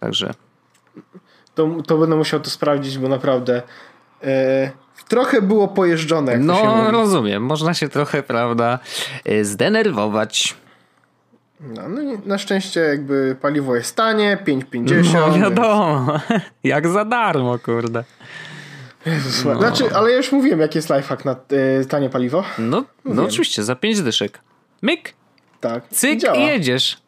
Także. 0.00 0.34
To, 1.54 1.68
to 1.86 1.98
będę 1.98 2.16
musiał 2.16 2.40
to 2.40 2.50
sprawdzić, 2.50 2.98
bo 2.98 3.08
naprawdę 3.08 3.62
trochę 5.08 5.42
było 5.42 5.68
pojeżdżone. 5.68 6.32
Jak 6.32 6.40
no, 6.40 6.90
rozumiem. 6.90 7.42
Można 7.42 7.74
się 7.74 7.88
trochę, 7.88 8.22
prawda, 8.22 8.78
e, 9.24 9.44
zdenerwować. 9.44 10.56
No, 11.60 11.88
no 11.88 12.00
na 12.26 12.38
szczęście 12.38 12.80
jakby 12.80 13.36
paliwo 13.40 13.76
jest 13.76 13.96
tanie, 13.96 14.38
5,50. 14.46 15.14
No 15.14 15.38
wiadomo, 15.38 16.18
więc... 16.30 16.42
jak 16.64 16.88
za 16.88 17.04
darmo, 17.04 17.58
kurde. 17.58 18.04
Jezus, 19.06 19.44
no. 19.44 19.58
Znaczy, 19.58 19.94
ale 19.94 20.10
ja 20.10 20.16
już 20.16 20.32
mówiłem, 20.32 20.60
jaki 20.60 20.78
jest 20.78 20.90
lifehack 20.90 21.24
na 21.24 21.36
y, 21.82 21.86
tanie 21.86 22.10
paliwo. 22.10 22.44
No, 22.58 22.84
no 23.04 23.24
oczywiście, 23.24 23.62
za 23.64 23.76
5 23.76 24.02
dyszek. 24.02 24.40
Myk. 24.82 25.14
Tak. 25.60 25.88
Cyk 25.90 26.22
i, 26.22 26.38
i 26.38 26.46
jedziesz. 26.46 26.98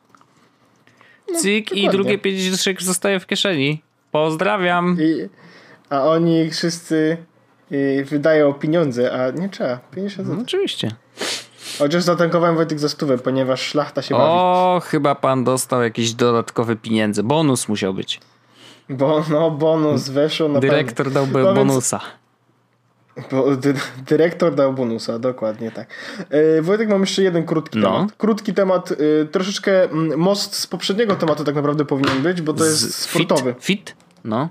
No, 1.32 1.38
Cyk 1.38 1.72
i 1.72 1.88
drugie 1.88 2.18
5 2.18 2.50
dyszek 2.50 2.82
zostaje 2.82 3.20
w 3.20 3.26
kieszeni. 3.26 3.82
Pozdrawiam. 4.12 4.96
I, 5.00 5.28
a 5.90 6.02
oni 6.02 6.50
wszyscy 6.50 7.16
y, 7.72 8.06
wydają 8.10 8.54
pieniądze, 8.54 9.12
a 9.12 9.30
nie 9.30 9.48
trzeba. 9.48 9.76
50 9.76 10.26
zł. 10.26 10.36
No, 10.36 10.42
oczywiście. 10.42 10.90
Chociaż 11.78 12.02
zatankowałem 12.02 12.56
Wojtek 12.56 12.78
za 12.78 12.88
stówę, 12.88 13.18
ponieważ 13.18 13.60
szlachta 13.60 14.02
się 14.02 14.14
bawi. 14.14 14.30
O, 14.30 14.82
chyba 14.84 15.14
pan 15.14 15.44
dostał 15.44 15.82
jakiś 15.82 16.12
dodatkowy 16.12 16.76
pieniądze. 16.76 17.22
Bonus 17.22 17.68
musiał 17.68 17.94
być. 17.94 18.20
Bo, 18.88 19.24
no, 19.30 19.50
bonus 19.50 20.08
weszło 20.08 20.48
na 20.48 20.60
Dyrektor 20.60 21.10
dał 21.10 21.26
no 21.26 21.54
bonusa. 21.54 22.00
Bo, 23.30 23.56
dy, 23.56 23.74
dyrektor 24.06 24.54
dał 24.54 24.72
bonusa, 24.72 25.18
dokładnie 25.18 25.70
tak. 25.70 25.88
Yy, 26.30 26.62
Wojtek, 26.62 26.88
mam 26.88 27.00
jeszcze 27.00 27.22
jeden 27.22 27.46
krótki 27.46 27.78
no. 27.78 27.92
temat. 27.92 28.12
Krótki 28.16 28.54
temat, 28.54 28.90
yy, 28.90 29.28
troszeczkę 29.32 29.84
mm, 29.84 30.18
most 30.18 30.54
z 30.54 30.66
poprzedniego 30.66 31.16
tematu 31.16 31.44
tak 31.44 31.54
naprawdę 31.54 31.84
powinien 31.84 32.22
być, 32.22 32.42
bo 32.42 32.52
to 32.52 32.64
z 32.64 32.82
jest 32.82 32.94
sportowy. 32.94 33.54
Fit? 33.54 33.64
fit? 33.64 33.96
No. 34.24 34.48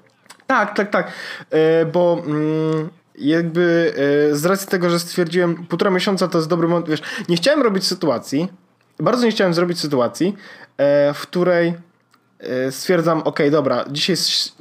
Tak, 0.50 0.76
tak, 0.76 0.90
tak. 0.90 1.12
E, 1.52 1.86
bo 1.86 2.24
mm, 2.26 2.90
jakby 3.16 3.94
e, 4.32 4.36
z 4.36 4.46
racji 4.46 4.68
tego, 4.68 4.90
że 4.90 5.00
stwierdziłem 5.00 5.56
półtora 5.56 5.92
miesiąca 5.92 6.28
to 6.28 6.38
jest 6.38 6.50
dobry 6.50 6.68
moment, 6.68 6.90
wiesz, 6.90 7.02
nie 7.30 7.36
chciałem 7.36 7.62
robić 7.62 7.88
sytuacji, 7.88 8.48
bardzo 9.00 9.26
nie 9.26 9.32
chciałem 9.32 9.54
zrobić 9.54 9.80
sytuacji, 9.80 10.36
e, 10.78 11.14
w 11.14 11.22
której 11.22 11.74
stwierdzam, 12.70 13.22
ok, 13.22 13.40
dobra, 13.52 13.86
dzisiaj 13.92 14.14
jest 14.14 14.56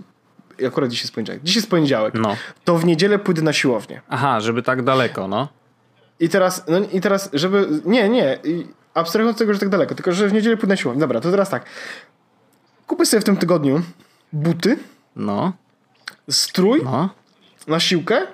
akurat 0.67 0.91
dzisiaj 0.91 1.05
jest 1.05 1.15
poniedziałek. 1.15 1.43
Dzisiaj 1.43 1.61
jest 1.61 1.71
poniedziałek. 1.71 2.15
No. 2.15 2.37
To 2.65 2.79
w 2.79 2.85
niedzielę 2.85 3.19
pójdę 3.19 3.43
na 3.43 3.53
siłownię. 3.53 4.01
Aha, 4.09 4.41
żeby 4.41 4.63
tak 4.63 4.83
daleko, 4.83 5.29
no. 5.29 5.49
I 6.21 6.29
teraz, 6.29 6.65
no 6.69 6.79
i 6.93 7.01
teraz, 7.01 7.31
żeby. 7.33 7.69
Nie, 7.85 8.09
nie. 8.09 8.39
Abstrahując 8.95 9.37
od 9.37 9.39
tego, 9.39 9.55
że 9.55 9.61
tak 9.61 9.69
daleko, 9.69 9.95
tylko 9.95 10.13
że 10.13 10.29
w 10.29 10.33
niedzielę 10.33 10.57
pójdę 10.57 10.73
na 10.73 10.77
siłownię. 10.77 11.01
Dobra, 11.01 11.21
to 11.21 11.31
teraz 11.31 11.51
tak. 11.51 11.65
Kupię 12.87 13.07
sobie 13.07 13.21
w 13.21 13.25
tym 13.25 13.37
tygodniu 13.37 13.83
buty. 14.33 14.77
No 15.17 15.53
strój 16.31 16.81
no. 16.85 17.09
na 17.67 17.81
siłkę, 17.81 18.27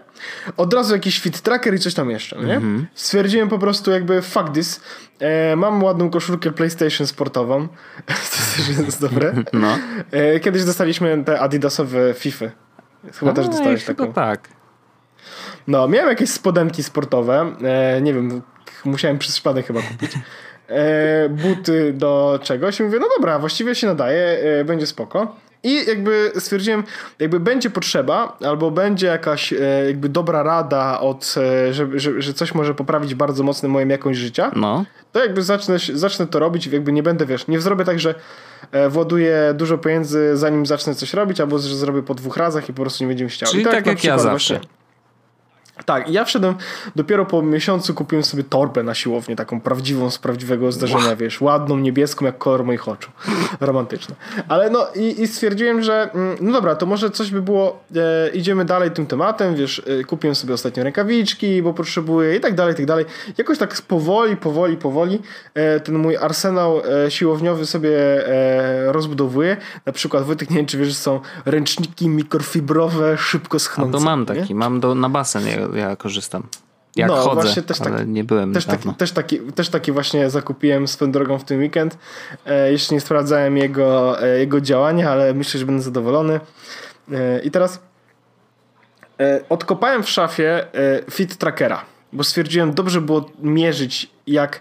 od 0.56 0.74
razu 0.74 0.94
jakiś 0.94 1.20
fit 1.20 1.40
tracker 1.40 1.74
i 1.74 1.78
coś 1.78 1.94
tam 1.94 2.10
jeszcze, 2.10 2.36
nie? 2.36 2.60
-hmm. 2.60 2.84
Stwierdziłem 2.94 3.48
po 3.48 3.58
prostu 3.58 3.90
jakby 3.90 4.22
fuck 4.22 4.52
this. 4.52 4.80
E, 5.18 5.56
mam 5.56 5.82
ładną 5.82 6.10
koszulkę 6.10 6.52
PlayStation 6.52 7.06
sportową. 7.06 7.68
to 8.06 8.14
też 8.56 8.68
jest 8.86 9.00
dobre. 9.00 9.34
No. 9.52 9.78
E, 10.10 10.40
kiedyś 10.40 10.64
dostaliśmy 10.64 11.24
te 11.24 11.40
adidasowe 11.40 12.14
FIFA. 12.14 12.46
Chyba 13.14 13.30
A, 13.30 13.34
też 13.34 13.48
dostałeś 13.48 13.84
taką. 13.84 14.12
tak. 14.12 14.48
No, 15.66 15.88
miałem 15.88 16.08
jakieś 16.08 16.30
spodenki 16.30 16.82
sportowe. 16.82 17.54
E, 17.64 18.00
nie 18.02 18.14
wiem, 18.14 18.42
musiałem 18.84 19.18
przez 19.18 19.34
przypadek 19.34 19.66
chyba 19.66 19.80
kupić. 19.82 20.12
E, 20.68 21.28
buty 21.28 21.92
do 21.92 22.40
czegoś 22.42 22.80
i 22.80 22.82
mówię, 22.82 22.98
no 23.00 23.06
dobra, 23.16 23.38
właściwie 23.38 23.74
się 23.74 23.86
nadaje, 23.86 24.38
e, 24.60 24.64
będzie 24.64 24.86
spoko. 24.86 25.36
I 25.64 25.86
jakby 25.86 26.32
stwierdziłem, 26.38 26.84
jakby 27.18 27.40
będzie 27.40 27.70
potrzeba, 27.70 28.38
albo 28.46 28.70
będzie 28.70 29.06
jakaś 29.06 29.52
e, 29.52 29.56
jakby 29.86 30.08
dobra 30.08 30.42
rada 30.42 31.00
od, 31.00 31.34
e, 31.36 31.74
że, 31.74 31.88
że, 31.94 32.22
że 32.22 32.34
coś 32.34 32.54
może 32.54 32.74
poprawić 32.74 33.14
bardzo 33.14 33.42
mocno 33.42 33.68
moją 33.68 33.88
jakość 33.88 34.18
życia, 34.18 34.50
no. 34.56 34.84
to 35.12 35.20
jakby 35.20 35.42
zacznę, 35.42 35.76
zacznę 35.94 36.26
to 36.26 36.38
robić, 36.38 36.66
jakby 36.66 36.92
nie 36.92 37.02
będę, 37.02 37.26
wiesz, 37.26 37.48
nie 37.48 37.60
zrobię 37.60 37.84
tak, 37.84 38.00
że 38.00 38.14
e, 38.72 38.88
właduję 38.88 39.54
dużo 39.54 39.78
pieniędzy 39.78 40.36
zanim 40.36 40.66
zacznę 40.66 40.94
coś 40.94 41.14
robić, 41.14 41.40
albo 41.40 41.58
że 41.58 41.76
zrobię 41.76 42.02
po 42.02 42.14
dwóch 42.14 42.36
razach 42.36 42.68
i 42.68 42.72
po 42.72 42.82
prostu 42.82 43.04
nie 43.04 43.08
będzie 43.08 43.24
mi 43.24 43.30
chciał. 43.30 43.50
Czyli 43.50 43.64
tak, 43.64 43.74
tak 43.74 43.86
jak 43.86 44.04
ja 44.04 44.18
zawsze. 44.18 44.54
Właśnie, 44.54 44.83
Tak, 45.86 46.08
ja 46.10 46.24
wszedłem 46.24 46.54
dopiero 46.96 47.26
po 47.26 47.42
miesiącu 47.42 47.94
kupiłem 47.94 48.24
sobie 48.24 48.44
torbę 48.44 48.82
na 48.82 48.94
siłownię, 48.94 49.36
taką 49.36 49.60
prawdziwą 49.60 50.10
z 50.10 50.18
prawdziwego 50.18 50.72
zdarzenia, 50.72 51.06
wow. 51.06 51.16
wiesz, 51.16 51.40
ładną, 51.40 51.76
niebieską, 51.76 52.24
jak 52.24 52.38
kolor 52.38 52.64
moich 52.64 52.88
oczu. 52.88 53.10
Romantyczne. 53.60 54.14
Ale 54.48 54.70
no 54.70 54.86
i, 54.94 55.22
i, 55.22 55.26
stwierdziłem, 55.26 55.82
że 55.82 56.10
mm, 56.14 56.36
no 56.40 56.52
dobra, 56.52 56.74
to 56.74 56.86
może 56.86 57.10
coś 57.10 57.30
by 57.30 57.42
było, 57.42 57.84
e, 57.96 58.28
idziemy 58.28 58.64
dalej 58.64 58.90
tym 58.90 59.06
tematem, 59.06 59.54
wiesz, 59.54 59.82
e, 60.00 60.04
kupiłem 60.04 60.34
sobie 60.34 60.54
ostatnio 60.54 60.84
rękawiczki, 60.84 61.62
bo 61.62 61.74
potrzebuję 61.74 62.36
i 62.36 62.40
tak 62.40 62.54
dalej, 62.54 62.74
i 62.74 62.76
tak 62.76 62.86
dalej. 62.86 63.04
Jakoś 63.38 63.58
tak 63.58 63.82
powoli, 63.88 64.36
powoli, 64.36 64.76
powoli 64.76 65.18
e, 65.54 65.80
ten 65.80 65.98
mój 65.98 66.16
arsenał 66.16 66.82
e, 67.06 67.10
siłowniowy 67.10 67.66
sobie 67.66 68.28
e, 68.28 68.92
rozbudowuję. 68.92 69.56
Na 69.86 69.92
przykład, 69.92 70.24
Wojtek, 70.24 70.50
nie 70.50 70.56
wiem, 70.56 70.66
czy 70.66 70.78
wiesz, 70.78 70.96
są 70.96 71.20
ręczniki 71.44 72.08
mikrofibrowe, 72.08 73.18
szybko 73.18 73.58
schnące. 73.58 73.96
A 73.96 74.00
to 74.00 74.04
mam 74.04 74.26
taki, 74.26 74.48
nie? 74.48 74.54
mam 74.54 74.80
do, 74.80 74.94
na 74.94 75.08
basen 75.08 75.44
ja 75.74 75.96
korzystam. 75.96 76.48
Jak 76.96 77.08
no, 77.08 77.16
chodzę, 77.16 77.42
właśnie 77.42 77.62
też 77.62 77.78
taki, 77.78 78.06
nie 78.06 78.24
byłem 78.24 78.52
też 78.52 78.64
taki, 78.64 78.94
też, 78.94 79.12
taki, 79.12 79.40
też 79.40 79.68
taki 79.68 79.92
właśnie 79.92 80.30
zakupiłem 80.30 80.88
swoją 80.88 81.12
drogą 81.12 81.38
w 81.38 81.44
tym 81.44 81.60
weekend. 81.60 81.98
E, 82.46 82.72
jeszcze 82.72 82.94
nie 82.94 83.00
sprawdzałem 83.00 83.56
jego, 83.56 84.22
e, 84.22 84.38
jego 84.38 84.60
działania, 84.60 85.10
ale 85.10 85.34
myślę, 85.34 85.60
że 85.60 85.66
będę 85.66 85.82
zadowolony. 85.82 86.40
E, 87.12 87.40
I 87.40 87.50
teraz 87.50 87.82
e, 89.20 89.40
odkopałem 89.48 90.02
w 90.02 90.10
szafie 90.10 90.66
e, 90.74 91.10
fit 91.10 91.36
trackera, 91.36 91.84
bo 92.12 92.24
stwierdziłem, 92.24 92.74
dobrze 92.74 93.00
było 93.00 93.30
mierzyć 93.38 94.10
jak, 94.26 94.60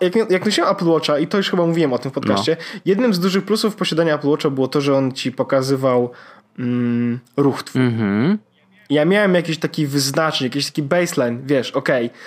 jak, 0.00 0.30
jak 0.30 0.44
nosiłem 0.44 0.70
Apple 0.70 0.88
Watcha 0.88 1.18
i 1.18 1.26
to 1.26 1.36
już 1.36 1.50
chyba 1.50 1.66
mówiłem 1.66 1.92
o 1.92 1.98
tym 1.98 2.10
w 2.10 2.14
podcaście, 2.14 2.56
no. 2.60 2.80
jednym 2.84 3.14
z 3.14 3.20
dużych 3.20 3.44
plusów 3.44 3.76
posiadania 3.76 4.14
Apple 4.14 4.28
Watcha 4.28 4.50
było 4.50 4.68
to, 4.68 4.80
że 4.80 4.96
on 4.96 5.12
ci 5.12 5.32
pokazywał 5.32 6.10
mm, 6.58 7.18
ruch 7.36 7.62
twój. 7.62 7.82
Mm-hmm. 7.82 8.36
Ja 8.90 9.04
miałem 9.04 9.34
jakiś 9.34 9.58
taki 9.58 9.86
wyznacznik, 9.86 10.54
jakiś 10.54 10.66
taki 10.66 10.82
baseline, 10.82 11.42
wiesz, 11.46 11.70
okej. 11.70 12.06
Okay. 12.06 12.18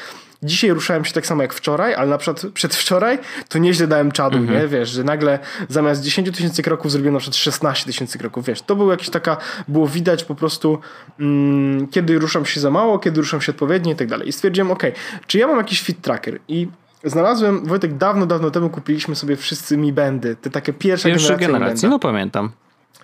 Dzisiaj 0.44 0.72
ruszałem 0.72 1.06
się 1.06 1.14
tak 1.14 1.28
samo 1.28 1.42
jak 1.42 1.54
wczoraj, 1.54 1.96
ale 1.96 2.10
na 2.10 2.18
przykład 2.18 2.46
przedwczoraj 2.54 3.20
to 3.50 3.60
nieźle 3.60 3.88
dałem 3.88 4.12
czadu, 4.12 4.38
mm 4.38 4.50
-hmm. 4.50 4.62
nie? 4.62 4.68
Wiesz, 4.68 4.90
że 4.90 5.04
nagle 5.04 5.40
zamiast 5.70 6.04
10 6.04 6.38
tysięcy 6.38 6.64
kroków 6.64 6.92
zrobiłem 6.92 7.14
na 7.14 7.20
przykład 7.20 7.36
16 7.36 7.86
tysięcy 7.86 8.18
kroków, 8.18 8.46
wiesz. 8.46 8.62
To 8.62 8.76
był 8.76 8.92
jakiś 8.92 9.10
taka, 9.10 9.38
było 9.68 9.88
widać 9.88 10.24
po 10.24 10.36
prostu 10.36 10.80
mm, 11.20 11.88
kiedy 11.88 12.20
ruszam 12.20 12.46
się 12.46 12.60
za 12.60 12.70
mało, 12.70 13.00
kiedy 13.00 13.22
ruszam 13.22 13.42
się 13.42 13.52
odpowiednio 13.52 13.94
i 13.94 13.96
tak 13.96 14.08
dalej. 14.08 14.28
I 14.28 14.32
stwierdziłem, 14.32 14.72
ok, 14.72 14.84
czy 15.28 15.38
ja 15.38 15.48
mam 15.48 15.58
jakiś 15.58 15.82
fit 15.82 16.02
tracker 16.02 16.40
i 16.48 16.68
Znalazłem, 17.04 17.66
Wojtek, 17.66 17.98
dawno, 17.98 18.26
dawno 18.26 18.52
temu 18.52 18.70
kupiliśmy 18.70 19.16
sobie 19.16 19.36
wszyscy 19.36 19.78
Mi 19.78 19.94
Bandy, 19.94 20.36
te 20.36 20.50
takie 20.50 20.74
pierwsze 20.74 21.10
Pierwsze 21.10 21.38
generacji, 21.38 21.90
no 21.90 22.00
pamiętam. 22.00 22.52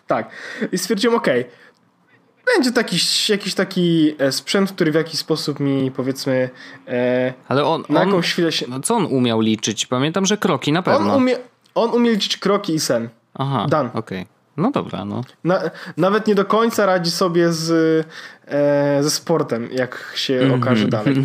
Tak. 0.08 0.30
I 0.72 0.78
stwierdziłem, 0.78 1.18
ok, 1.18 1.28
będzie 2.56 2.72
taki, 2.72 2.98
jakiś 3.30 3.54
taki 3.54 4.16
e, 4.20 4.32
sprzęt, 4.32 4.72
który 4.72 4.92
w 4.92 4.96
jakiś 4.96 5.20
sposób 5.20 5.60
mi 5.60 5.92
powiedzmy 5.92 6.50
e, 6.88 7.34
Ale 7.48 7.66
on, 7.66 7.84
na 7.90 8.00
jakąś 8.00 8.16
on, 8.16 8.22
chwilę 8.22 8.52
się... 8.52 8.66
No 8.70 8.80
co 8.80 8.96
on 8.96 9.06
umiał 9.06 9.42
liczyć? 9.42 9.86
Pamiętam, 9.86 10.26
że 10.26 10.38
kroki 10.38 10.72
na 10.72 10.82
pewno. 10.82 11.14
On 11.14 11.22
umie, 11.22 11.38
on 11.76 11.90
umie 11.90 12.12
liczyć 12.12 12.38
kroki 12.38 12.74
i 12.74 12.80
sen. 12.80 13.10
Aha, 13.34 13.66
Dan. 13.70 13.88
okej. 13.88 14.00
Okay. 14.00 14.26
No 14.58 14.72
dobra, 14.72 15.06
no. 15.06 15.22
Na, 15.44 15.62
nawet 15.98 16.28
nie 16.28 16.36
do 16.36 16.46
końca 16.46 16.86
radzi 16.86 17.12
sobie 17.12 17.54
z, 17.54 17.72
e, 18.48 19.04
ze 19.04 19.12
sportem, 19.12 19.70
jak 19.72 20.14
się 20.16 20.34
mm 20.34 20.52
-hmm. 20.52 20.64
okaże 20.64 20.88
dalej. 20.88 21.16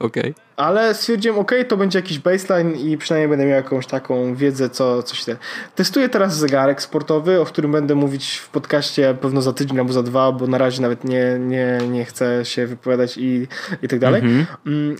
Okay. 0.00 0.34
Ale 0.56 0.94
stwierdziłem, 0.94 1.38
ok, 1.38 1.52
to 1.68 1.76
będzie 1.76 1.98
jakiś 1.98 2.18
baseline 2.18 2.76
i 2.76 2.98
przynajmniej 2.98 3.28
będę 3.28 3.44
miał 3.46 3.56
jakąś 3.56 3.86
taką 3.86 4.34
wiedzę, 4.34 4.70
co 4.70 5.02
coś 5.02 5.24
ten. 5.24 5.36
Testuję 5.74 6.08
teraz 6.08 6.36
zegarek 6.36 6.82
sportowy, 6.82 7.40
o 7.40 7.44
którym 7.44 7.72
będę 7.72 7.94
mówić 7.94 8.36
w 8.36 8.48
podcaście 8.48 9.14
pewno 9.20 9.42
za 9.42 9.52
tydzień 9.52 9.78
albo 9.78 9.92
za 9.92 10.02
dwa, 10.02 10.32
bo 10.32 10.46
na 10.46 10.58
razie 10.58 10.82
nawet 10.82 11.04
nie, 11.04 11.38
nie, 11.38 11.78
nie 11.90 12.04
chcę 12.04 12.44
się 12.44 12.66
wypowiadać 12.66 13.18
i, 13.18 13.46
i 13.82 13.88
tak 13.88 13.98
dalej. 13.98 14.22
Mhm. 14.22 14.46
Mm, 14.66 14.96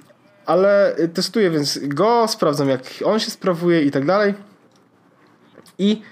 ale 0.47 0.97
testuję 1.15 1.51
więc 1.51 1.79
go, 1.83 2.29
sprawdzam 2.29 2.69
jak 2.69 2.83
on 3.05 3.21
się 3.21 3.31
sprawuje 3.31 3.83
i 3.83 3.91
tak 3.91 4.05
dalej. 4.05 4.35
I 5.79 6.03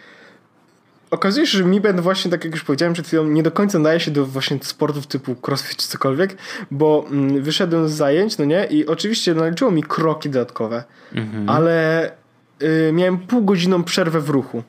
okazuje 1.11 1.47
się, 1.47 1.59
że 1.59 1.65
Mi 1.65 1.81
Band 1.81 2.01
właśnie, 2.01 2.31
tak 2.31 2.45
jak 2.45 2.55
już 2.55 2.65
powiedziałem 2.65 2.95
przed 2.95 3.07
chwilą, 3.07 3.25
nie 3.25 3.43
do 3.43 3.51
końca 3.51 3.81
daje 3.81 4.01
się 4.01 4.11
do 4.11 4.27
właśnie 4.27 4.59
sportów 4.63 5.07
typu 5.07 5.37
crossfit 5.47 5.77
czy 5.77 5.89
cokolwiek, 5.89 6.37
bo 6.71 7.05
mm, 7.11 7.43
wyszedłem 7.43 7.89
z 7.89 7.93
zajęć, 7.93 8.39
no 8.39 8.45
nie, 8.45 8.65
i 8.65 8.87
oczywiście 8.87 9.35
naliczyło 9.35 9.71
mi 9.71 9.83
kroki 9.83 10.31
dodatkowe, 10.31 10.85
mhm. 11.15 11.49
ale 11.49 12.11
y, 12.63 12.91
miałem 12.93 13.19
półgodzinną 13.19 13.85
przerwę 13.85 14.21
w 14.21 14.31
ruchu 14.31 14.63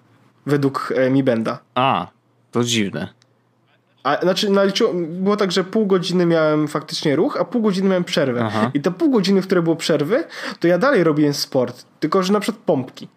według 0.45 0.93
y, 1.07 1.09
Mi 1.09 1.23
Banda. 1.23 1.59
A, 1.75 2.07
to 2.51 2.63
dziwne. 2.63 3.19
A, 4.03 4.21
znaczy 4.21 4.49
naliczyło, 4.49 4.93
było 4.93 5.37
tak, 5.37 5.51
że 5.51 5.63
pół 5.63 5.85
godziny 5.85 6.25
miałem 6.25 6.67
faktycznie 6.67 7.15
ruch, 7.15 7.37
a 7.39 7.45
pół 7.45 7.61
godziny 7.61 7.89
miałem 7.89 8.03
przerwę. 8.03 8.43
Aha. 8.45 8.71
I 8.73 8.81
te 8.81 8.91
pół 8.91 9.11
godziny, 9.11 9.41
w 9.41 9.45
które 9.45 9.61
było 9.61 9.75
przerwy, 9.75 10.23
to 10.59 10.67
ja 10.67 10.77
dalej 10.77 11.03
robiłem 11.03 11.33
sport, 11.33 11.85
tylko 11.99 12.23
że 12.23 12.33
na 12.33 12.39
przykład 12.39 12.63
pompki. 12.65 13.07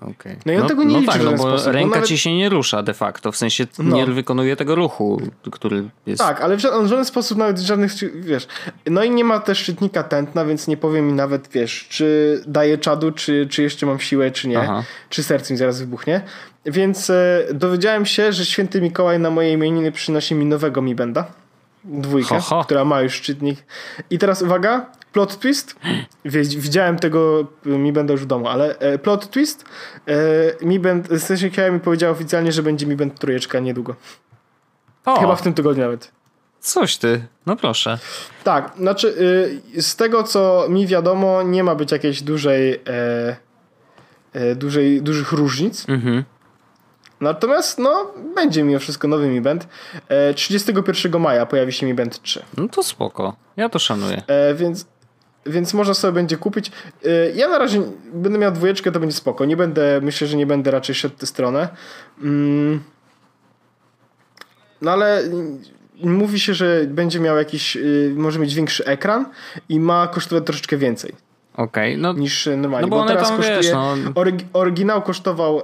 Okay. 0.00 0.36
No 0.46 0.52
i 0.52 0.56
on 0.56 0.62
no, 0.62 0.68
tego 0.68 0.84
nie 0.84 0.92
no 0.92 1.00
liczy 1.00 1.12
tak, 1.12 1.22
no 1.24 1.30
bo 1.30 1.38
sposób, 1.38 1.72
ręka 1.72 1.94
nawet... 1.94 2.08
ci 2.08 2.18
się 2.18 2.34
nie 2.34 2.48
rusza 2.48 2.82
de 2.82 2.94
facto, 2.94 3.32
w 3.32 3.36
sensie 3.36 3.66
no. 3.78 3.96
nie 3.96 4.06
wykonuje 4.06 4.56
tego 4.56 4.74
ruchu, 4.74 5.20
który 5.50 5.84
jest... 6.06 6.22
Tak, 6.22 6.40
ale 6.40 6.56
w 6.56 6.60
żaden, 6.60 6.84
w 6.84 6.88
żaden 6.88 7.04
sposób 7.04 7.38
nawet 7.38 7.58
żadnych, 7.58 7.92
wiesz, 8.20 8.48
no 8.86 9.04
i 9.04 9.10
nie 9.10 9.24
ma 9.24 9.40
też 9.40 9.58
szczytnika 9.58 10.02
tętna, 10.02 10.44
więc 10.44 10.68
nie 10.68 10.76
powiem 10.76 11.06
mi 11.06 11.12
nawet, 11.12 11.48
wiesz, 11.48 11.86
czy 11.88 12.40
daję 12.46 12.78
czadu, 12.78 13.12
czy, 13.12 13.46
czy 13.50 13.62
jeszcze 13.62 13.86
mam 13.86 14.00
siłę, 14.00 14.30
czy 14.30 14.48
nie, 14.48 14.60
Aha. 14.60 14.82
czy 15.08 15.22
serce 15.22 15.54
mi 15.54 15.58
zaraz 15.58 15.80
wybuchnie. 15.80 16.20
Więc 16.66 17.10
e, 17.10 17.46
dowiedziałem 17.54 18.06
się, 18.06 18.32
że 18.32 18.46
święty 18.46 18.80
Mikołaj 18.80 19.18
na 19.18 19.30
mojej 19.30 19.52
imieniny 19.52 19.92
przynosi 19.92 20.34
mi 20.34 20.46
nowego 20.46 20.82
Mi 20.82 20.94
Benda 20.94 21.45
dwójkę, 21.86 22.28
ho, 22.28 22.40
ho. 22.40 22.64
która 22.64 22.84
ma 22.84 23.02
już 23.02 23.14
szczytnik. 23.14 23.64
I 24.10 24.18
teraz 24.18 24.42
uwaga, 24.42 24.86
plot 25.12 25.38
twist. 25.38 25.76
Widziałem 26.24 26.98
tego, 26.98 27.46
mi 27.64 27.92
będę 27.92 28.12
już 28.12 28.22
w 28.22 28.26
domu, 28.26 28.48
ale 28.48 28.78
e, 28.78 28.98
plot 28.98 29.30
twist. 29.30 29.64
E, 30.08 30.64
mi 30.66 30.80
będę, 30.80 31.18
w 31.18 31.22
sensie 31.22 31.70
mi 31.70 31.80
powiedział 31.80 32.12
oficjalnie, 32.12 32.52
że 32.52 32.62
będzie 32.62 32.86
mi 32.86 32.96
będę 32.96 33.14
trójeczka 33.14 33.58
niedługo. 33.58 33.94
O. 35.04 35.20
Chyba 35.20 35.36
w 35.36 35.42
tym 35.42 35.54
tygodniu 35.54 35.82
nawet. 35.82 36.12
Coś 36.60 36.96
ty, 36.96 37.26
no 37.46 37.56
proszę. 37.56 37.98
Tak, 38.44 38.72
znaczy 38.78 39.14
y, 39.76 39.82
z 39.82 39.96
tego 39.96 40.22
co 40.22 40.66
mi 40.68 40.86
wiadomo, 40.86 41.42
nie 41.42 41.64
ma 41.64 41.74
być 41.74 41.92
jakiejś 41.92 42.22
dużej, 42.22 42.80
e, 42.88 43.36
e, 44.32 44.54
dużej 44.54 45.02
dużych 45.02 45.32
różnic. 45.32 45.88
Mhm. 45.88 46.24
Natomiast 47.20 47.78
no, 47.78 48.12
będzie 48.34 48.62
mimo 48.62 48.78
wszystko 48.78 49.08
nowy 49.08 49.28
Mi 49.28 49.40
Band. 49.40 49.68
E, 50.08 50.34
31 50.34 51.20
maja 51.20 51.46
pojawi 51.46 51.72
się 51.72 51.86
Mi 51.86 51.94
Band 51.94 52.22
3. 52.22 52.42
No 52.56 52.68
to 52.68 52.82
spoko. 52.82 53.36
Ja 53.56 53.68
to 53.68 53.78
szanuję. 53.78 54.22
E, 54.26 54.54
więc, 54.54 54.86
więc 55.46 55.74
można 55.74 55.94
sobie 55.94 56.12
będzie 56.12 56.36
kupić. 56.36 56.70
E, 57.04 57.30
ja 57.30 57.48
na 57.48 57.58
razie 57.58 57.82
będę 58.12 58.38
miał 58.38 58.52
dwójeczkę, 58.52 58.92
to 58.92 59.00
będzie 59.00 59.16
spoko. 59.16 59.44
Nie 59.44 59.56
będę, 59.56 60.00
myślę, 60.02 60.26
że 60.26 60.36
nie 60.36 60.46
będę 60.46 60.70
raczej 60.70 60.94
szedł 60.94 61.16
tę 61.16 61.26
stronę. 61.26 61.68
Mm. 62.22 62.80
No 64.82 64.90
ale 64.90 65.22
mówi 66.04 66.40
się, 66.40 66.54
że 66.54 66.84
będzie 66.88 67.20
miał 67.20 67.36
jakiś, 67.36 67.76
y, 67.76 68.14
może 68.16 68.38
mieć 68.38 68.54
większy 68.54 68.84
ekran 68.84 69.26
i 69.68 69.80
ma 69.80 70.06
kosztować 70.06 70.44
troszeczkę 70.46 70.76
więcej. 70.76 71.25
Okej, 71.56 71.92
okay, 71.92 72.02
no. 72.02 72.12
Niż 72.12 72.48
normalnie. 72.56 72.90
No 72.90 72.96
bo, 72.96 73.02
bo 73.02 73.08
teraz 73.08 73.28
tam, 73.28 73.36
kosztuje. 73.36 73.58
Wiesz, 73.58 73.72
no... 73.72 73.94
oryginał 74.52 75.02
kosztował 75.02 75.62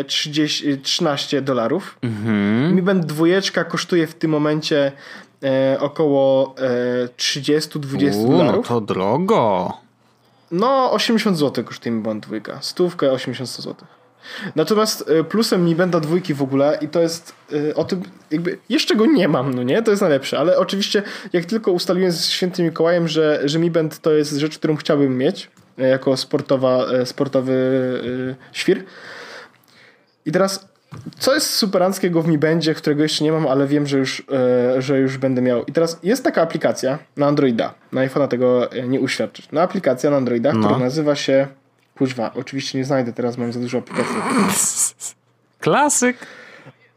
e, 0.00 0.04
30, 0.04 0.78
13 0.78 1.42
dolarów. 1.42 1.98
Mhm. 2.02 2.74
Mi 2.74 2.82
Band 2.82 3.06
dwójeczka 3.06 3.64
kosztuje 3.64 4.06
w 4.06 4.14
tym 4.14 4.30
momencie 4.30 4.92
e, 5.42 5.76
około 5.80 6.54
e, 6.58 7.06
30-20 7.06 8.28
dolarów. 8.30 8.70
No 8.70 8.74
to 8.74 8.80
drogo. 8.80 9.72
No, 10.50 10.92
80 10.92 11.38
zł 11.38 11.64
kosztuje 11.64 11.94
Mi 11.94 12.02
Band 12.02 12.26
dwójka. 12.26 12.58
Stówkę 12.60 13.12
80 13.12 13.50
zł. 13.50 13.74
Natomiast 14.56 15.10
e, 15.10 15.24
plusem 15.24 15.64
Mi 15.64 15.74
Banda 15.74 16.00
dwójki 16.00 16.34
w 16.34 16.42
ogóle 16.42 16.78
i 16.80 16.88
to 16.88 17.00
jest 17.00 17.32
e, 17.70 17.74
o 17.74 17.84
tym 17.84 18.02
jakby 18.30 18.58
jeszcze 18.68 18.96
go 18.96 19.06
nie 19.06 19.28
mam, 19.28 19.54
no 19.54 19.62
nie? 19.62 19.82
To 19.82 19.90
jest 19.90 20.00
najlepsze, 20.00 20.38
ale 20.38 20.58
oczywiście 20.58 21.02
jak 21.32 21.44
tylko 21.44 21.72
ustaliłem 21.72 22.12
z 22.12 22.26
świętym 22.26 22.64
Mikołajem, 22.64 23.08
że, 23.08 23.40
że 23.44 23.58
Mi 23.58 23.70
Band 23.70 23.98
to 23.98 24.12
jest 24.12 24.32
rzecz, 24.32 24.58
którą 24.58 24.76
chciałbym 24.76 25.18
mieć 25.18 25.50
e, 25.78 25.88
jako 25.88 26.16
sportowa, 26.16 26.86
sportowy 27.04 27.54
świr. 28.52 28.84
I 30.26 30.32
teraz 30.32 30.68
co 31.18 31.34
jest 31.34 31.50
superanckiego 31.50 32.22
w 32.22 32.28
Mi 32.28 32.38
Bandzie, 32.38 32.74
którego 32.74 33.02
jeszcze 33.02 33.24
nie 33.24 33.32
mam, 33.32 33.46
ale 33.46 33.66
wiem, 33.66 33.86
że 33.86 33.98
już, 33.98 34.22
że 34.78 34.98
już 34.98 35.18
będę 35.18 35.42
miał. 35.42 35.64
I 35.64 35.72
teraz 35.72 35.98
jest 36.02 36.24
taka 36.24 36.42
aplikacja 36.42 36.98
na 37.16 37.26
Androida. 37.26 37.74
Na 37.92 38.08
iPhone'a 38.08 38.28
tego 38.28 38.68
nie 38.88 39.00
uświadczyć. 39.00 39.52
Na 39.52 39.62
aplikacja 39.62 40.10
na 40.10 40.16
Androida, 40.16 40.52
no. 40.52 40.60
która 40.60 40.78
nazywa 40.78 41.14
się 41.14 41.48
Kuźwa, 41.98 42.30
oczywiście 42.34 42.78
nie 42.78 42.84
znajdę, 42.84 43.12
teraz 43.12 43.38
mam 43.38 43.52
za 43.52 43.60
dużo 43.60 43.78
aplikacji. 43.78 44.16
Klasyk. 45.60 46.16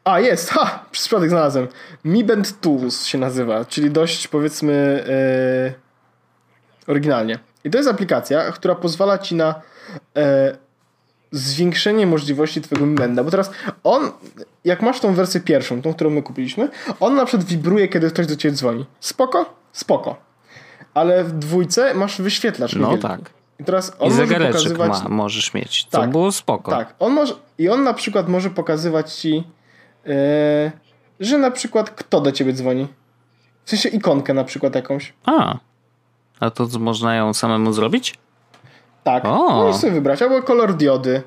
A, 0.04 0.20
jest, 0.20 0.50
ha! 0.50 0.86
Przez 0.92 1.04
przypadek 1.06 1.30
znalazłem. 1.30 1.68
Mi 2.06 2.24
Band 2.24 2.62
Tools 2.62 3.06
się 3.06 3.18
nazywa, 3.18 3.66
czyli 3.66 3.92
dość 3.92 4.28
powiedzmy 4.28 5.04
yy, 5.68 5.74
oryginalnie. 6.88 7.40
I 7.64 7.70
to 7.70 7.78
jest 7.78 7.90
aplikacja, 7.90 8.52
która 8.52 8.76
pozwala 8.76 9.18
ci 9.18 9.36
na 9.36 9.62
yy, 10.16 10.22
zwiększenie 11.32 12.08
możliwości 12.08 12.62
twojego 12.62 12.86
Mi 12.86 12.96
Banda, 12.96 13.24
bo 13.24 13.32
teraz 13.32 13.52
on, 13.84 14.12
jak 14.66 14.82
masz 14.82 15.00
tą 15.00 15.14
wersję 15.14 15.42
pierwszą, 15.42 15.82
tą, 15.82 15.94
którą 15.94 16.10
my 16.10 16.24
kupiliśmy, 16.24 16.70
on 17.00 17.16
na 17.16 17.26
przykład 17.26 17.48
wibruje, 17.48 17.88
kiedy 17.88 18.10
ktoś 18.10 18.28
do 18.28 18.36
ciebie 18.36 18.56
dzwoni. 18.56 18.86
Spoko? 19.00 19.54
spoko. 19.72 20.16
Ale 20.94 21.24
w 21.24 21.32
dwójce 21.32 21.94
masz 21.94 22.22
wyświetlacz 22.22 22.76
No 22.76 22.80
niewielki. 22.82 23.08
tak. 23.08 23.37
I 23.60 23.64
teraz 23.64 23.96
on 24.00 24.08
I 24.08 24.14
może 24.14 24.28
pokazywać... 24.28 25.04
ma, 25.04 25.10
możesz 25.10 25.54
mieć, 25.54 25.88
co 25.90 25.98
Tak, 26.02 26.10
było 26.10 26.32
spoko. 26.32 26.72
Tak, 26.72 26.96
on 27.00 27.14
może, 27.14 27.34
i 27.58 27.70
on 27.70 27.84
na 27.84 27.94
przykład 27.94 28.30
może 28.30 28.50
pokazywać 28.50 29.14
ci, 29.14 29.44
e, 30.08 30.72
że 31.20 31.38
na 31.38 31.52
przykład 31.52 31.90
kto 31.90 32.22
do 32.22 32.32
ciebie 32.32 32.54
dzwoni. 32.54 32.88
W 33.66 33.70
sensie 33.70 33.90
ikonkę 33.90 34.34
na 34.34 34.44
przykład 34.44 34.76
jakąś. 34.76 35.14
A, 35.26 35.58
a 36.40 36.50
to 36.50 36.68
można 36.80 37.16
ją 37.16 37.34
samemu 37.34 37.74
zrobić? 37.74 38.16
Tak, 39.04 39.26
O. 39.26 39.50
możesz 39.50 39.82
sobie 39.82 39.94
wybrać, 39.94 40.22
albo 40.22 40.44
kolor 40.44 40.76
diody. 40.76 41.22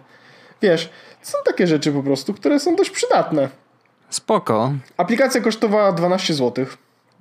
Wiesz, 0.62 0.90
są 1.22 1.38
takie 1.46 1.66
rzeczy 1.66 1.92
po 1.92 2.02
prostu, 2.02 2.34
które 2.34 2.60
są 2.60 2.76
dość 2.76 2.90
przydatne. 2.90 3.48
Spoko. 4.10 4.72
Aplikacja 4.96 5.40
kosztowała 5.40 5.92
12 5.92 6.34
zł. 6.34 6.66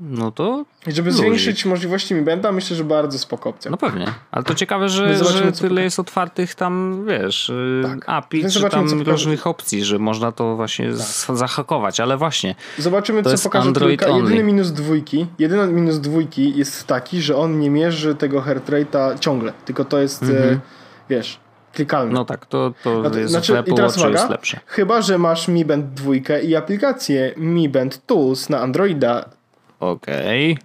No 0.01 0.31
to 0.31 0.65
I 0.87 0.91
żeby 0.91 1.09
Luzik. 1.09 1.25
zwiększyć 1.25 1.65
możliwości 1.65 2.15
Mi 2.15 2.21
Benda, 2.21 2.51
myślę, 2.51 2.75
że 2.77 2.83
bardzo 2.83 3.19
spoko 3.19 3.49
opcja. 3.49 3.71
No 3.71 3.77
pewnie. 3.77 4.05
Ale 4.31 4.43
to 4.43 4.55
ciekawe, 4.55 4.89
że, 4.89 5.15
że 5.25 5.51
tyle 5.51 5.83
jest 5.83 5.99
otwartych 5.99 6.55
tam, 6.55 7.05
wiesz, 7.07 7.49
y, 7.49 7.81
Tak. 7.83 8.03
API, 8.09 8.41
Więc 8.41 8.53
czy 8.53 8.69
tam 8.69 9.01
różnych 9.01 9.47
opcji, 9.47 9.85
że 9.85 9.99
można 9.99 10.31
to 10.31 10.55
właśnie 10.55 10.93
z- 10.93 11.25
zahakować. 11.27 11.99
Ale 11.99 12.17
właśnie, 12.17 12.55
Zobaczymy, 12.77 13.23
co 13.23 13.37
pokaże 13.43 13.67
Android 13.67 13.99
trójka. 14.01 14.17
Jedyny 14.17 14.43
minus 14.43 14.71
dwójki, 14.71 15.27
jedyny 15.39 15.67
minus 15.67 15.99
dwójki 15.99 16.57
jest 16.57 16.87
taki, 16.87 17.21
że 17.21 17.37
on 17.37 17.59
nie 17.59 17.69
mierzy 17.69 18.15
tego 18.15 18.41
heart 18.41 18.69
rate'a 18.69 19.19
ciągle, 19.19 19.53
tylko 19.65 19.85
to 19.85 19.99
jest, 19.99 20.23
e, 20.23 20.59
wiesz, 21.09 21.39
klikalne. 21.73 22.09
Mhm. 22.09 22.21
no 22.21 22.25
tak, 22.25 22.45
to, 22.45 22.73
to 22.83 23.01
No 23.03 23.09
to- 23.09 23.19
jest 23.19 23.31
znaczy, 23.31 23.57
Apple 23.59 23.71
i 23.71 23.75
teraz 23.75 23.97
uwaga, 23.97 24.19
jest 24.19 24.29
lepsze. 24.29 24.59
Chyba, 24.65 25.01
że 25.01 25.17
masz 25.17 25.47
Mi 25.47 25.65
Band 25.65 25.93
2 25.93 26.37
i 26.43 26.55
aplikację 26.55 27.33
Mi 27.37 27.69
Band 27.69 28.05
Tools 28.05 28.49
na 28.49 28.59
Androida 28.59 29.29
Okej. 29.79 30.57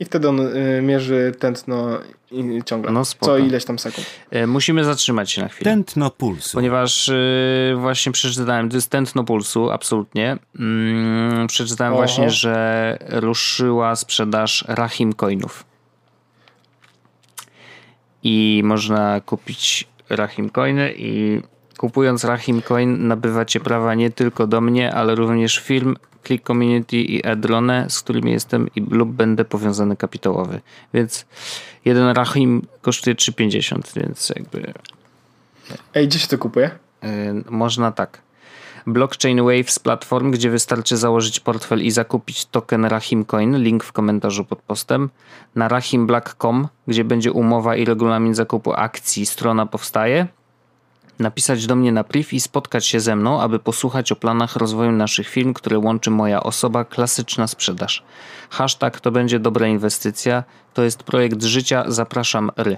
i 0.00 0.04
wtedy 0.04 0.28
on 0.28 0.40
y, 0.40 0.82
mierzy 0.82 1.32
tętno 1.38 1.98
i, 2.30 2.62
ciągle. 2.64 2.92
No 2.92 3.04
spoko. 3.04 3.26
co 3.26 3.38
ileś 3.38 3.64
tam 3.64 3.78
sekund. 3.78 4.06
E, 4.30 4.46
Musimy 4.46 4.84
zatrzymać 4.84 5.32
się 5.32 5.42
na 5.42 5.48
chwilę. 5.48 5.70
Tętno 5.70 6.10
pulsu. 6.10 6.54
Ponieważ 6.54 7.08
y, 7.08 7.74
właśnie 7.78 8.12
przeczytałem, 8.12 8.68
to 8.70 8.76
jest 8.76 8.90
tętno 8.90 9.24
pulsu, 9.24 9.70
absolutnie. 9.70 10.36
Mm, 10.58 11.46
przeczytałem 11.46 11.92
Oho. 11.92 12.02
właśnie, 12.02 12.30
że 12.30 12.98
ruszyła 13.08 13.96
sprzedaż 13.96 14.64
Rahim 14.68 15.12
Coinów. 15.12 15.64
I 18.22 18.62
można 18.64 19.20
kupić 19.20 19.88
Rahim 20.10 20.50
Coiny 20.50 20.94
i 20.96 21.42
kupując 21.78 22.24
Rahim 22.24 22.62
Coin 22.62 23.08
nabywacie 23.08 23.60
prawa 23.60 23.94
nie 23.94 24.10
tylko 24.10 24.46
do 24.46 24.60
mnie, 24.60 24.94
ale 24.94 25.14
również 25.14 25.58
firm 25.58 25.94
Click 26.24 26.46
Community 26.46 26.96
i 26.96 27.26
Edrone, 27.26 27.86
z 27.88 28.00
którymi 28.00 28.32
jestem 28.32 28.68
i, 28.76 28.80
lub 28.80 29.08
będę 29.08 29.44
powiązany 29.44 29.96
kapitałowy. 29.96 30.60
Więc 30.94 31.26
jeden 31.84 32.08
Rahim 32.16 32.66
kosztuje 32.82 33.16
3,50, 33.16 34.00
więc 34.00 34.32
jakby 34.36 34.72
Ej, 35.94 36.08
gdzie 36.08 36.18
się 36.18 36.28
to 36.28 36.38
kupuje? 36.38 36.70
Y, 37.04 37.44
Można 37.50 37.92
tak. 37.92 38.24
Blockchain 38.86 39.42
Waves 39.42 39.78
platform, 39.78 40.30
gdzie 40.30 40.50
wystarczy 40.50 40.96
założyć 40.96 41.40
portfel 41.40 41.82
i 41.82 41.90
zakupić 41.90 42.46
token 42.46 42.84
Rahim 42.84 43.24
Coin, 43.24 43.56
link 43.56 43.84
w 43.84 43.92
komentarzu 43.92 44.44
pod 44.44 44.58
postem. 44.58 45.10
Na 45.54 45.68
rahimblack.com, 45.68 46.68
gdzie 46.86 47.04
będzie 47.04 47.32
umowa 47.32 47.76
i 47.76 47.84
regulamin 47.84 48.34
zakupu 48.34 48.72
akcji, 48.72 49.26
strona 49.26 49.66
powstaje. 49.66 50.26
Napisać 51.18 51.66
do 51.66 51.76
mnie 51.76 51.92
na 51.92 52.04
priv 52.04 52.28
i 52.32 52.40
spotkać 52.40 52.86
się 52.86 53.00
ze 53.00 53.16
mną, 53.16 53.40
aby 53.40 53.58
posłuchać 53.58 54.12
o 54.12 54.16
planach 54.16 54.56
rozwoju 54.56 54.92
naszych 54.92 55.28
firm, 55.28 55.54
które 55.54 55.78
łączy 55.78 56.10
moja 56.10 56.42
osoba, 56.42 56.84
klasyczna 56.84 57.46
sprzedaż. 57.46 58.02
Hashtag 58.50 59.00
to 59.00 59.10
będzie 59.10 59.38
dobra 59.38 59.66
inwestycja, 59.66 60.44
to 60.74 60.82
jest 60.82 61.02
projekt 61.02 61.42
życia, 61.42 61.84
zapraszam 61.88 62.50
ry. 62.56 62.76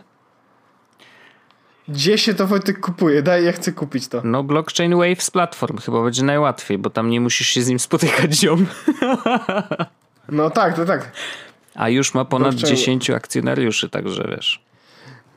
Gdzie 1.88 2.18
się 2.18 2.34
to 2.34 2.46
Wojtek 2.46 2.80
kupuje? 2.80 3.22
Daj, 3.22 3.44
ja 3.44 3.52
chcę 3.52 3.72
kupić 3.72 4.08
to. 4.08 4.20
No, 4.24 4.42
blockchain 4.42 4.96
Waves 4.96 5.30
platform 5.30 5.78
chyba 5.78 6.02
będzie 6.02 6.22
najłatwiej, 6.22 6.78
bo 6.78 6.90
tam 6.90 7.10
nie 7.10 7.20
musisz 7.20 7.48
się 7.48 7.62
z 7.62 7.68
nim 7.68 7.78
spotykać 7.78 8.34
ziom. 8.34 8.66
No 10.28 10.50
tak, 10.50 10.76
to 10.76 10.84
tak. 10.84 11.12
A 11.74 11.88
już 11.88 12.14
ma 12.14 12.24
ponad 12.24 12.54
Blockchain- 12.54 12.66
10 12.68 13.10
akcjonariuszy, 13.10 13.88
także 13.88 14.28
wiesz. 14.36 14.62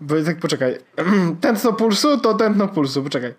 Wojtek, 0.02 0.40
poczekaj. 0.40 0.78
Tętno 1.42 1.74
pulsu 1.74 2.18
to 2.18 2.34
tętno 2.34 2.68
pulsu, 2.68 3.04
poczekaj. 3.04 3.34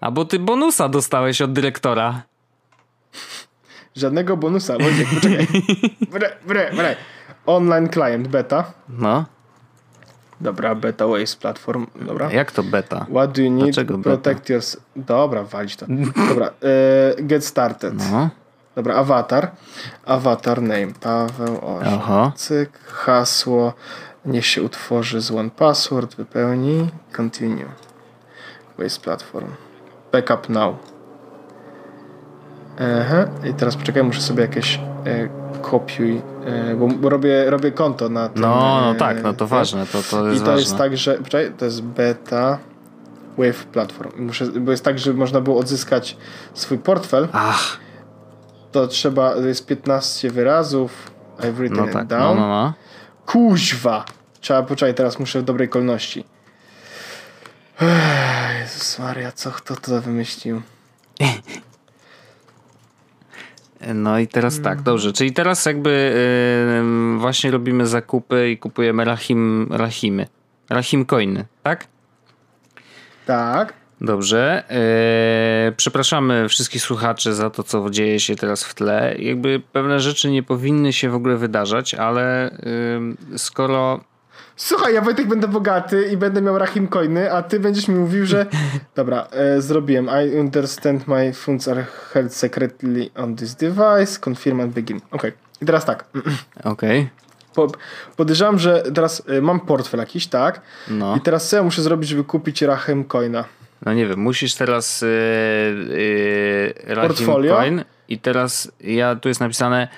A 0.00 0.10
bo 0.10 0.24
ty 0.24 0.38
bonusa 0.38 0.88
dostałeś 0.88 1.42
od 1.42 1.52
dyrektora. 1.52 2.22
Żadnego 3.96 4.36
bonusa, 4.36 4.74
Wojtek, 4.78 5.08
poczekaj. 5.14 5.46
Bre, 6.12 6.36
bre, 6.46 6.70
bre. 6.72 6.96
Online 7.46 7.88
client 7.88 8.28
beta. 8.28 8.64
No, 8.88 9.24
Dobra, 10.40 10.74
beta 10.74 11.06
Waves 11.06 11.36
platform. 11.36 11.86
Dobra. 12.06 12.32
jak 12.32 12.52
to 12.52 12.62
beta? 12.62 13.06
What 13.10 13.32
do 13.32 13.42
you 13.42 13.50
need 13.50 13.64
Dlaczego 13.64 13.94
to 13.94 13.98
beta? 13.98 14.10
protect 14.16 14.48
your... 14.48 14.60
Dobra, 14.96 15.42
walić 15.44 15.76
to. 15.76 15.86
Dobra, 16.28 16.46
e, 16.46 17.22
get 17.22 17.44
started. 17.44 17.94
No, 18.10 18.30
Dobra, 18.74 18.94
awatar. 18.94 19.50
Awatar 20.06 20.62
name. 20.62 20.86
Paweł 21.00 21.58
Orzech. 21.62 22.34
Cyk. 22.36 22.78
Hasło. 22.86 23.72
Niech 24.24 24.46
się 24.46 24.62
utworzy 24.62 25.20
z 25.20 25.30
one 25.30 25.50
password. 25.50 26.14
Wypełni. 26.16 26.88
Continue. 27.12 27.68
Waste 28.78 29.00
platform. 29.00 29.48
Backup 30.12 30.48
now. 30.48 30.76
Aha. 33.00 33.24
I 33.50 33.54
teraz 33.54 33.76
poczekaj, 33.76 34.02
muszę 34.02 34.20
sobie 34.20 34.42
jakieś 34.42 34.80
e, 35.06 35.28
kopiuj, 35.62 36.22
e, 36.44 36.74
bo, 36.74 37.08
robię, 37.08 37.50
robię 37.50 37.72
konto 37.72 38.08
na 38.08 38.28
tym. 38.28 38.42
no, 38.42 38.80
no 38.80 38.90
e, 38.92 38.94
tak, 38.94 39.22
no 39.22 39.32
to 39.32 39.46
ważne, 39.46 39.86
to, 39.86 40.02
to 40.10 40.28
I 40.28 40.30
jest 40.30 40.44
to 40.44 40.50
ważne. 40.50 40.60
jest 40.60 40.76
tak, 40.76 40.96
że 40.96 41.14
poczekaj, 41.14 41.52
to 41.58 41.64
jest 41.64 41.82
beta 41.82 42.58
Wave 43.38 43.64
Platform. 43.64 44.10
I 44.18 44.20
Muszę, 44.20 44.46
bo 44.46 44.70
jest 44.70 44.84
tak, 44.84 44.98
żeby 44.98 45.18
można 45.18 45.40
było 45.40 45.58
odzyskać 45.58 46.16
swój 46.54 46.78
portfel, 46.78 47.28
Ach, 47.32 47.76
to 48.72 48.86
trzeba, 48.86 49.34
to 49.34 49.46
jest 49.46 49.66
15 49.66 50.30
wyrazów. 50.30 51.10
I've 51.38 51.52
written 51.52 51.78
no 51.78 51.86
it 51.86 51.92
tak, 51.92 52.10
no, 52.10 52.18
down. 52.18 52.38
no, 52.38 52.48
no. 52.48 52.72
Kuźwa! 53.26 54.04
Trzeba, 54.40 54.62
poczekaj, 54.62 54.94
teraz 54.94 55.18
muszę 55.18 55.40
w 55.40 55.44
dobrej 55.44 55.68
kolejności. 55.68 56.24
Ech, 57.80 58.60
Jezus 58.60 58.98
Maria, 58.98 59.32
co 59.32 59.50
kto 59.50 59.76
to 59.76 60.00
wymyślił? 60.00 60.62
No 63.94 64.18
i 64.18 64.28
teraz 64.28 64.60
tak, 64.60 64.82
dobrze. 64.82 65.12
Czyli 65.12 65.32
teraz 65.32 65.66
jakby 65.66 65.90
yy, 67.12 67.18
właśnie 67.18 67.50
robimy 67.50 67.86
zakupy 67.86 68.50
i 68.50 68.58
kupujemy 68.58 69.04
rahim, 69.04 69.68
rahimy. 69.70 70.26
Rahim 70.70 71.06
coiny, 71.06 71.44
tak? 71.62 71.86
Tak. 73.26 73.81
Dobrze. 74.02 74.64
Eee, 74.68 75.72
przepraszamy 75.72 76.48
wszystkich 76.48 76.82
słuchaczy 76.82 77.34
za 77.34 77.50
to, 77.50 77.62
co 77.62 77.90
dzieje 77.90 78.20
się 78.20 78.36
teraz 78.36 78.64
w 78.64 78.74
tle. 78.74 79.14
Jakby 79.18 79.60
pewne 79.72 80.00
rzeczy 80.00 80.30
nie 80.30 80.42
powinny 80.42 80.92
się 80.92 81.10
w 81.10 81.14
ogóle 81.14 81.36
wydarzać, 81.36 81.94
ale 81.94 82.50
skoro. 83.36 84.00
Słuchaj, 84.56 84.94
ja 84.94 85.00
Wojtek 85.00 85.26
będę 85.26 85.48
bogaty 85.48 86.08
i 86.12 86.16
będę 86.16 86.42
miał 86.42 86.58
Rahim 86.58 86.88
coiny, 86.88 87.32
a 87.32 87.42
ty 87.42 87.60
będziesz 87.60 87.88
mi 87.88 87.94
mówił, 87.94 88.26
że... 88.26 88.46
Dobra, 88.96 89.28
e, 89.30 89.62
zrobiłem. 89.62 90.06
I 90.06 90.38
understand 90.38 91.08
my 91.08 91.32
funds 91.32 91.68
are 91.68 91.86
held 92.12 92.34
secretly 92.34 93.10
on 93.16 93.36
this 93.36 93.54
device. 93.54 94.20
Confirm 94.24 94.60
and 94.60 94.72
begin. 94.72 95.00
Okej. 95.10 95.32
I 95.62 95.66
teraz 95.66 95.84
tak. 95.84 96.04
Okej. 96.64 97.08
Po, 97.54 97.66
podejrzewam, 98.16 98.58
że 98.58 98.82
teraz 98.94 99.22
e, 99.28 99.40
mam 99.40 99.60
portfel 99.60 100.00
jakiś, 100.00 100.26
tak? 100.26 100.60
No. 100.88 101.16
I 101.16 101.20
teraz 101.20 101.48
co 101.48 101.56
ja 101.56 101.62
muszę 101.62 101.82
zrobić, 101.82 102.08
żeby 102.08 102.24
kupić 102.24 102.62
Rahim 102.62 103.04
coina? 103.04 103.44
No 103.86 103.92
nie 103.94 104.06
wiem, 104.06 104.18
musisz 104.18 104.54
teraz. 104.54 105.00
Yy, 105.02 106.74
yy, 106.88 106.96
Portfolio? 106.96 107.56
Coin 107.56 107.84
i 108.08 108.18
teraz 108.18 108.72
ja 108.80 109.16
tu 109.16 109.28
jest 109.28 109.40
napisane 109.40 109.88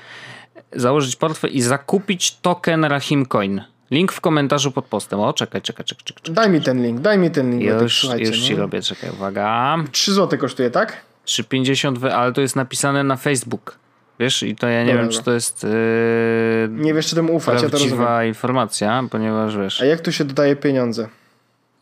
założyć 0.73 1.17
portfel 1.17 1.51
i 1.51 1.63
zakupić 1.63 2.37
token 2.37 2.85
Rahim 2.85 3.27
Coin. 3.27 3.63
Link 3.91 4.13
w 4.13 4.21
komentarzu 4.21 4.73
pod 4.73 4.85
postem. 4.85 5.21
O, 5.21 5.33
czekaj, 5.33 5.63
czekaj, 5.63 5.85
czekaj. 5.85 6.05
czekaj. 6.05 6.35
Daj 6.35 6.51
mi 6.51 6.61
ten 6.61 6.83
link, 6.83 7.01
daj 7.01 7.19
mi 7.19 7.31
ten 7.31 7.51
link. 7.51 7.83
Już, 7.83 8.01
słuchajcie, 8.01 8.27
już 8.27 8.41
ci 8.41 8.53
no. 8.55 8.59
robię, 8.61 8.83
czekaj, 8.83 9.11
uwaga. 9.11 9.77
3 9.93 10.13
zł 10.13 10.39
kosztuje, 10.39 10.71
tak? 10.71 10.97
3,50, 11.27 11.99
wy- 11.99 12.15
ale 12.15 12.33
to 12.33 12.41
jest 12.41 12.57
napisane 12.57 13.05
na 13.05 13.17
Facebook. 13.17 13.79
Wiesz, 14.21 14.43
i 14.43 14.57
to 14.57 14.69
ja 14.69 14.81
nie 14.81 14.87
Dobra, 14.87 15.03
wiem, 15.03 15.11
czy 15.11 15.23
to 15.23 15.33
jest 15.33 15.63
yy, 15.63 16.69
Nie 16.71 16.95
wiesz, 16.95 17.07
czy 17.07 17.15
temu 17.17 17.35
ufać, 17.35 17.63
ja 17.63 17.69
to 17.69 17.79
rozumiem. 17.79 18.27
informacja, 18.27 19.05
ponieważ 19.11 19.57
wiesz, 19.57 19.81
A 19.81 19.85
jak 19.85 20.01
tu 20.01 20.13
się 20.13 20.25
dodaje 20.25 20.57
pieniądze? 20.57 21.09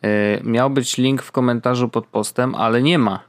Yy, 0.03 0.11
miał 0.45 0.71
być 0.71 0.97
link 0.99 1.23
w 1.23 1.33
komentarzu 1.33 1.89
pod 1.89 2.07
postem, 2.07 2.55
ale 2.55 2.83
nie 2.83 2.99
ma. 2.99 3.21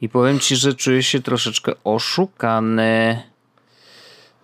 I 0.00 0.08
powiem 0.08 0.38
ci, 0.38 0.56
że 0.56 0.74
czuję 0.74 1.02
się 1.02 1.22
troszeczkę 1.22 1.72
oszukany. 1.84 3.22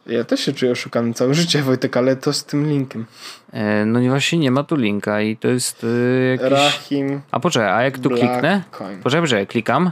Ja 0.07 0.25
też 0.25 0.41
się 0.41 0.53
czuję 0.53 0.73
oszukany 0.73 1.15
całe 1.15 1.35
życie, 1.35 1.62
Wojtek, 1.62 1.97
ale 1.97 2.17
to 2.17 2.33
z 2.33 2.45
tym 2.45 2.69
linkiem. 2.69 3.07
Yy, 3.53 3.61
no 3.87 4.01
i 4.01 4.09
właśnie 4.09 4.39
nie 4.39 4.51
ma 4.51 4.65
tu 4.65 4.77
linka 4.77 5.21
i 5.21 5.37
to 5.37 5.49
jest 5.49 5.83
yy, 5.83 6.37
jakiś... 6.41 6.59
Rahim 6.59 7.21
A 7.31 7.41
poczekaj, 7.41 7.69
a 7.69 7.83
jak 7.83 7.99
tu 7.99 8.09
Black 8.09 8.23
kliknę? 8.25 8.62
Coin. 8.71 9.03
Poczekaj, 9.03 9.23
poczekaj, 9.23 9.47
klikam. 9.47 9.91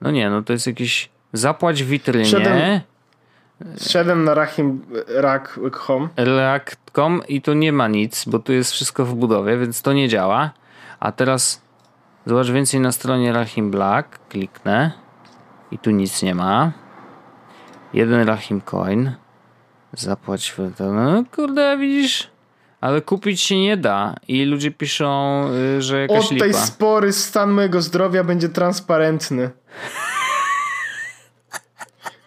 No 0.00 0.10
nie, 0.10 0.30
no 0.30 0.42
to 0.42 0.52
jest 0.52 0.66
jakiś 0.66 1.08
zapłać 1.32 1.82
w 1.82 1.86
witrynie. 1.86 2.24
Wszedłem- 2.24 2.80
Wszedłem 3.80 4.24
na 4.24 4.34
Rahim 4.34 4.80
Rak.com. 5.08 6.08
React.com 6.16 7.22
i 7.28 7.42
tu 7.42 7.52
nie 7.54 7.72
ma 7.72 7.88
nic, 7.88 8.24
bo 8.24 8.38
tu 8.38 8.52
jest 8.52 8.72
wszystko 8.72 9.04
w 9.04 9.14
budowie, 9.14 9.58
więc 9.58 9.82
to 9.82 9.92
nie 9.92 10.08
działa. 10.08 10.50
A 11.00 11.12
teraz 11.12 11.62
zobacz 12.26 12.50
więcej 12.50 12.80
na 12.80 12.92
stronie 12.92 13.32
Rahim 13.32 13.70
Black. 13.70 14.18
Kliknę 14.28 14.92
i 15.70 15.78
tu 15.78 15.90
nic 15.90 16.22
nie 16.22 16.34
ma. 16.34 16.72
Jeden 17.92 18.26
Rahim 18.28 18.60
Coin. 18.60 19.12
Zapłać. 19.92 20.54
No 20.80 21.24
kurde, 21.36 21.76
widzisz? 21.78 22.30
Ale 22.80 23.00
kupić 23.02 23.40
się 23.40 23.56
nie 23.60 23.76
da. 23.76 24.14
I 24.28 24.44
ludzie 24.44 24.70
piszą, 24.70 25.44
y, 25.78 25.82
że 25.82 26.00
jakaś 26.00 26.24
Od 26.24 26.28
tej 26.28 26.38
lipa. 26.48 26.58
spory 26.58 27.12
stan 27.12 27.50
mojego 27.50 27.82
zdrowia 27.82 28.24
będzie 28.24 28.48
transparentny. 28.48 29.50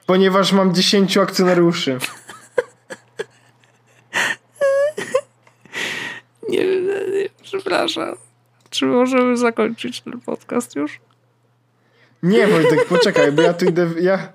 Ponieważ 0.06 0.52
mam 0.52 0.74
10 0.76 1.18
akcjonariuszy. 1.18 1.98
Nie, 6.50 6.66
nie, 6.66 6.76
nie, 6.84 7.30
przepraszam. 7.44 8.16
Czy 8.80 8.86
możemy 8.86 9.38
zakończyć 9.38 10.02
ten 10.02 10.22
podcast 10.22 10.76
już? 10.76 11.00
Nie, 12.24 12.48
Wojtek, 12.48 12.86
poczekaj, 12.86 13.32
bo 13.32 13.42
ja 13.42 13.54
tu 13.54 13.66
idę. 13.66 13.88
Ja, 14.02 14.30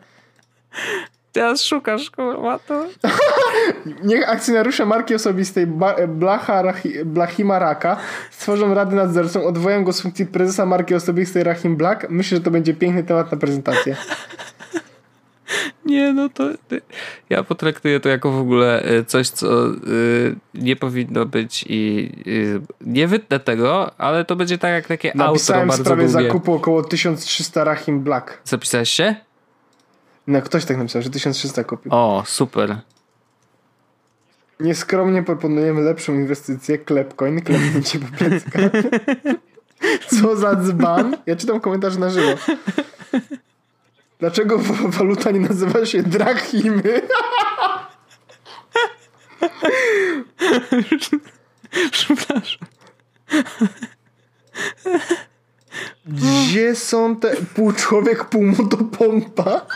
Teraz 1.33 1.63
szukasz, 1.63 2.11
kurwa, 2.11 2.59
to... 2.69 2.87
niech 4.03 4.29
akcjonariusze 4.29 4.87
marki 4.87 5.15
osobistej 5.15 5.67
Blacha, 6.09 6.63
Rahi, 6.63 7.05
Blachima 7.05 7.59
Raka 7.59 7.97
stworzą 8.31 8.75
radę 8.75 8.97
nadzorczą, 8.97 9.45
odwołają 9.45 9.85
go 9.85 9.93
z 9.93 10.01
funkcji 10.01 10.27
prezesa 10.27 10.67
marki 10.67 10.95
osobistej 10.95 11.45
Rahim 11.45 11.77
Black. 11.77 12.07
Myślę, 12.11 12.39
że 12.39 12.45
to 12.45 12.51
będzie 12.51 12.75
piękny 12.75 13.05
temat 13.05 13.33
na 13.33 13.39
prezentację. 13.39 13.97
Nie, 15.85 16.13
no 16.13 16.29
to 16.29 16.45
ja 17.31 17.43
potraktuję 17.43 18.01
to 18.01 18.09
jako 18.09 18.31
w 18.31 18.39
ogóle 18.39 18.91
y, 18.93 19.05
coś, 19.05 19.29
co 19.29 19.67
y, 19.67 20.37
nie 20.55 20.77
powinno 20.77 21.27
być 21.27 21.65
i 21.69 22.13
y, 22.27 22.61
nie 22.81 23.09
wytnę 23.09 23.41
tego, 23.41 24.01
ale 24.01 24.25
to 24.25 24.37
będzie 24.37 24.59
tak 24.59 24.73
jak 24.73 24.87
takie 24.87 25.09
outro 25.11 25.27
Napisałem 25.27 25.65
w 25.65 25.69
bardzo 25.69 25.85
sprawie 25.85 26.09
długie. 26.09 26.27
zakupu 26.27 26.55
około 26.55 26.83
1300 26.83 27.65
Rahim 27.65 28.01
Black. 28.01 28.41
Zapisałeś 28.45 28.89
się? 28.91 29.15
No, 30.27 30.43
ktoś 30.43 30.65
tak 30.65 30.77
napisał, 30.77 31.03
że 31.03 31.11
1300 31.11 31.65
kupił. 31.65 31.93
O, 31.95 32.23
super. 32.27 32.77
Nieskromnie 34.61 35.23
proponujemy 35.23 35.81
lepszą 35.81 36.15
inwestycję, 36.15 36.79
Klepcoin, 36.79 37.41
klepnięcie 37.41 37.99
po 37.99 38.17
pleckach. 38.17 38.73
Co 40.21 40.37
za 40.37 40.57
dzban? 40.57 41.17
Ja 41.27 41.37
czytam 41.37 41.61
komentarz 41.61 41.97
na 41.97 42.11
żywo. 42.11 42.33
Dlaczego 44.25 44.59
waluta 44.99 45.31
nie 45.31 45.41
nazywa 45.41 45.87
się 45.87 46.03
drachimy? 46.03 46.83
Przepraszam. 51.91 52.69
Gdzie 56.07 56.77
są 56.77 57.17
te 57.17 57.37
pół 57.55 57.73
człowiek, 57.73 58.25
pół 58.25 58.43
motopompa? 58.43 59.67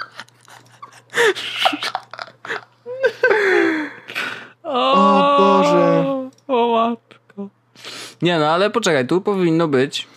O 4.62 5.36
Boże. 5.38 6.04
O 6.48 6.72
matko. 6.72 7.48
Nie 8.22 8.38
no, 8.38 8.46
ale 8.46 8.70
poczekaj, 8.70 9.06
tu 9.06 9.20
powinno 9.20 9.68
być 9.68 10.08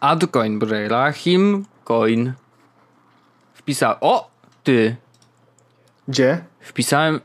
Adcoin, 0.00 0.58
boże, 0.58 0.88
Rahim 0.88 1.64
Coin. 1.84 2.32
Wpisałem, 3.62 3.96
o, 4.00 4.30
ty, 4.64 4.96
Gdzie? 6.08 6.44
wpisałem, 6.60 7.20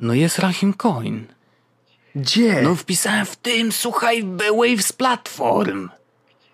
no 0.00 0.14
jest 0.14 0.38
Rahim 0.38 0.74
Coin. 0.74 1.26
Gdzie? 2.14 2.62
No 2.62 2.74
wpisałem 2.74 3.26
w 3.26 3.36
tym, 3.36 3.72
słuchaj, 3.72 4.24
Waves 4.58 4.92
Platform. 4.92 5.88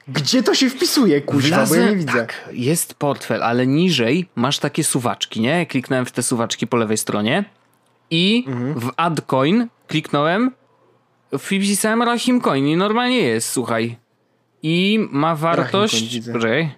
Gdzie 0.09 0.43
to 0.43 0.55
się 0.55 0.70
wpisuje, 0.70 1.20
kuźwa, 1.20 1.66
bo 1.66 1.74
ja 1.74 1.91
nie 1.91 1.97
widzę. 1.97 2.12
Tak, 2.12 2.49
jest 2.53 2.95
portfel, 2.95 3.43
ale 3.43 3.66
niżej 3.66 4.28
masz 4.35 4.59
takie 4.59 4.85
suwaczki, 4.85 5.41
nie? 5.41 5.66
Kliknąłem 5.66 6.07
w 6.07 6.12
te 6.12 6.22
suwaczki 6.22 6.66
po 6.66 6.76
lewej 6.76 6.97
stronie 6.97 7.45
i 8.11 8.45
Mhm. 8.49 8.74
w 8.80 8.91
AdCoin 8.97 9.68
kliknąłem, 9.87 10.51
wpisałem 11.39 12.03
Rahim 12.03 12.41
Coin 12.41 12.66
i 12.66 12.76
normalnie 12.76 13.18
jest, 13.18 13.49
słuchaj. 13.51 13.97
I 14.62 15.09
ma 15.11 15.37
wartość, 15.37 16.20
poczekaj, 16.33 16.74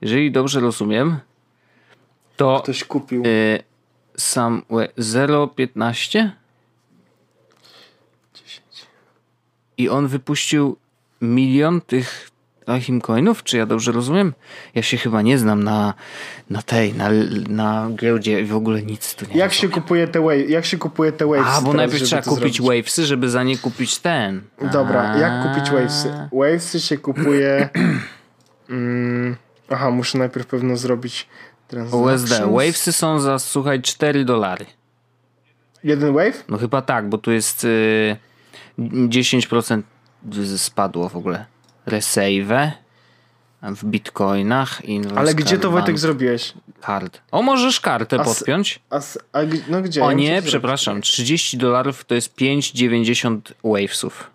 jeżeli 0.00 0.32
dobrze 0.32 0.60
rozumiem, 0.60 1.18
to 2.36 2.60
Ktoś 2.62 2.84
kupił. 2.84 3.22
y, 3.26 3.62
sam 4.16 4.62
0,15 4.70 6.30
i 9.78 9.88
on 9.88 10.08
wypuścił 10.08 10.76
milion 11.20 11.80
tych 11.80 12.30
Rahim 12.66 13.00
Coinów, 13.00 13.42
czy 13.42 13.56
ja 13.56 13.66
dobrze 13.66 13.92
rozumiem? 13.92 14.32
Ja 14.74 14.82
się 14.82 14.96
chyba 14.96 15.22
nie 15.22 15.38
znam 15.38 15.64
na, 15.64 15.94
na 16.50 16.62
tej, 16.62 16.94
na, 16.94 17.08
na 17.48 17.88
giełdzie 17.96 18.40
i 18.40 18.44
w 18.44 18.54
ogóle 18.56 18.82
nic 18.82 19.14
tu 19.14 19.26
nie 19.26 19.36
Jak 19.36 19.52
się 19.52 19.68
kupuje 19.68 20.08
te 20.08 20.20
wave, 20.20 20.48
jak 20.50 20.64
się 20.64 20.78
kupuje 20.78 21.12
te 21.12 21.26
waves? 21.26 21.46
A, 21.46 21.60
bo 21.60 21.72
teraz, 21.72 21.74
najpierw 21.74 22.02
trzeba 22.02 22.22
kupić 22.22 22.56
zrobić? 22.56 22.60
Wavesy, 22.60 23.06
żeby 23.06 23.30
za 23.30 23.42
nie 23.42 23.58
kupić 23.58 23.98
ten. 23.98 24.42
Dobra, 24.72 25.18
jak 25.18 25.32
A. 25.32 25.48
kupić 25.48 25.70
wavesy? 25.70 26.28
Wavesy 26.32 26.80
się 26.80 26.98
kupuje. 26.98 27.68
mm, 28.70 29.36
aha, 29.70 29.90
muszę 29.90 30.18
najpierw 30.18 30.46
pewno 30.46 30.76
zrobić. 30.76 31.28
USD. 31.92 32.40
Wavesy 32.40 32.92
są 32.92 33.20
za, 33.20 33.38
słuchaj, 33.38 33.82
4 33.82 34.24
dolary. 34.24 34.66
Jeden 35.84 36.12
wave? 36.14 36.44
No 36.48 36.58
chyba 36.58 36.82
tak, 36.82 37.08
bo 37.08 37.18
tu 37.18 37.32
jest 37.32 37.64
y, 37.64 38.16
10% 38.78 39.82
spadło 40.56 41.08
w 41.08 41.16
ogóle. 41.16 41.44
Resave 41.86 42.72
w 43.62 43.84
bitcoinach. 43.84 44.84
Inwest 44.84 45.16
Ale 45.18 45.34
gdzie 45.34 45.58
to 45.58 45.70
Wojtek 45.70 45.98
zrobiłeś? 45.98 46.52
Card. 46.86 47.20
O, 47.30 47.42
możesz 47.42 47.80
kartę 47.80 48.18
A 48.20 48.22
s- 48.22 48.38
podpiąć? 48.38 48.80
A, 48.90 48.96
s- 48.96 49.18
a 49.32 49.38
no 49.68 49.82
gdzie? 49.82 50.04
O 50.04 50.10
Ja 50.10 50.16
nie, 50.16 50.42
przepraszam. 50.42 51.00
30 51.02 51.58
dolarów 51.58 52.04
to 52.04 52.14
jest 52.14 52.36
5,90 52.36 53.40
wavesów. 53.64 54.30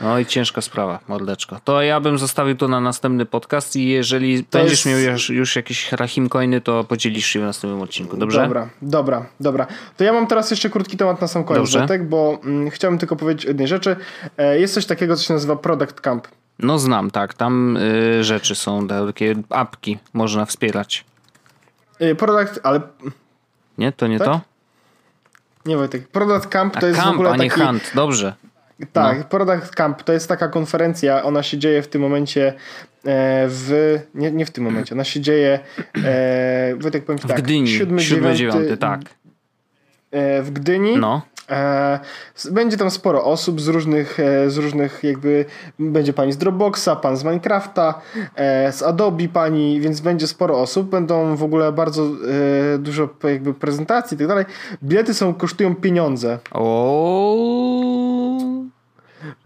No 0.00 0.18
i 0.18 0.26
ciężka 0.26 0.60
sprawa, 0.60 0.98
mordeczko. 1.08 1.60
To 1.64 1.82
ja 1.82 2.00
bym 2.00 2.18
zostawił 2.18 2.56
to 2.56 2.68
na 2.68 2.80
następny 2.80 3.26
podcast 3.26 3.76
i 3.76 3.88
jeżeli 3.88 4.44
To 4.44 4.58
będziesz 4.58 4.86
jest- 4.86 5.04
miał 5.04 5.12
już, 5.12 5.30
już 5.30 5.56
jakieś 5.56 5.92
rahim 5.92 6.28
coiny, 6.28 6.60
to 6.60 6.84
podzielisz 6.84 7.26
się 7.26 7.40
w 7.40 7.42
następnym 7.42 7.82
odcinku, 7.82 8.16
dobrze? 8.16 8.42
Dobra, 8.42 8.68
dobra, 8.82 9.26
dobra. 9.40 9.66
To 9.96 10.04
ja 10.04 10.12
mam 10.12 10.26
teraz 10.26 10.50
jeszcze 10.50 10.70
krótki 10.70 10.96
temat 10.96 11.20
na 11.20 11.28
sam 11.28 11.44
koniec. 11.44 11.72
Wojtek, 11.72 12.08
bo 12.08 12.38
mm, 12.44 12.70
chciałbym 12.70 12.98
tylko 12.98 13.16
powiedzieć 13.16 13.46
o 13.46 13.48
jednej 13.48 13.68
rzeczy. 13.68 13.96
E, 14.38 14.60
jest 14.60 14.74
coś 14.74 14.86
takiego, 14.86 15.16
co 15.16 15.22
się 15.22 15.34
nazywa 15.34 15.56
Product 15.56 16.00
Camp. 16.00 16.28
No 16.58 16.78
znam, 16.78 17.10
tak. 17.10 17.34
Tam 17.34 17.76
y, 17.76 18.24
rzeczy 18.24 18.54
są, 18.54 18.88
takie 18.88 19.34
apki 19.50 19.98
można 20.12 20.44
wspierać. 20.44 21.04
E, 21.98 22.14
product, 22.14 22.60
ale 22.62 22.80
Nie? 23.78 23.92
To 23.92 24.06
nie 24.06 24.18
Tak? 24.18 24.26
to? 24.28 24.40
nie 25.66 25.76
Wojtek. 25.76 26.08
Product 26.08 26.46
Camp 26.46 26.76
A 26.76 26.80
to 26.80 26.86
jest 26.86 27.00
w 27.00 27.02
camp, 27.02 27.14
ogóle 27.14 27.30
a 27.30 27.36
nie 27.36 27.50
taki... 27.50 27.62
hunt. 27.62 27.90
Dobrze. 27.94 28.34
Tak, 28.92 29.18
No. 29.18 29.24
Product 29.24 29.74
Camp 29.74 30.02
to 30.02 30.12
jest 30.12 30.28
taka 30.28 30.48
konferencja, 30.48 31.22
ona 31.22 31.42
się 31.42 31.58
dzieje 31.58 31.82
w 31.82 31.88
tym 31.88 32.02
momencie 32.02 32.48
e, 32.48 32.52
w... 33.48 33.98
Nie, 34.14 34.32
nie 34.32 34.46
w 34.46 34.50
tym 34.50 34.64
momencie, 34.64 34.94
ona 34.94 35.04
się 35.04 35.20
dzieje 35.20 35.58
e, 36.04 36.74
Wojtek 36.76 37.04
powiem 37.04 37.18
W 37.18 37.26
tak, 37.26 37.42
Gdyni. 37.42 37.68
7, 37.68 38.00
7, 38.00 38.36
9, 38.36 38.54
9, 38.54 38.80
tak. 38.80 39.00
e, 40.10 40.42
w 40.42 40.50
Gdyni. 40.50 40.98
No. 40.98 41.22
E, 41.50 42.00
będzie 42.50 42.76
tam 42.76 42.90
sporo 42.90 43.24
osób 43.24 43.60
z 43.60 43.68
różnych, 43.68 44.18
z 44.46 44.56
różnych 44.56 45.00
jakby, 45.02 45.44
będzie 45.78 46.12
pani 46.12 46.32
z 46.32 46.36
Dropboxa, 46.36 46.88
pan 47.02 47.16
z 47.16 47.24
Minecrafta, 47.24 48.00
z 48.70 48.82
Adobe 48.82 49.28
pani, 49.28 49.80
więc 49.80 50.00
będzie 50.00 50.26
sporo 50.26 50.60
osób, 50.60 50.90
będą 50.90 51.36
w 51.36 51.42
ogóle 51.42 51.72
bardzo 51.72 52.10
dużo 52.78 53.08
jakby 53.24 53.54
prezentacji 53.54 54.14
i 54.14 54.18
tak 54.18 54.28
dalej. 54.28 54.44
Bilety 54.82 55.14
są, 55.14 55.34
kosztują 55.34 55.74
pieniądze. 55.74 56.38
O. 56.50 57.93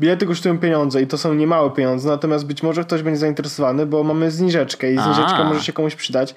Bilety 0.01 0.27
kosztują 0.27 0.59
pieniądze 0.59 1.03
i 1.03 1.07
to 1.07 1.19
są 1.19 1.35
niemałe 1.35 1.71
pieniądze, 1.71 2.09
natomiast 2.09 2.47
być 2.47 2.63
może 2.63 2.85
ktoś 2.85 3.03
będzie 3.03 3.19
zainteresowany, 3.21 3.87
bo 3.87 4.05
mamy 4.05 4.31
zniżeczkę 4.31 4.93
i 4.93 4.95
zniżeczka 4.95 5.37
A. 5.37 5.45
może 5.45 5.63
się 5.63 5.73
komuś 5.73 5.95
przydać. 5.95 6.35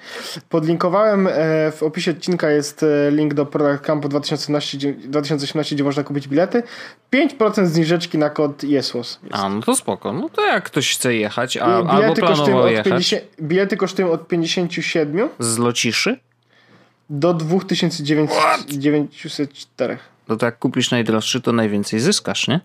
Podlinkowałem, 0.48 1.26
e, 1.26 1.30
w 1.72 1.82
opisie 1.82 2.10
odcinka 2.10 2.50
jest 2.50 2.82
e, 2.82 3.10
link 3.10 3.34
do 3.34 3.46
Product 3.46 3.84
Campu 3.84 4.08
2018, 4.08 4.78
dzie- 4.78 4.92
2018, 4.94 5.74
gdzie 5.74 5.84
można 5.84 6.04
kupić 6.04 6.28
bilety. 6.28 6.62
5% 7.10 7.66
zniżeczki 7.66 8.18
na 8.18 8.30
kod 8.30 8.64
JESWOS. 8.64 9.20
A, 9.30 9.48
no 9.48 9.60
to 9.62 9.76
spoko. 9.76 10.12
No 10.12 10.28
to 10.28 10.46
jak 10.46 10.64
ktoś 10.64 10.94
chce 10.94 11.14
jechać, 11.14 11.56
a, 11.56 11.60
I 11.60 11.62
albo 11.72 11.92
bilety, 11.94 12.20
kosztują 12.20 12.44
planował 12.44 12.68
jechać 12.70 12.84
50, 12.86 13.22
bilety 13.42 13.76
kosztują 13.76 14.10
od 14.10 14.28
57 14.28 15.28
z 15.38 15.58
lociszy, 15.58 16.18
do 17.10 17.34
2904. 17.34 19.98
no 20.28 20.36
to 20.36 20.46
jak 20.46 20.58
kupisz 20.58 20.90
najdroższy, 20.90 21.40
to 21.40 21.52
najwięcej 21.52 22.00
zyskasz, 22.00 22.48
nie? 22.48 22.60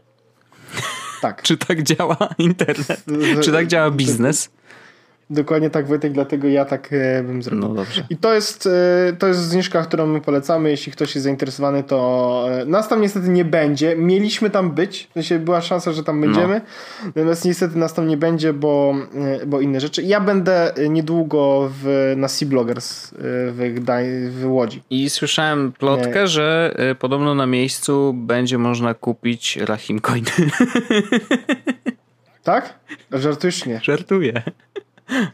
Tak. 1.22 1.42
Czy 1.42 1.58
tak 1.58 1.84
działa 1.84 2.18
internet? 2.38 3.04
Czy 3.44 3.52
tak 3.52 3.68
działa 3.68 3.92
biznes? 3.92 4.50
Dokładnie 5.30 5.70
tak, 5.70 5.88
Wojtek, 5.88 6.12
dlatego 6.12 6.48
ja 6.48 6.66
tak 6.66 6.90
e, 6.94 7.24
bym 7.24 7.44
zrobił. 7.44 7.68
No 7.68 7.76
dobrze. 7.76 8.06
I 8.10 8.18
to 8.18 8.34
jest, 8.34 8.68
e, 8.68 9.14
to 9.20 9.28
jest 9.28 9.40
zniżka, 9.40 9.84
którą 9.84 10.08
my 10.08 10.22
polecamy. 10.22 10.70
Jeśli 10.70 10.92
ktoś 10.92 11.16
jest 11.16 11.24
zainteresowany, 11.24 11.84
to 11.84 12.46
e, 12.52 12.66
nas 12.66 12.88
tam 12.88 13.02
niestety 13.02 13.30
nie 13.30 13.46
będzie. 13.46 13.96
Mieliśmy 13.96 14.50
tam 14.50 14.72
być, 14.72 15.08
w 15.10 15.14
sensie 15.14 15.40
była 15.40 15.62
szansa, 15.62 15.92
że 15.92 16.04
tam 16.04 16.22
będziemy. 16.22 16.62
Natomiast 17.06 17.46
niestety 17.46 17.78
nas 17.78 17.94
tam 17.94 18.08
nie 18.08 18.18
będzie, 18.18 18.54
bo, 18.54 18.96
bo 19.48 19.62
inne 19.62 19.80
rzeczy. 19.80 20.04
Ja 20.04 20.22
będę 20.22 20.74
niedługo 20.90 21.72
w, 21.84 22.14
na 22.18 22.28
Sea 22.28 22.48
Bloggers 22.48 23.14
w, 23.20 23.72
Gdań, 23.76 24.06
w 24.30 24.52
Łodzi. 24.52 24.84
I 24.90 25.10
słyszałem 25.10 25.72
plotkę, 25.72 26.22
Nie. 26.22 26.28
że 26.28 26.76
podobno 27.00 27.36
na 27.36 27.46
miejscu 27.46 28.14
będzie 28.14 28.58
można 28.58 28.94
kupić 28.94 29.58
Rahim 29.58 30.00
Coiny. 30.00 30.32
Tak? 32.44 32.80
Żartujesz 33.12 33.66
nie. 33.66 33.80
Żartuję. 33.84 34.44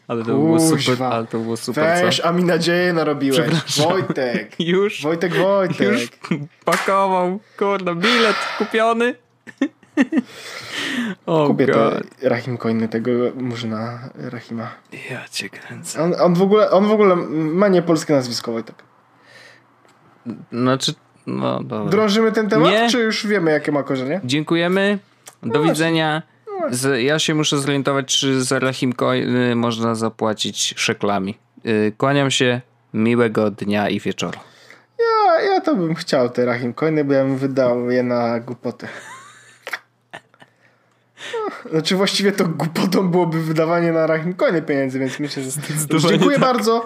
Ale 0.08 0.20
to 0.24 0.26
było 0.26 0.58
Kuźwa. 0.58 0.94
super, 0.94 1.04
ale 1.14 1.28
to 1.28 1.40
było 1.40 1.58
super, 1.58 2.04
Weź, 2.06 2.18
co? 2.18 2.26
a 2.26 2.32
mi 2.32 2.44
nadzieję 2.44 2.94
narobiłeś. 2.94 3.40
Wojtek. 3.88 4.60
Już, 4.74 5.02
Wojtek, 5.04 5.34
Wojtek. 5.34 5.80
już 5.92 6.10
pakował, 6.66 7.40
kurde, 7.58 7.96
bilet 7.96 8.36
kupiony. 8.58 9.16
O 11.26 11.48
Kupię 11.48 11.66
te 11.66 11.72
God. 11.74 12.04
Rahim 12.22 12.58
Coiny 12.58 12.88
tego 12.90 13.12
murzyna 13.36 14.00
Rahima. 14.16 14.72
Ja 15.12 15.28
cię 15.32 15.50
kręcę. 15.50 16.04
On, 16.04 16.14
on, 16.22 16.34
w 16.34 16.42
ogóle, 16.42 16.72
on 16.72 16.88
w 16.88 16.92
ogóle 16.92 17.16
ma 17.32 17.68
niepolskie 17.68 18.14
nazwisko, 18.14 18.52
Wojtek. 18.52 18.76
Znaczy, 20.52 20.94
no 21.28 21.64
dobra. 21.64 21.92
Drążymy 21.92 22.32
ten 22.32 22.50
temat, 22.50 22.72
Nie. 22.72 22.90
czy 22.90 23.00
już 23.00 23.28
wiemy, 23.28 23.52
jakie 23.52 23.72
ma 23.72 23.84
korzenie? 23.84 24.22
Dziękujemy. 24.24 25.00
Do 25.44 25.64
widzenia. 25.64 26.22
Z, 26.72 27.04
ja 27.04 27.20
się 27.20 27.36
muszę 27.36 27.58
zorientować, 27.58 28.20
czy 28.20 28.44
za 28.44 28.60
Rahim 28.60 28.94
Coiny 28.94 29.56
można 29.56 29.96
zapłacić 29.96 30.74
szeklami. 30.78 31.38
Y, 31.66 31.94
Kłaniam 31.98 32.32
się. 32.32 32.62
Miłego 32.94 33.52
dnia 33.52 33.90
i 33.90 34.00
wieczoru. 34.00 34.40
Ja, 35.00 35.42
ja 35.42 35.62
to 35.62 35.76
bym 35.76 35.96
chciał 35.96 36.30
te 36.30 36.46
Rahim 36.46 36.74
Coiny, 36.74 37.04
bo 37.04 37.14
ja 37.14 37.24
bym 37.24 37.38
wydał 37.38 37.92
je 37.92 38.04
na 38.04 38.40
głupoty. 38.40 38.88
No, 41.34 41.70
Znaczy 41.72 41.96
właściwie 41.96 42.32
to 42.32 42.48
głupotą 42.48 43.10
byłoby 43.10 43.44
wydawanie 43.44 43.92
na 43.92 44.08
Rahim 44.08 44.34
Coiny 44.34 44.62
pieniędzy, 44.62 45.00
więc 45.00 45.20
myślę, 45.20 45.44
że... 45.44 45.52
Dziękuję 46.10 46.40
tak. 46.40 46.40
bardzo. 46.40 46.86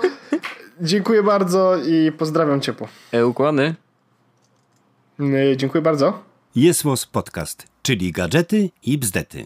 Dziękuję 0.82 1.24
bardzo 1.24 1.78
i 1.78 2.12
pozdrawiam 2.12 2.62
ciepło. 2.62 2.88
E, 3.12 3.26
ukłony. 3.26 3.76
Yy, 5.20 5.58
Dziękuję 5.58 5.82
bardzo. 5.82 6.24
Jest 6.56 6.84
Podcast, 7.12 7.68
czyli 7.82 8.12
gadżety 8.12 8.70
i 8.84 8.98
bzdety. 8.98 9.46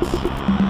Thank 0.00 0.60
you. 0.62 0.67